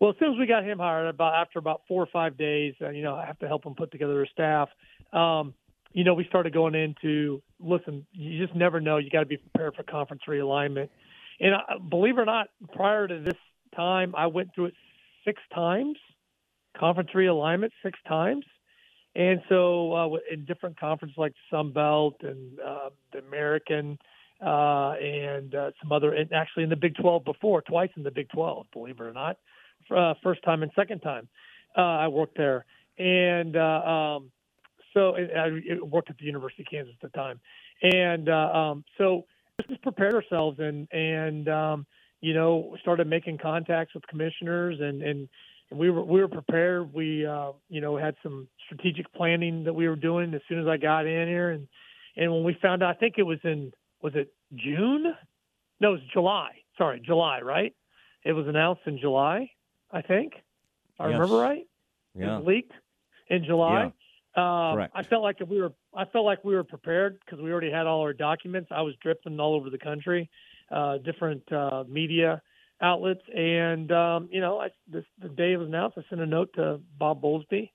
[0.01, 2.75] Well, as soon as we got him hired, about after about four or five days,
[2.81, 4.71] uh, you know, I have to help him put together a staff.
[5.13, 5.53] Um,
[5.93, 8.07] you know, we started going into listen.
[8.13, 8.97] You just never know.
[8.97, 10.89] You got to be prepared for conference realignment.
[11.41, 13.39] And uh, believe it or not, prior to this
[13.75, 14.75] time, I went through it
[15.25, 15.97] six times,
[16.77, 18.45] conference realignment six times.
[19.17, 23.99] And so, uh, in different conferences like Sun Belt and uh, the American,
[24.41, 28.11] uh, and uh, some other, and actually in the Big 12 before, twice in the
[28.11, 29.37] Big 12, believe it or not,
[29.95, 31.29] uh, first time and second time
[31.77, 32.65] uh, I worked there.
[32.99, 34.31] And um,
[34.95, 37.41] so and I worked at the University of Kansas at the time.
[37.83, 39.25] And um, so
[39.69, 41.87] just prepared ourselves and, and um,
[42.21, 45.29] you know, started making contacts with commissioners and, and,
[45.71, 46.93] and we were we were prepared.
[46.93, 50.67] We uh, you know had some strategic planning that we were doing as soon as
[50.67, 51.69] I got in here, and
[52.17, 55.15] and when we found out, I think it was in was it June?
[55.81, 56.51] No, it was July.
[56.77, 57.41] Sorry, July.
[57.41, 57.75] Right?
[58.25, 59.51] It was announced in July,
[59.91, 60.35] I think.
[60.99, 61.15] I Yes.
[61.15, 61.67] remember right.
[62.15, 62.39] Yeah.
[62.39, 62.73] was leaked
[63.29, 63.93] in July.
[64.37, 64.93] Um, Correct.
[64.95, 67.87] I felt like we were I felt like we were prepared because we already had
[67.87, 68.71] all our documents.
[68.71, 70.29] I was dripping all over the country,
[70.71, 72.43] uh, different uh, media
[72.81, 76.27] outlets, and um, you know, I, this the day it was announced, I sent a
[76.27, 77.71] note to Bob Bowlesby,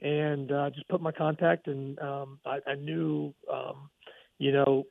[0.00, 3.90] and uh, just put my contact, and um, I, I knew, um,
[4.38, 4.84] you know,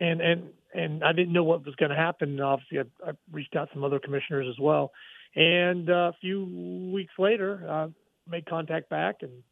[0.00, 0.42] and and
[0.74, 2.30] and I didn't know what was going to happen.
[2.30, 4.92] And obviously, I, I reached out to some other commissioners as well,
[5.34, 7.88] and uh, a few weeks later, uh,
[8.28, 9.42] made contact back, and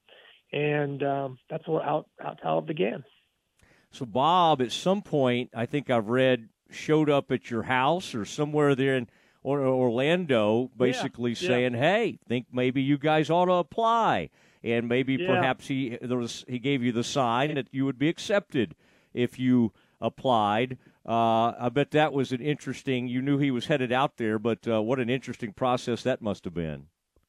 [0.52, 3.04] and um, that's where how how how it began.
[3.90, 8.24] So Bob, at some point, I think I've read showed up at your house or
[8.24, 9.08] somewhere there in
[9.44, 11.48] or, Orlando, basically yeah.
[11.48, 14.30] saying, "Hey, think maybe you guys ought to apply."
[14.64, 15.26] And maybe Yeah.
[15.26, 18.74] perhaps he there was he gave you the sign that you would be accepted
[19.12, 20.78] if you applied.
[21.06, 23.06] Uh, I bet that was an interesting.
[23.06, 26.44] You knew he was headed out there, but uh, what an interesting process that must
[26.44, 26.86] have been.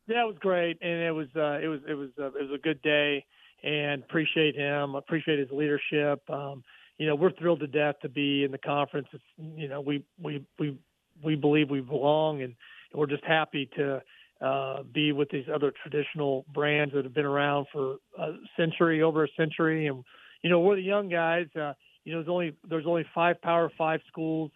[0.07, 2.51] Yeah, it was great, and it was uh, it was it was uh, it was
[2.55, 3.25] a good day,
[3.63, 6.21] and appreciate him, appreciate his leadership.
[6.29, 6.63] Um,
[6.97, 9.07] you know, we're thrilled to death to be in the conference.
[9.11, 10.77] It's, you know, we we we
[11.23, 12.55] we believe we belong, and
[12.93, 14.01] we're just happy to
[14.41, 19.23] uh, be with these other traditional brands that have been around for a century, over
[19.23, 20.03] a century, and
[20.41, 21.47] you know, we're the young guys.
[21.55, 24.51] Uh, you know, there's only there's only five Power Five schools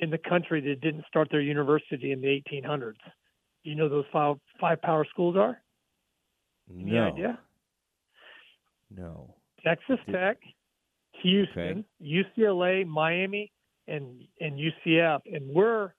[0.00, 2.94] in the country that didn't start their university in the 1800s.
[3.64, 5.60] Do you know those five five power schools are?
[6.70, 7.38] Any No, idea?
[8.90, 9.34] no.
[9.64, 10.38] Texas Tech,
[11.22, 13.52] Houston, UCLA, Miami,
[13.86, 15.92] and and UCF, and we're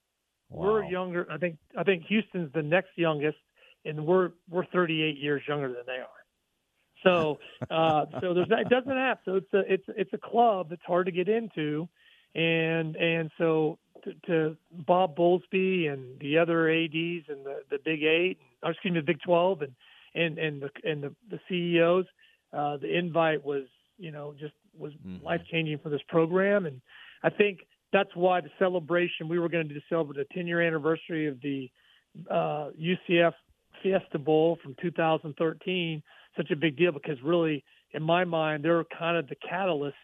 [0.51, 1.27] we're younger.
[1.31, 3.37] I think I think Houston's the next youngest,
[3.85, 6.07] and we're we're 38 years younger than they are.
[7.03, 7.39] So
[7.69, 11.05] uh, so there's it doesn't have so it's a it's it's a club that's hard
[11.07, 11.87] to get into,
[12.35, 18.03] and and so to, to Bob Bowlesby and the other ads and the the Big
[18.03, 19.73] Eight, or excuse me, the Big Twelve, and
[20.15, 22.05] and and the and the, the CEOs,
[22.53, 23.63] uh, the invite was
[23.97, 26.81] you know just was life changing for this program, and
[27.23, 27.59] I think
[27.93, 31.69] that's why the celebration we were going to celebrate the 10 year anniversary of the
[32.29, 33.33] uh, UCF
[33.81, 36.03] Fiesta Bowl from 2013
[36.37, 39.95] such a big deal because really, in my mind, they're kind of the catalyst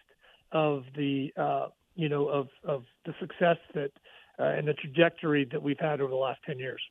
[0.51, 3.91] of the uh, you know of of the success that
[4.40, 6.82] uh, and the trajectory that we've had over the last 10 years.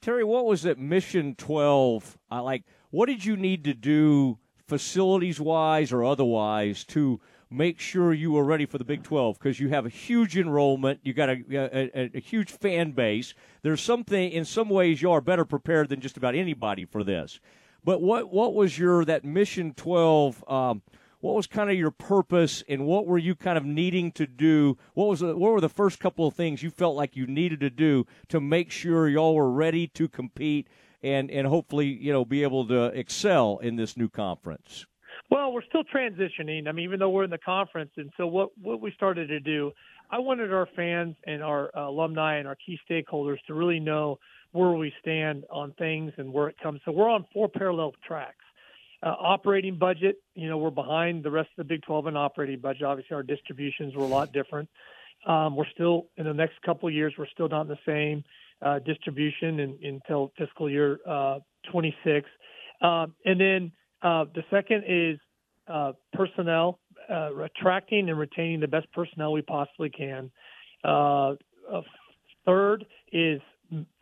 [0.00, 2.18] Terry, what was it Mission 12?
[2.30, 7.20] Uh, like, what did you need to do facilities wise or otherwise to
[7.50, 11.00] make sure you were ready for the Big 12 because you have a huge enrollment,
[11.02, 13.34] you got a, a, a, huge fan base.
[13.62, 17.40] There's something in some ways you are better prepared than just about anybody for this.
[17.84, 20.44] But what what was your that Mission 12?
[20.48, 20.82] Um,
[21.20, 24.76] what was kind of your purpose and what were you kind of needing to do?
[24.94, 27.60] What was the, what were the first couple of things you felt like you needed
[27.60, 30.68] to do to make sure y'all were ready to compete
[31.02, 34.86] and and hopefully you know be able to excel in this new conference?
[35.30, 36.68] Well, we're still transitioning.
[36.68, 39.40] I mean, even though we're in the conference, and so what what we started to
[39.40, 39.72] do,
[40.10, 44.18] I wanted our fans and our uh, alumni and our key stakeholders to really know
[44.52, 46.80] where we stand on things and where it comes.
[46.84, 48.44] So we're on four parallel tracks.
[49.02, 52.58] Uh, operating budget, you know, we're behind the rest of the Big 12 in operating
[52.58, 52.84] budget.
[52.84, 54.68] Obviously, our distributions were a lot different.
[55.26, 57.12] Um, we're still in the next couple of years.
[57.18, 58.24] We're still not in the same
[58.62, 61.40] uh, distribution in, until fiscal year uh,
[61.70, 62.26] 26.
[62.80, 63.72] Um, and then
[64.02, 65.18] uh, the second is
[65.68, 66.78] uh, personnel,
[67.10, 70.30] uh, attracting and retaining the best personnel we possibly can.
[72.44, 73.40] third is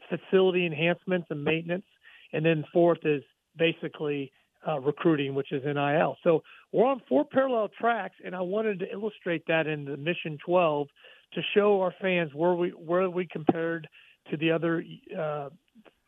[0.08, 1.84] facility enhancements and maintenance.
[2.32, 3.22] And then fourth is
[3.56, 4.32] basically
[4.66, 6.16] uh, recruiting, which is NIL.
[6.24, 6.42] So
[6.72, 10.88] we're on four parallel tracks, and I wanted to illustrate that in the Mission 12
[11.34, 13.88] to show our fans where we where we compared
[14.30, 14.84] to the other
[15.18, 15.50] uh,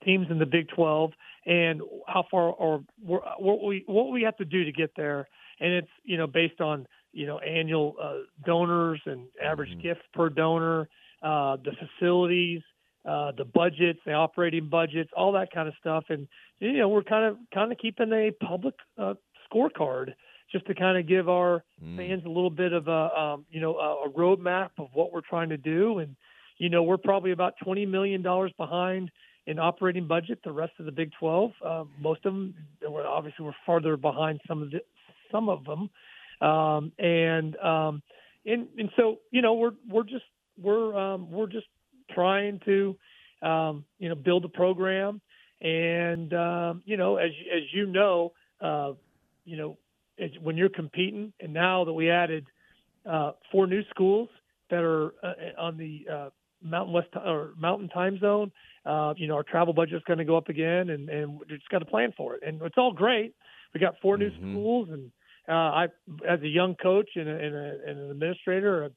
[0.04, 1.12] teams in the Big 12
[1.46, 5.28] and how far or what we what we have to do to get there.
[5.60, 9.80] And it's you know based on you know annual uh, donors and average mm-hmm.
[9.80, 10.88] gift per donor,
[11.22, 12.62] uh, the facilities,
[13.08, 16.04] uh, the budgets, the operating budgets, all that kind of stuff.
[16.08, 16.26] And
[16.58, 19.14] you know, we're kind of kind of keeping a public uh,
[19.50, 20.14] scorecard
[20.50, 21.96] just to kind of give our mm.
[21.96, 25.20] fans a little bit of a um, you know a, a roadmap of what we're
[25.20, 26.00] trying to do.
[26.00, 26.16] And
[26.58, 29.10] you know, we're probably about twenty million dollars behind
[29.46, 30.40] in operating budget.
[30.44, 32.54] The rest of the Big Twelve, uh, most of them,
[32.88, 34.80] were obviously were farther behind some of the
[35.30, 35.90] some of them.
[36.40, 38.02] Um, and um,
[38.44, 40.24] and and so you know we're we're just
[40.60, 41.66] we're um, we're just
[42.10, 42.96] trying to,
[43.42, 45.20] um, you know, build a program.
[45.60, 48.92] And um, you know, as as you know, uh,
[49.44, 49.78] you know,
[50.42, 52.46] when you're competing, and now that we added
[53.08, 54.28] uh, four new schools
[54.70, 56.28] that are uh, on the uh,
[56.70, 58.52] Mountain West or Mountain Time Zone,
[58.84, 61.46] uh, you know, our travel budget is going to go up again, and and we
[61.48, 62.42] just got to plan for it.
[62.46, 63.34] And it's all great.
[63.74, 64.52] We got 4 new mm-hmm.
[64.52, 65.10] schools, and
[65.48, 65.84] uh, I,
[66.28, 68.88] as a young coach and, a, and, a, and an administrator, uh,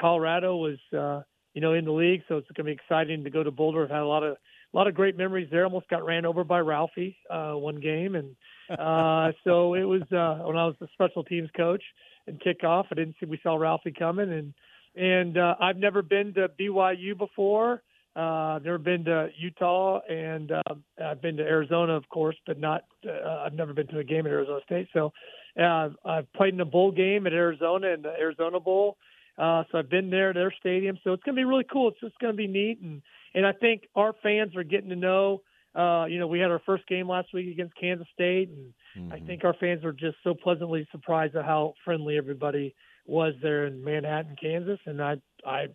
[0.00, 1.22] Colorado was uh,
[1.54, 2.22] you know, in the league.
[2.28, 3.84] So it's going to be exciting to go to Boulder.
[3.84, 4.36] I've had a lot of
[4.72, 5.64] a lot of great memories there.
[5.64, 8.34] Almost got ran over by Ralphie uh, one game, and
[8.78, 11.82] uh, so it was uh, when I was the special teams coach
[12.26, 12.84] and kickoff.
[12.90, 14.54] I didn't see we saw Ralphie coming, and
[14.96, 17.82] and uh, I've never been to BYU before.
[18.14, 20.62] Uh, I've never been to Utah, and uh,
[21.02, 22.82] I've been to Arizona, of course, but not.
[23.06, 24.88] Uh, I've never been to a game at Arizona State.
[24.92, 25.12] So
[25.58, 28.98] uh, I've played in a bowl game at Arizona in the Arizona Bowl.
[29.38, 30.98] Uh, so I've been there, at their stadium.
[31.02, 31.88] So it's going to be really cool.
[31.88, 33.00] It's just going to be neat, and
[33.34, 35.40] and I think our fans are getting to know.
[35.74, 38.74] Uh, you know, we had our first game last week against Kansas State, and
[39.06, 39.12] mm-hmm.
[39.14, 42.74] I think our fans are just so pleasantly surprised at how friendly everybody
[43.06, 44.78] was there in Manhattan, Kansas.
[44.86, 45.16] And I,
[45.46, 45.66] I,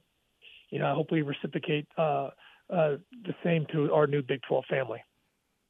[0.70, 2.30] you know, I hope we reciprocate uh,
[2.70, 5.00] uh, the same to our new Big 12 family.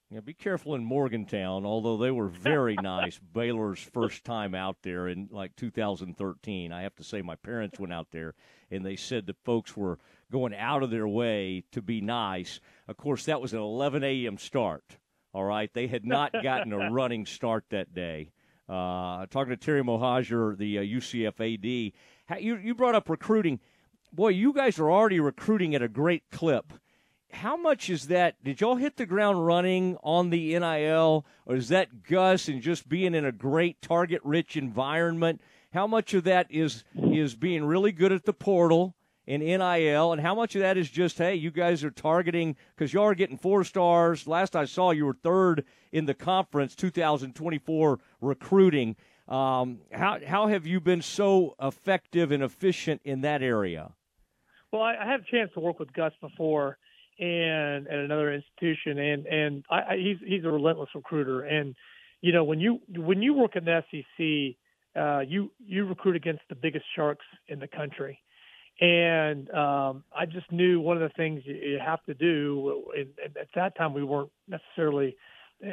[0.09, 1.65] Yeah, be careful in Morgantown.
[1.65, 6.71] Although they were very nice, Baylor's first time out there in like 2013.
[6.71, 8.33] I have to say, my parents went out there
[8.71, 9.99] and they said the folks were
[10.31, 12.61] going out of their way to be nice.
[12.87, 14.37] Of course, that was an 11 a.m.
[14.37, 14.97] start.
[15.33, 18.31] All right, they had not gotten a running start that day.
[18.69, 23.59] Uh, talking to Terry Mohajir, the uh, UCF AD, you you brought up recruiting.
[24.11, 26.73] Boy, you guys are already recruiting at a great clip
[27.31, 28.43] how much is that?
[28.43, 32.87] Did y'all hit the ground running on the NIL, or is that Gus and just
[32.87, 35.41] being in a great target-rich environment?
[35.73, 38.95] How much of that is is being really good at the portal
[39.27, 42.93] in NIL, and how much of that is just hey, you guys are targeting because
[42.93, 44.25] y'all are getting four stars.
[44.25, 48.95] Last I saw, you were third in the conference 2024 recruiting.
[49.27, 53.91] Um, how how have you been so effective and efficient in that area?
[54.71, 56.77] Well, I, I had a chance to work with Gus before
[57.19, 61.41] and at another institution, and and I, I, he's he's a relentless recruiter.
[61.41, 61.75] And
[62.21, 66.43] you know when you when you work in the SEC, uh, you you recruit against
[66.47, 68.19] the biggest sharks in the country,
[68.79, 72.83] And um, I just knew one of the things you, have to do.
[72.95, 73.07] And,
[73.39, 75.15] at that time, we weren't necessarily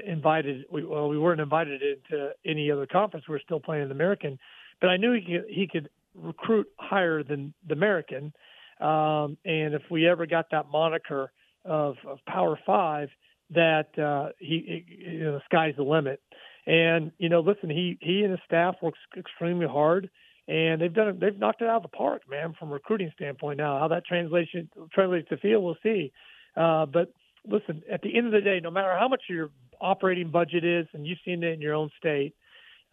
[0.07, 0.65] invited.
[0.71, 3.27] We, well, we weren't invited into any other conference.
[3.29, 4.39] We were still playing in the American,
[4.81, 8.33] but I knew he could, he could recruit higher than the American.
[8.81, 11.31] Um, and if we ever got that moniker
[11.65, 13.09] of, of Power Five,
[13.51, 16.21] that uh, he, you know, the sky's the limit.
[16.67, 20.09] And you know, listen, he he and his staff works extremely hard,
[20.47, 21.19] and they've done.
[21.21, 23.59] They've knocked it out of the park, man, from a recruiting standpoint.
[23.59, 26.13] Now, how that translation translates to field, we'll see.
[26.57, 27.13] Uh, but
[27.47, 29.51] listen, at the end of the day, no matter how much your
[29.81, 32.35] operating budget is, and you've seen it in your own state,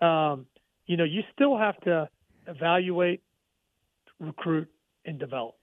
[0.01, 0.45] um,
[0.85, 2.09] you know, you still have to
[2.47, 3.21] evaluate,
[4.19, 4.69] recruit,
[5.05, 5.55] and develop.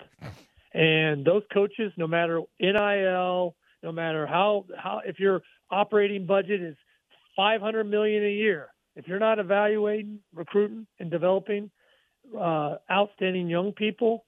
[0.75, 6.76] And those coaches, no matter NIL, no matter how how if your operating budget is
[7.36, 11.70] 500 million a year, if you're not evaluating, recruiting, and developing
[12.36, 14.24] uh, outstanding young people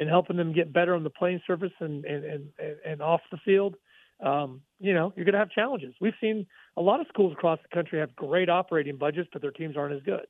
[0.00, 3.38] and helping them get better on the playing surface and and and, and off the
[3.44, 3.76] field,
[4.24, 5.94] um, you know you're going to have challenges.
[6.00, 6.46] We've seen
[6.76, 9.94] a lot of schools across the country have great operating budgets, but their teams aren't
[9.94, 10.26] as good.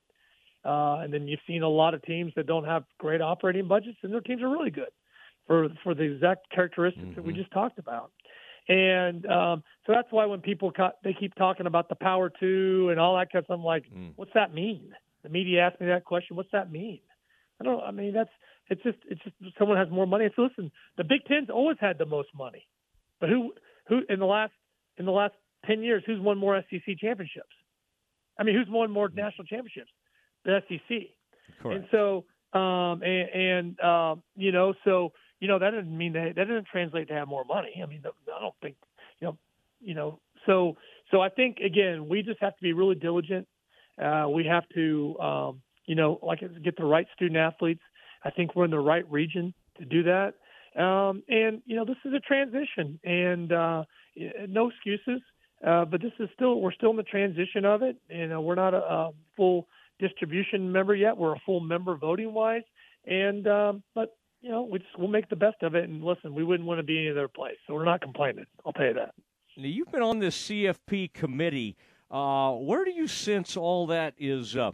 [0.64, 3.98] Uh, and then you've seen a lot of teams that don't have great operating budgets,
[4.02, 4.90] and their teams are really good
[5.46, 7.14] for for the exact characteristics mm-hmm.
[7.14, 7.40] that we mm-hmm.
[7.40, 8.10] just talked about.
[8.68, 12.88] And um, so that's why when people co- they keep talking about the power two
[12.90, 14.12] and all that kind of stuff, I'm like, mm.
[14.16, 14.92] what's that mean?
[15.22, 16.36] The media asked me that question.
[16.36, 17.00] What's that mean?
[17.60, 17.82] I don't.
[17.82, 18.30] I mean, that's
[18.68, 20.28] it's just it's just someone has more money.
[20.36, 22.66] So listen, the Big Ten's always had the most money,
[23.20, 23.52] but who
[23.88, 24.52] who in the last
[24.96, 25.34] in the last
[25.66, 27.54] ten years who's won more SEC championships?
[28.38, 29.90] I mean, who's won more national championships?
[30.44, 30.98] The SEC.
[31.60, 31.80] Correct.
[31.80, 36.34] And so um, and, and um, you know, so you know that doesn't mean that
[36.36, 37.80] that doesn't translate to have more money.
[37.82, 38.76] I mean, I don't think
[39.20, 39.38] you know,
[39.80, 40.20] you know.
[40.46, 40.76] So
[41.10, 43.46] so I think again, we just have to be really diligent.
[44.02, 47.80] Uh, we have to, um, you know, like get the right student athletes.
[48.22, 50.34] I think we're in the right region to do that.
[50.80, 53.84] Um, and you know, this is a transition, and uh,
[54.48, 55.22] no excuses.
[55.66, 57.96] Uh, but this is still we're still in the transition of it.
[58.10, 59.66] Know, we're not a, a full
[59.98, 61.16] distribution member yet.
[61.16, 62.62] We're a full member voting wise,
[63.06, 65.84] and um, but you know we just we'll make the best of it.
[65.84, 68.44] And listen, we wouldn't want to be any other place, so we're not complaining.
[68.64, 69.14] I'll tell you that.
[69.56, 71.76] Now you've been on this CFP committee.
[72.10, 74.70] Uh, where do you sense all that is uh,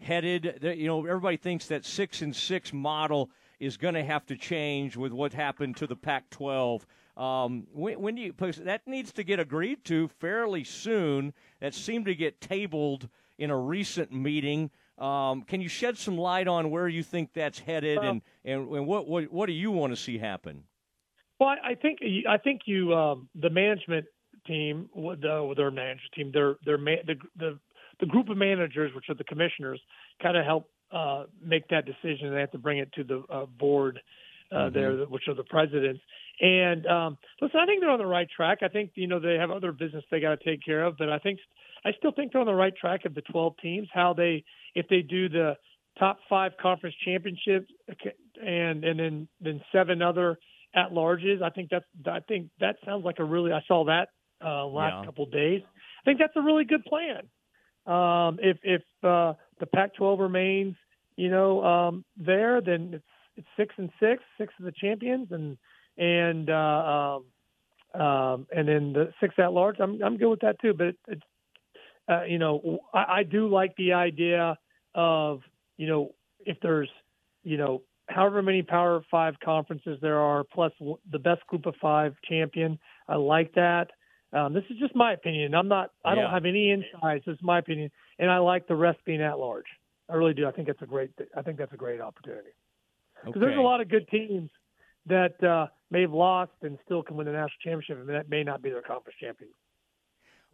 [0.00, 0.58] headed?
[0.62, 4.96] You know, everybody thinks that six and six model is going to have to change
[4.96, 6.82] with what happened to the Pac-12.
[7.16, 11.32] Um, when, when, do you that needs to get agreed to fairly soon?
[11.60, 14.70] That seemed to get tabled in a recent meeting.
[14.98, 18.68] Um, can you shed some light on where you think that's headed, well, and, and,
[18.68, 20.64] and what, what what do you want to see happen?
[21.38, 24.06] Well, I think I think you um, the management
[24.46, 27.58] team, the, their management team, their their the, the
[28.00, 29.80] the group of managers, which are the commissioners,
[30.22, 32.32] kind of help uh, make that decision.
[32.32, 34.00] They have to bring it to the uh, board
[34.50, 34.74] uh, mm-hmm.
[34.74, 36.00] there, which are the presidents.
[36.40, 38.58] And um, listen, I think they're on the right track.
[38.62, 41.08] I think you know they have other business they got to take care of, but
[41.10, 41.40] I think
[41.84, 43.88] I still think they're on the right track of the 12 teams.
[43.92, 44.44] How they,
[44.74, 45.54] if they do the
[45.98, 47.66] top five conference championships
[48.40, 50.38] and and then then seven other
[50.74, 53.52] at larges, I think that's I think that sounds like a really.
[53.52, 54.08] I saw that
[54.44, 55.04] uh, last yeah.
[55.06, 55.62] couple of days.
[55.64, 57.28] I think that's a really good plan.
[57.88, 60.76] Um, if if uh, the Pac-12 remains,
[61.16, 63.04] you know, um, there, then it's
[63.36, 65.56] it's six and six, six of the champions, and
[65.96, 67.18] and uh,
[67.94, 69.76] um, um, and then the six at large.
[69.80, 70.74] I'm I'm good with that too.
[70.74, 71.22] But it, it's
[72.08, 74.58] uh, you know, I, I do like the idea
[74.94, 75.40] of,
[75.76, 76.88] you know, if there's,
[77.44, 80.72] you know, however many Power Five conferences there are, plus
[81.12, 82.78] the best group of five champion.
[83.08, 83.90] I like that.
[84.32, 85.54] Um, this is just my opinion.
[85.54, 85.90] I'm not.
[86.04, 87.24] I don't have any insights.
[87.24, 89.66] This is my opinion, and I like the rest being at large.
[90.10, 90.46] I really do.
[90.46, 91.10] I think it's a great.
[91.36, 92.50] I think that's a great opportunity
[93.24, 93.40] because okay.
[93.40, 94.50] there's a lot of good teams
[95.06, 98.42] that uh, may have lost and still can win the national championship, and that may
[98.42, 99.50] not be their conference champion.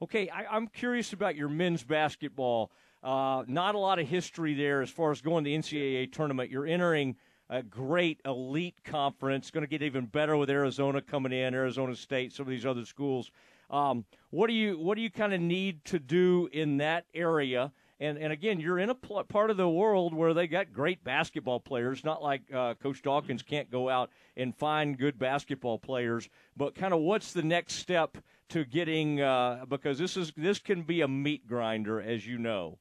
[0.02, 2.70] Okay, I, am curious about your men's basketball.
[3.02, 6.50] Uh, not a lot of history there as far as going to the NCAA tournament.
[6.50, 7.16] You're entering
[7.50, 9.50] a great elite conference.
[9.50, 12.84] Going to get even better with Arizona coming in, Arizona State, some of these other
[12.84, 13.30] schools.
[13.70, 17.72] Um, what do you what do you kind of need to do in that area?
[18.00, 21.04] And and again, you're in a pl- part of the world where they got great
[21.04, 22.04] basketball players.
[22.04, 26.92] Not like uh, Coach Dawkins can't go out and find good basketball players, but kind
[26.92, 28.18] of what's the next step
[28.50, 32.78] to getting uh, because this is this can be a meat grinder, as you know.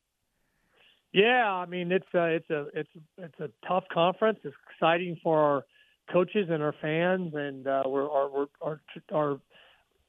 [1.13, 2.89] Yeah, I mean it's a it's a it's
[3.19, 4.39] it's a tough conference.
[4.43, 5.65] It's exciting for our
[6.11, 8.81] coaches and our fans, and uh, we're our our
[9.13, 9.39] our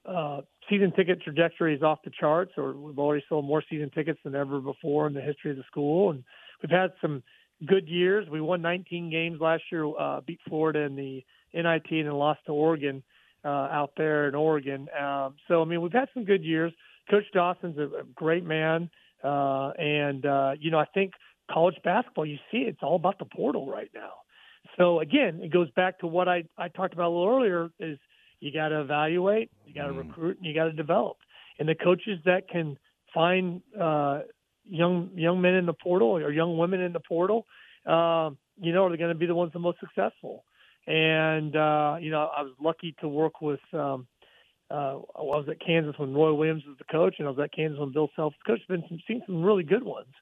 [0.07, 2.53] uh, season ticket trajectory is off the charts.
[2.57, 5.65] Or we've already sold more season tickets than ever before in the history of the
[5.65, 6.25] school, and
[6.63, 7.23] we've had some
[7.67, 8.29] good years.
[8.31, 11.25] We won 19 games last year, uh, beat Florida in the
[11.55, 13.03] NIT, and then lost to Oregon
[13.45, 14.89] uh, out there in Oregon.
[14.99, 16.73] Um, so I mean, we've had some good years.
[17.11, 18.91] Coach Dawkins's a, a great man,
[19.23, 21.13] uh, and uh, you know I think
[21.51, 24.13] college basketball, you see, it's all about the portal right now.
[24.79, 27.99] So again, it goes back to what I I talked about a little earlier: is
[28.45, 30.07] you got to evaluate, you got to mm.
[30.07, 31.17] recruit, and you got to develop.
[31.59, 32.77] And the coaches that can
[33.15, 34.21] find uh,
[34.69, 37.47] young young men in the portal or young women in the portal,
[37.87, 40.45] uh, you know, are going to be the ones the most successful.
[40.87, 43.61] And uh, you know, I was lucky to work with.
[43.73, 44.07] Um,
[44.71, 47.53] uh, I was at Kansas when Roy Williams was the coach, and I was at
[47.55, 48.69] Kansas when Bill Self was coach.
[48.69, 50.13] Been some, seen some really good ones.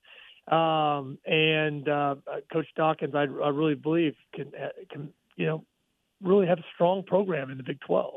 [0.48, 2.16] Um, and uh,
[2.52, 4.52] Coach Dawkins, I, I really believe can
[4.92, 5.64] can you know
[6.22, 8.14] really have a strong program in the Big 12.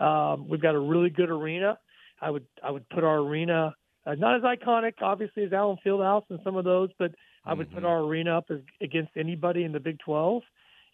[0.00, 1.78] Um, we've got a really good arena.
[2.20, 3.74] I would I would put our arena
[4.06, 7.12] uh, not as iconic, obviously, as Allen Fieldhouse and some of those, but
[7.44, 7.76] I would mm-hmm.
[7.76, 10.42] put our arena up as, against anybody in the Big 12.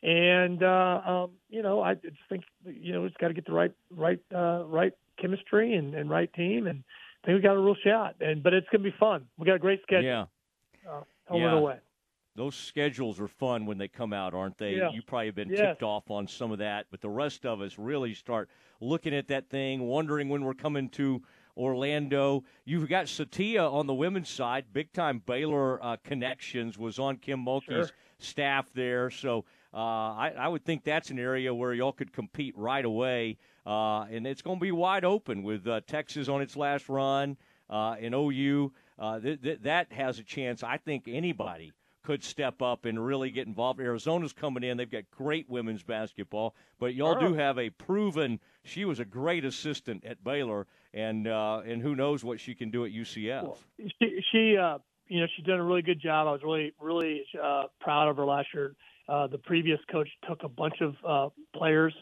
[0.02, 3.52] And uh, um, you know, I just think you know it's got to get the
[3.52, 6.85] right right uh, right chemistry and, and right team, and
[7.23, 8.17] I think we got a real shot.
[8.20, 9.26] And but it's going to be fun.
[9.39, 10.05] We got a great schedule.
[10.05, 10.25] Yeah.
[10.89, 11.49] Uh, home yeah.
[11.49, 11.76] and away.
[12.36, 14.74] Those schedules are fun when they come out, aren't they?
[14.74, 14.90] Yeah.
[14.90, 15.60] You probably have been yes.
[15.60, 18.48] tipped off on some of that, but the rest of us really start
[18.81, 21.23] looking at that thing, wondering when we're coming to
[21.56, 22.44] Orlando.
[22.65, 27.44] You've got Sytia on the women's side, big time Baylor uh, connections, was on Kim
[27.44, 27.90] Mulkey's sure.
[28.18, 29.10] staff there.
[29.10, 33.39] So uh, I, I, would think that's an area where y'all could compete right away.
[33.66, 37.36] Uh, and it's going to be wide open with uh, Texas on its last run
[37.68, 38.73] uh, and OU.
[38.98, 40.62] Uh, th- th- that has a chance.
[40.62, 41.73] I think anybody
[42.07, 43.81] could step up and really get involved.
[43.81, 48.39] Arizona's coming in; they've got great women's basketball, but y'all do have a proven.
[48.62, 52.70] She was a great assistant at Baylor, and uh, and who knows what she can
[52.70, 53.43] do at UCF.
[53.43, 53.59] Well,
[54.01, 54.78] she, she uh,
[55.09, 56.28] you know, she's done a really good job.
[56.28, 58.75] I was really, really uh, proud of her last year.
[59.09, 61.94] Uh, the previous coach took a bunch of uh, players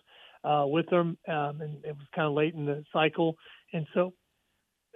[0.42, 3.36] uh, with them, um, and it was kind of late in the cycle,
[3.72, 4.12] and so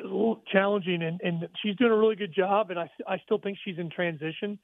[0.01, 2.71] a little challenging, and, and she's doing a really good job.
[2.71, 4.59] And I, I still think she's in transition.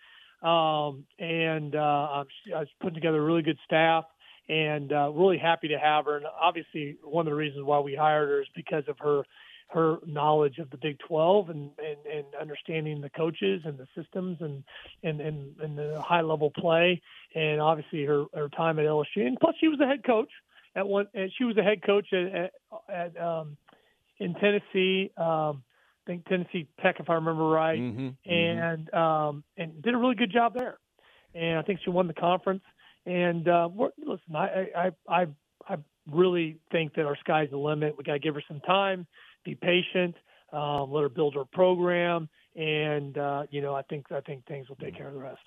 [0.44, 4.04] Um, and uh, I was putting together a really good staff,
[4.48, 6.16] and uh, really happy to have her.
[6.16, 9.24] And obviously, one of the reasons why we hired her is because of her
[9.68, 14.36] her knowledge of the Big 12 and, and, and understanding the coaches and the systems
[14.40, 14.62] and,
[15.02, 17.00] and, and, and the high level play.
[17.34, 19.26] And obviously her, her time at LSU.
[19.26, 20.30] And plus she was a head coach
[20.76, 22.52] at one, and she was a head coach at, at,
[22.88, 23.56] at um,
[24.18, 25.10] in Tennessee.
[25.16, 25.64] Um,
[26.06, 28.96] think Tennessee Tech, if I remember right, mm-hmm, and mm-hmm.
[28.96, 30.78] Um, and did a really good job there.
[31.34, 32.62] And I think she won the conference.
[33.06, 33.68] And uh,
[33.98, 35.26] listen, I, I I
[35.68, 35.76] I
[36.10, 37.96] really think that our sky's the limit.
[37.98, 39.06] We got to give her some time,
[39.44, 40.14] be patient,
[40.52, 44.68] um, let her build her program, and uh, you know I think I think things
[44.68, 45.40] will take care of the rest.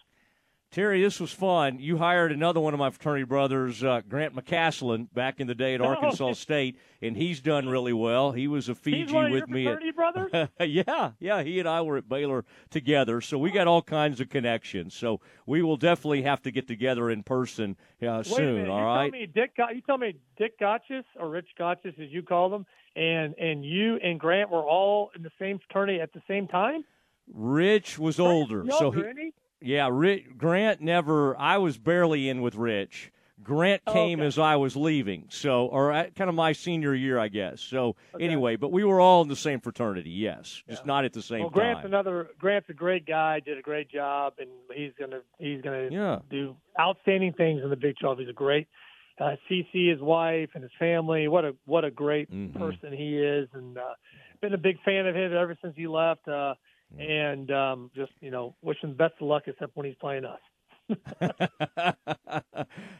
[0.69, 1.79] Terry, this was fun.
[1.79, 5.73] You hired another one of my fraternity brothers, uh, Grant McCasland, back in the day
[5.73, 8.33] at Arkansas State, and he's done really well.
[8.33, 9.67] He was a Fiji with me.
[9.67, 10.49] At, brothers?
[10.59, 11.41] yeah, yeah.
[11.41, 14.93] He and I were at Baylor together, so we got all kinds of connections.
[14.93, 18.67] So we will definitely have to get together in person uh, soon.
[18.67, 19.11] All you right.
[19.11, 22.65] Tell me Dick, you tell me Dick Gotchis or Rich Gotchis, as you call them,
[22.95, 26.83] and and you and Grant were all in the same fraternity at the same time.
[27.33, 31.37] Rich was older, so he, he yeah, Rick, Grant never.
[31.37, 33.11] I was barely in with Rich.
[33.43, 34.27] Grant oh, came okay.
[34.27, 37.61] as I was leaving, so or at, kind of my senior year, I guess.
[37.61, 38.25] So okay.
[38.25, 40.73] anyway, but we were all in the same fraternity, yes, yeah.
[40.73, 41.93] just not at the same well, Grant's time.
[41.93, 42.29] another.
[42.39, 43.39] Grant's a great guy.
[43.39, 46.19] Did a great job, and he's gonna he's gonna yeah.
[46.29, 48.19] do outstanding things in the Big Twelve.
[48.19, 48.67] He's a great.
[49.19, 51.27] Uh, CC, his wife, and his family.
[51.27, 52.57] What a what a great mm-hmm.
[52.59, 53.93] person he is, and uh,
[54.41, 56.27] been a big fan of his ever since he left.
[56.27, 56.55] Uh,
[56.97, 60.39] and um, just you know, wish him best of luck, except when he's playing us.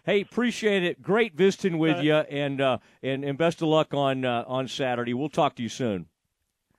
[0.06, 1.01] hey, appreciate it.
[1.01, 5.14] Great visiting with you, and uh, and and best of luck on uh, on Saturday.
[5.14, 6.07] We'll talk to you soon.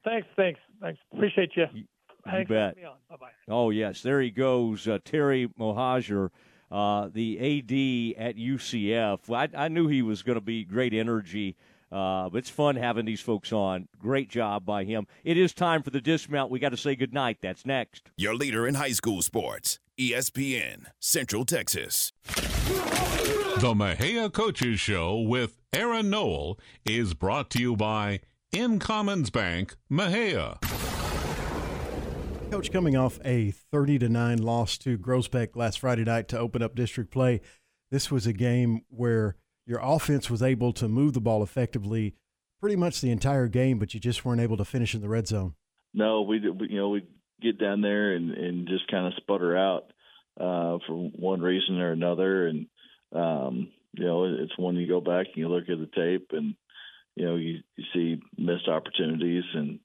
[0.05, 1.01] Thanks, thanks, thanks.
[1.13, 1.67] Appreciate you.
[1.73, 1.85] You,
[2.25, 2.77] thanks bet.
[3.09, 3.31] Bye bye.
[3.49, 6.31] Oh yes, there he goes, uh, Terry Mohajir,
[6.71, 9.33] uh, the AD at UCF.
[9.35, 11.57] I, I knew he was going to be great energy.
[11.91, 13.89] Uh, but it's fun having these folks on.
[13.99, 15.07] Great job by him.
[15.25, 16.51] It is time for the dismount.
[16.51, 17.39] We got to say goodnight.
[17.41, 18.11] That's next.
[18.17, 22.13] Your leader in high school sports, ESPN, Central Texas.
[22.27, 28.21] The Mexia Coaches Show with Aaron Noel is brought to you by
[28.53, 30.59] In Commons Bank, Mexia.
[32.51, 36.63] Coach, coming off a 30 to 9 loss to Groesbeck last Friday night to open
[36.63, 37.41] up district play,
[37.91, 39.37] this was a game where
[39.69, 42.15] your offense was able to move the ball effectively
[42.59, 45.29] pretty much the entire game, but you just weren't able to finish in the red
[45.29, 45.55] zone.
[45.93, 47.07] No, we, you know we
[47.41, 49.93] get down there and and just kind of sputter out.
[50.41, 52.67] uh, for one reason or another, and
[53.13, 56.55] um, you know it's when you go back and you look at the tape and
[57.17, 59.81] you know you, you see missed opportunities and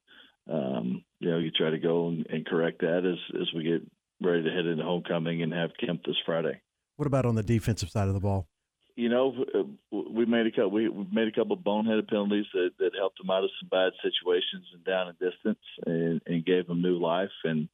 [0.50, 3.82] um, you know you try to go and, and correct that as as we get
[4.22, 6.62] ready to head into homecoming and have camp this Friday.
[6.98, 8.48] What about on the defensive side of the ball?
[8.96, 9.46] You know,
[9.92, 10.70] we made a couple.
[10.72, 13.94] We made a couple of boneheaded penalties that, that helped them out of some bad
[14.04, 17.32] situations and down and distance, and, and gave them new life.
[17.44, 17.70] And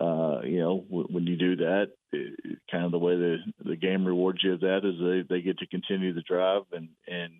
[0.00, 4.04] uh, you know, when you do that, it, kind of the way the the game
[4.04, 7.32] rewards you of that is they they get to continue the drive, and and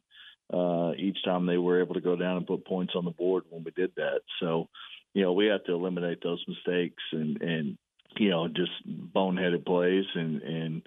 [0.52, 3.44] uh, each time they were able to go down and put points on the board
[3.50, 4.20] when we did that.
[4.40, 4.68] So,
[5.14, 7.78] you know, we have to eliminate those mistakes and and
[8.16, 8.72] you know just
[9.14, 10.82] boneheaded plays and and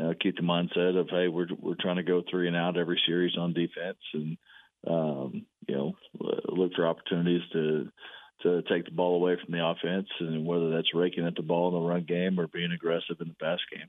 [0.00, 3.00] uh, keep the mindset of hey we're we're trying to go three and out every
[3.06, 4.36] series on defense and
[4.86, 5.92] um, you know
[6.48, 7.88] look for opportunities to
[8.42, 11.68] to take the ball away from the offense and whether that's raking at the ball
[11.68, 13.88] in the run game or being aggressive in the pass game.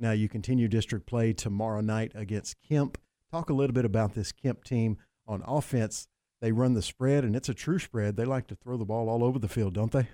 [0.00, 2.98] Now you continue district play tomorrow night against Kemp.
[3.30, 6.08] Talk a little bit about this Kemp team on offense.
[6.40, 8.16] They run the spread and it's a true spread.
[8.16, 10.08] They like to throw the ball all over the field, don't they?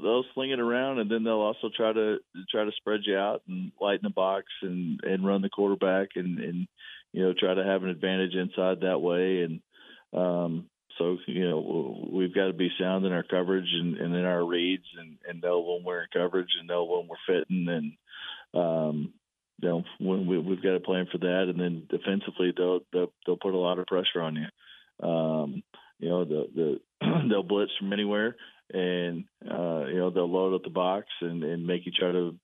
[0.00, 2.18] They'll sling it around and then they'll also try to
[2.50, 6.38] try to spread you out and lighten the box and and run the quarterback and
[6.38, 6.68] and
[7.12, 9.42] you know try to have an advantage inside that way.
[9.42, 9.60] And
[10.12, 10.66] um
[10.98, 14.44] so you know we've got to be sound in our coverage and, and in our
[14.44, 17.66] reads and, and know when we're in coverage and know when we're fitting.
[17.68, 17.92] And
[18.62, 19.12] um
[19.62, 21.46] you know when we, we've got a plan for that.
[21.48, 25.08] And then defensively they'll they'll, they'll put a lot of pressure on you.
[25.08, 25.62] Um
[25.98, 26.80] you know the the
[27.30, 28.36] they'll blitz from anywhere
[28.72, 32.34] and uh, you know they'll load up the box and, and make you try to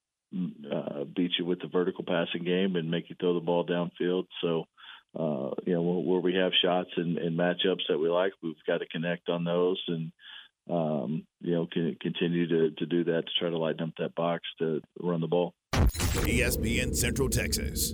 [0.71, 4.25] uh, beat you with the vertical passing game and make you throw the ball downfield.
[4.41, 4.65] So
[5.17, 8.79] uh, you know where we have shots and, and matchups that we like, we've got
[8.79, 10.11] to connect on those and
[10.69, 14.15] um, you know can continue to, to do that to try to lighten up that
[14.15, 15.53] box to run the ball.
[15.73, 17.93] ESPN Central Texas.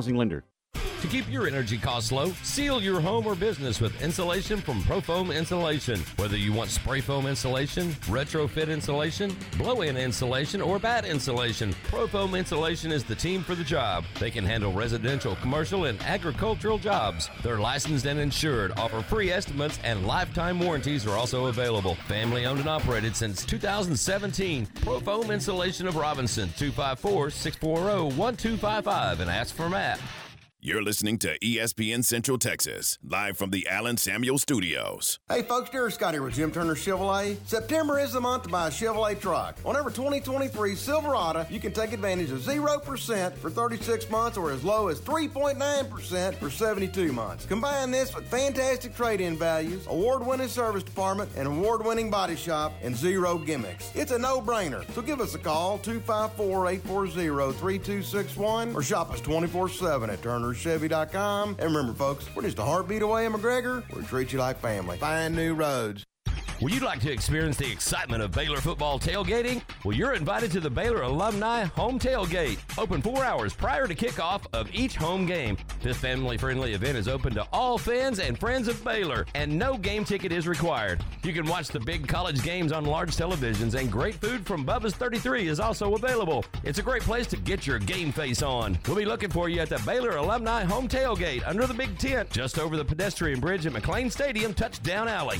[0.01, 0.43] Housing Lender.
[1.01, 5.35] To keep your energy costs low, seal your home or business with insulation from Profoam
[5.35, 5.99] Insulation.
[6.17, 12.91] Whether you want spray foam insulation, retrofit insulation, blow-in insulation, or bat insulation, Profoam Insulation
[12.91, 14.05] is the team for the job.
[14.19, 17.31] They can handle residential, commercial, and agricultural jobs.
[17.41, 21.95] They're licensed and insured, offer free estimates, and lifetime warranties are also available.
[22.07, 24.67] Family owned and operated since 2017.
[24.67, 29.99] Profoam Insulation of Robinson, 254-640-1255, and ask for Matt.
[30.63, 35.17] You're listening to ESPN Central Texas, live from the Allen Samuel Studios.
[35.27, 37.37] Hey folks, Derek Scott here with Jim Turner Chevrolet.
[37.47, 39.57] September is the month to buy a Chevrolet truck.
[39.65, 44.63] On every 2023 Silverado, you can take advantage of 0% for 36 months or as
[44.63, 47.47] low as 3.9% for 72 months.
[47.47, 53.39] Combine this with fantastic trade-in values, award-winning service department, and award-winning body shop, and zero
[53.39, 53.89] gimmicks.
[53.95, 54.85] It's a no-brainer.
[54.93, 61.55] So give us a call, 254-840-3261, or shop us 24-7 at Turner McGregorChevy.com.
[61.59, 63.83] And remember, folks, we're just a heartbeat away in McGregor.
[63.95, 64.97] We treat you like family.
[64.97, 66.05] Find new roads.
[66.61, 69.63] Would you like to experience the excitement of Baylor football tailgating?
[69.83, 74.45] Well, you're invited to the Baylor Alumni Home Tailgate, open four hours prior to kickoff
[74.53, 75.57] of each home game.
[75.81, 79.75] This family friendly event is open to all fans and friends of Baylor, and no
[79.75, 81.03] game ticket is required.
[81.23, 84.93] You can watch the big college games on large televisions, and great food from Bubba's
[84.93, 86.45] 33 is also available.
[86.63, 88.77] It's a great place to get your game face on.
[88.85, 92.29] We'll be looking for you at the Baylor Alumni Home Tailgate under the big tent,
[92.29, 95.39] just over the pedestrian bridge at McLane Stadium, touchdown alley.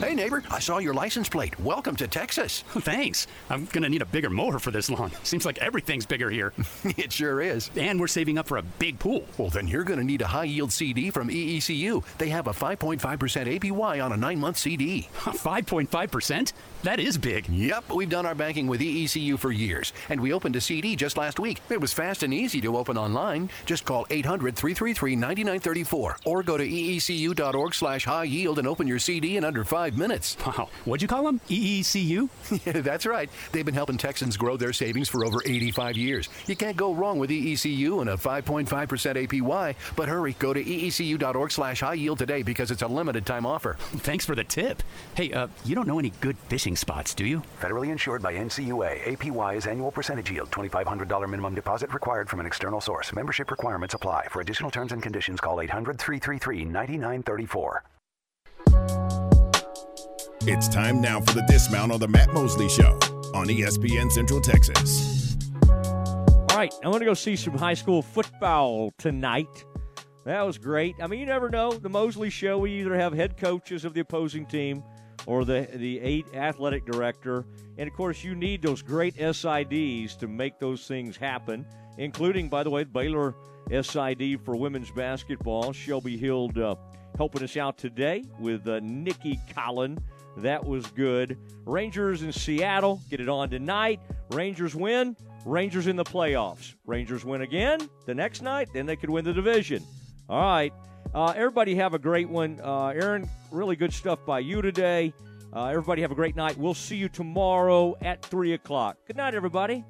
[0.00, 1.60] Hey, neighbor, I saw your license plate.
[1.60, 2.64] Welcome to Texas.
[2.68, 3.26] Thanks.
[3.50, 5.10] I'm going to need a bigger mower for this lawn.
[5.24, 6.54] Seems like everything's bigger here.
[6.84, 7.70] it sure is.
[7.76, 9.28] And we're saving up for a big pool.
[9.36, 12.02] Well, then you're going to need a high yield CD from EECU.
[12.16, 15.06] They have a 5.5% APY on a nine month CD.
[15.12, 16.52] 5.5%?
[16.82, 17.46] That is big.
[17.50, 21.18] Yep, we've done our banking with EECU for years, and we opened a CD just
[21.18, 21.60] last week.
[21.68, 23.50] It was fast and easy to open online.
[23.66, 28.98] Just call 800 333 9934 or go to eecu.org slash high yield and open your
[28.98, 30.36] CD in under five five minutes.
[30.50, 30.68] Wow.
[30.84, 31.40] What'd you call them?
[31.48, 32.28] EECU?
[32.66, 33.30] yeah, that's right.
[33.52, 36.28] They've been helping Texans grow their savings for over 85 years.
[36.46, 39.74] You can't go wrong with EECU and a 5.5% APY.
[39.94, 43.76] But hurry, go to eecu.org slash high yield today because it's a limited time offer.
[43.78, 44.82] Thanks for the tip.
[45.14, 47.44] Hey, uh, you don't know any good fishing spots, do you?
[47.60, 49.04] Federally insured by NCUA.
[49.04, 50.50] APY is annual percentage yield.
[50.50, 53.12] $2,500 minimum deposit required from an external source.
[53.12, 54.26] Membership requirements apply.
[54.30, 57.84] For additional terms and conditions, call 800 333 9934.
[60.44, 62.98] It's time now for the dismount on the Matt Mosley Show
[63.34, 65.36] on ESPN Central Texas.
[65.68, 69.66] All right, I want to go see some high school football tonight.
[70.24, 70.94] That was great.
[70.98, 71.72] I mean, you never know.
[71.72, 74.82] The Mosley Show, we either have head coaches of the opposing team
[75.26, 77.44] or the the eight athletic director,
[77.76, 81.66] and of course, you need those great SIDs to make those things happen.
[81.98, 83.34] Including, by the way, Baylor
[83.70, 86.76] SID for women's basketball, Shelby Hill, uh,
[87.18, 89.98] helping us out today with uh, Nicki Collen.
[90.36, 91.38] That was good.
[91.64, 94.00] Rangers in Seattle get it on tonight.
[94.30, 95.16] Rangers win.
[95.44, 96.74] Rangers in the playoffs.
[96.86, 99.84] Rangers win again the next night, then they could win the division.
[100.28, 100.72] All right.
[101.14, 102.60] Uh, everybody have a great one.
[102.62, 105.12] Uh, Aaron, really good stuff by you today.
[105.52, 106.56] Uh, everybody have a great night.
[106.56, 108.96] We'll see you tomorrow at 3 o'clock.
[109.06, 109.84] Good night, everybody.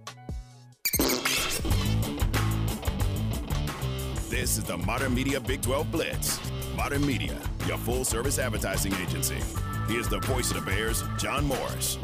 [4.31, 6.41] This is the Modern Media Big 12 Blitz.
[6.75, 7.37] Modern Media,
[7.67, 9.37] your full service advertising agency.
[9.91, 11.99] Here's the voice of the Bears, John Morris.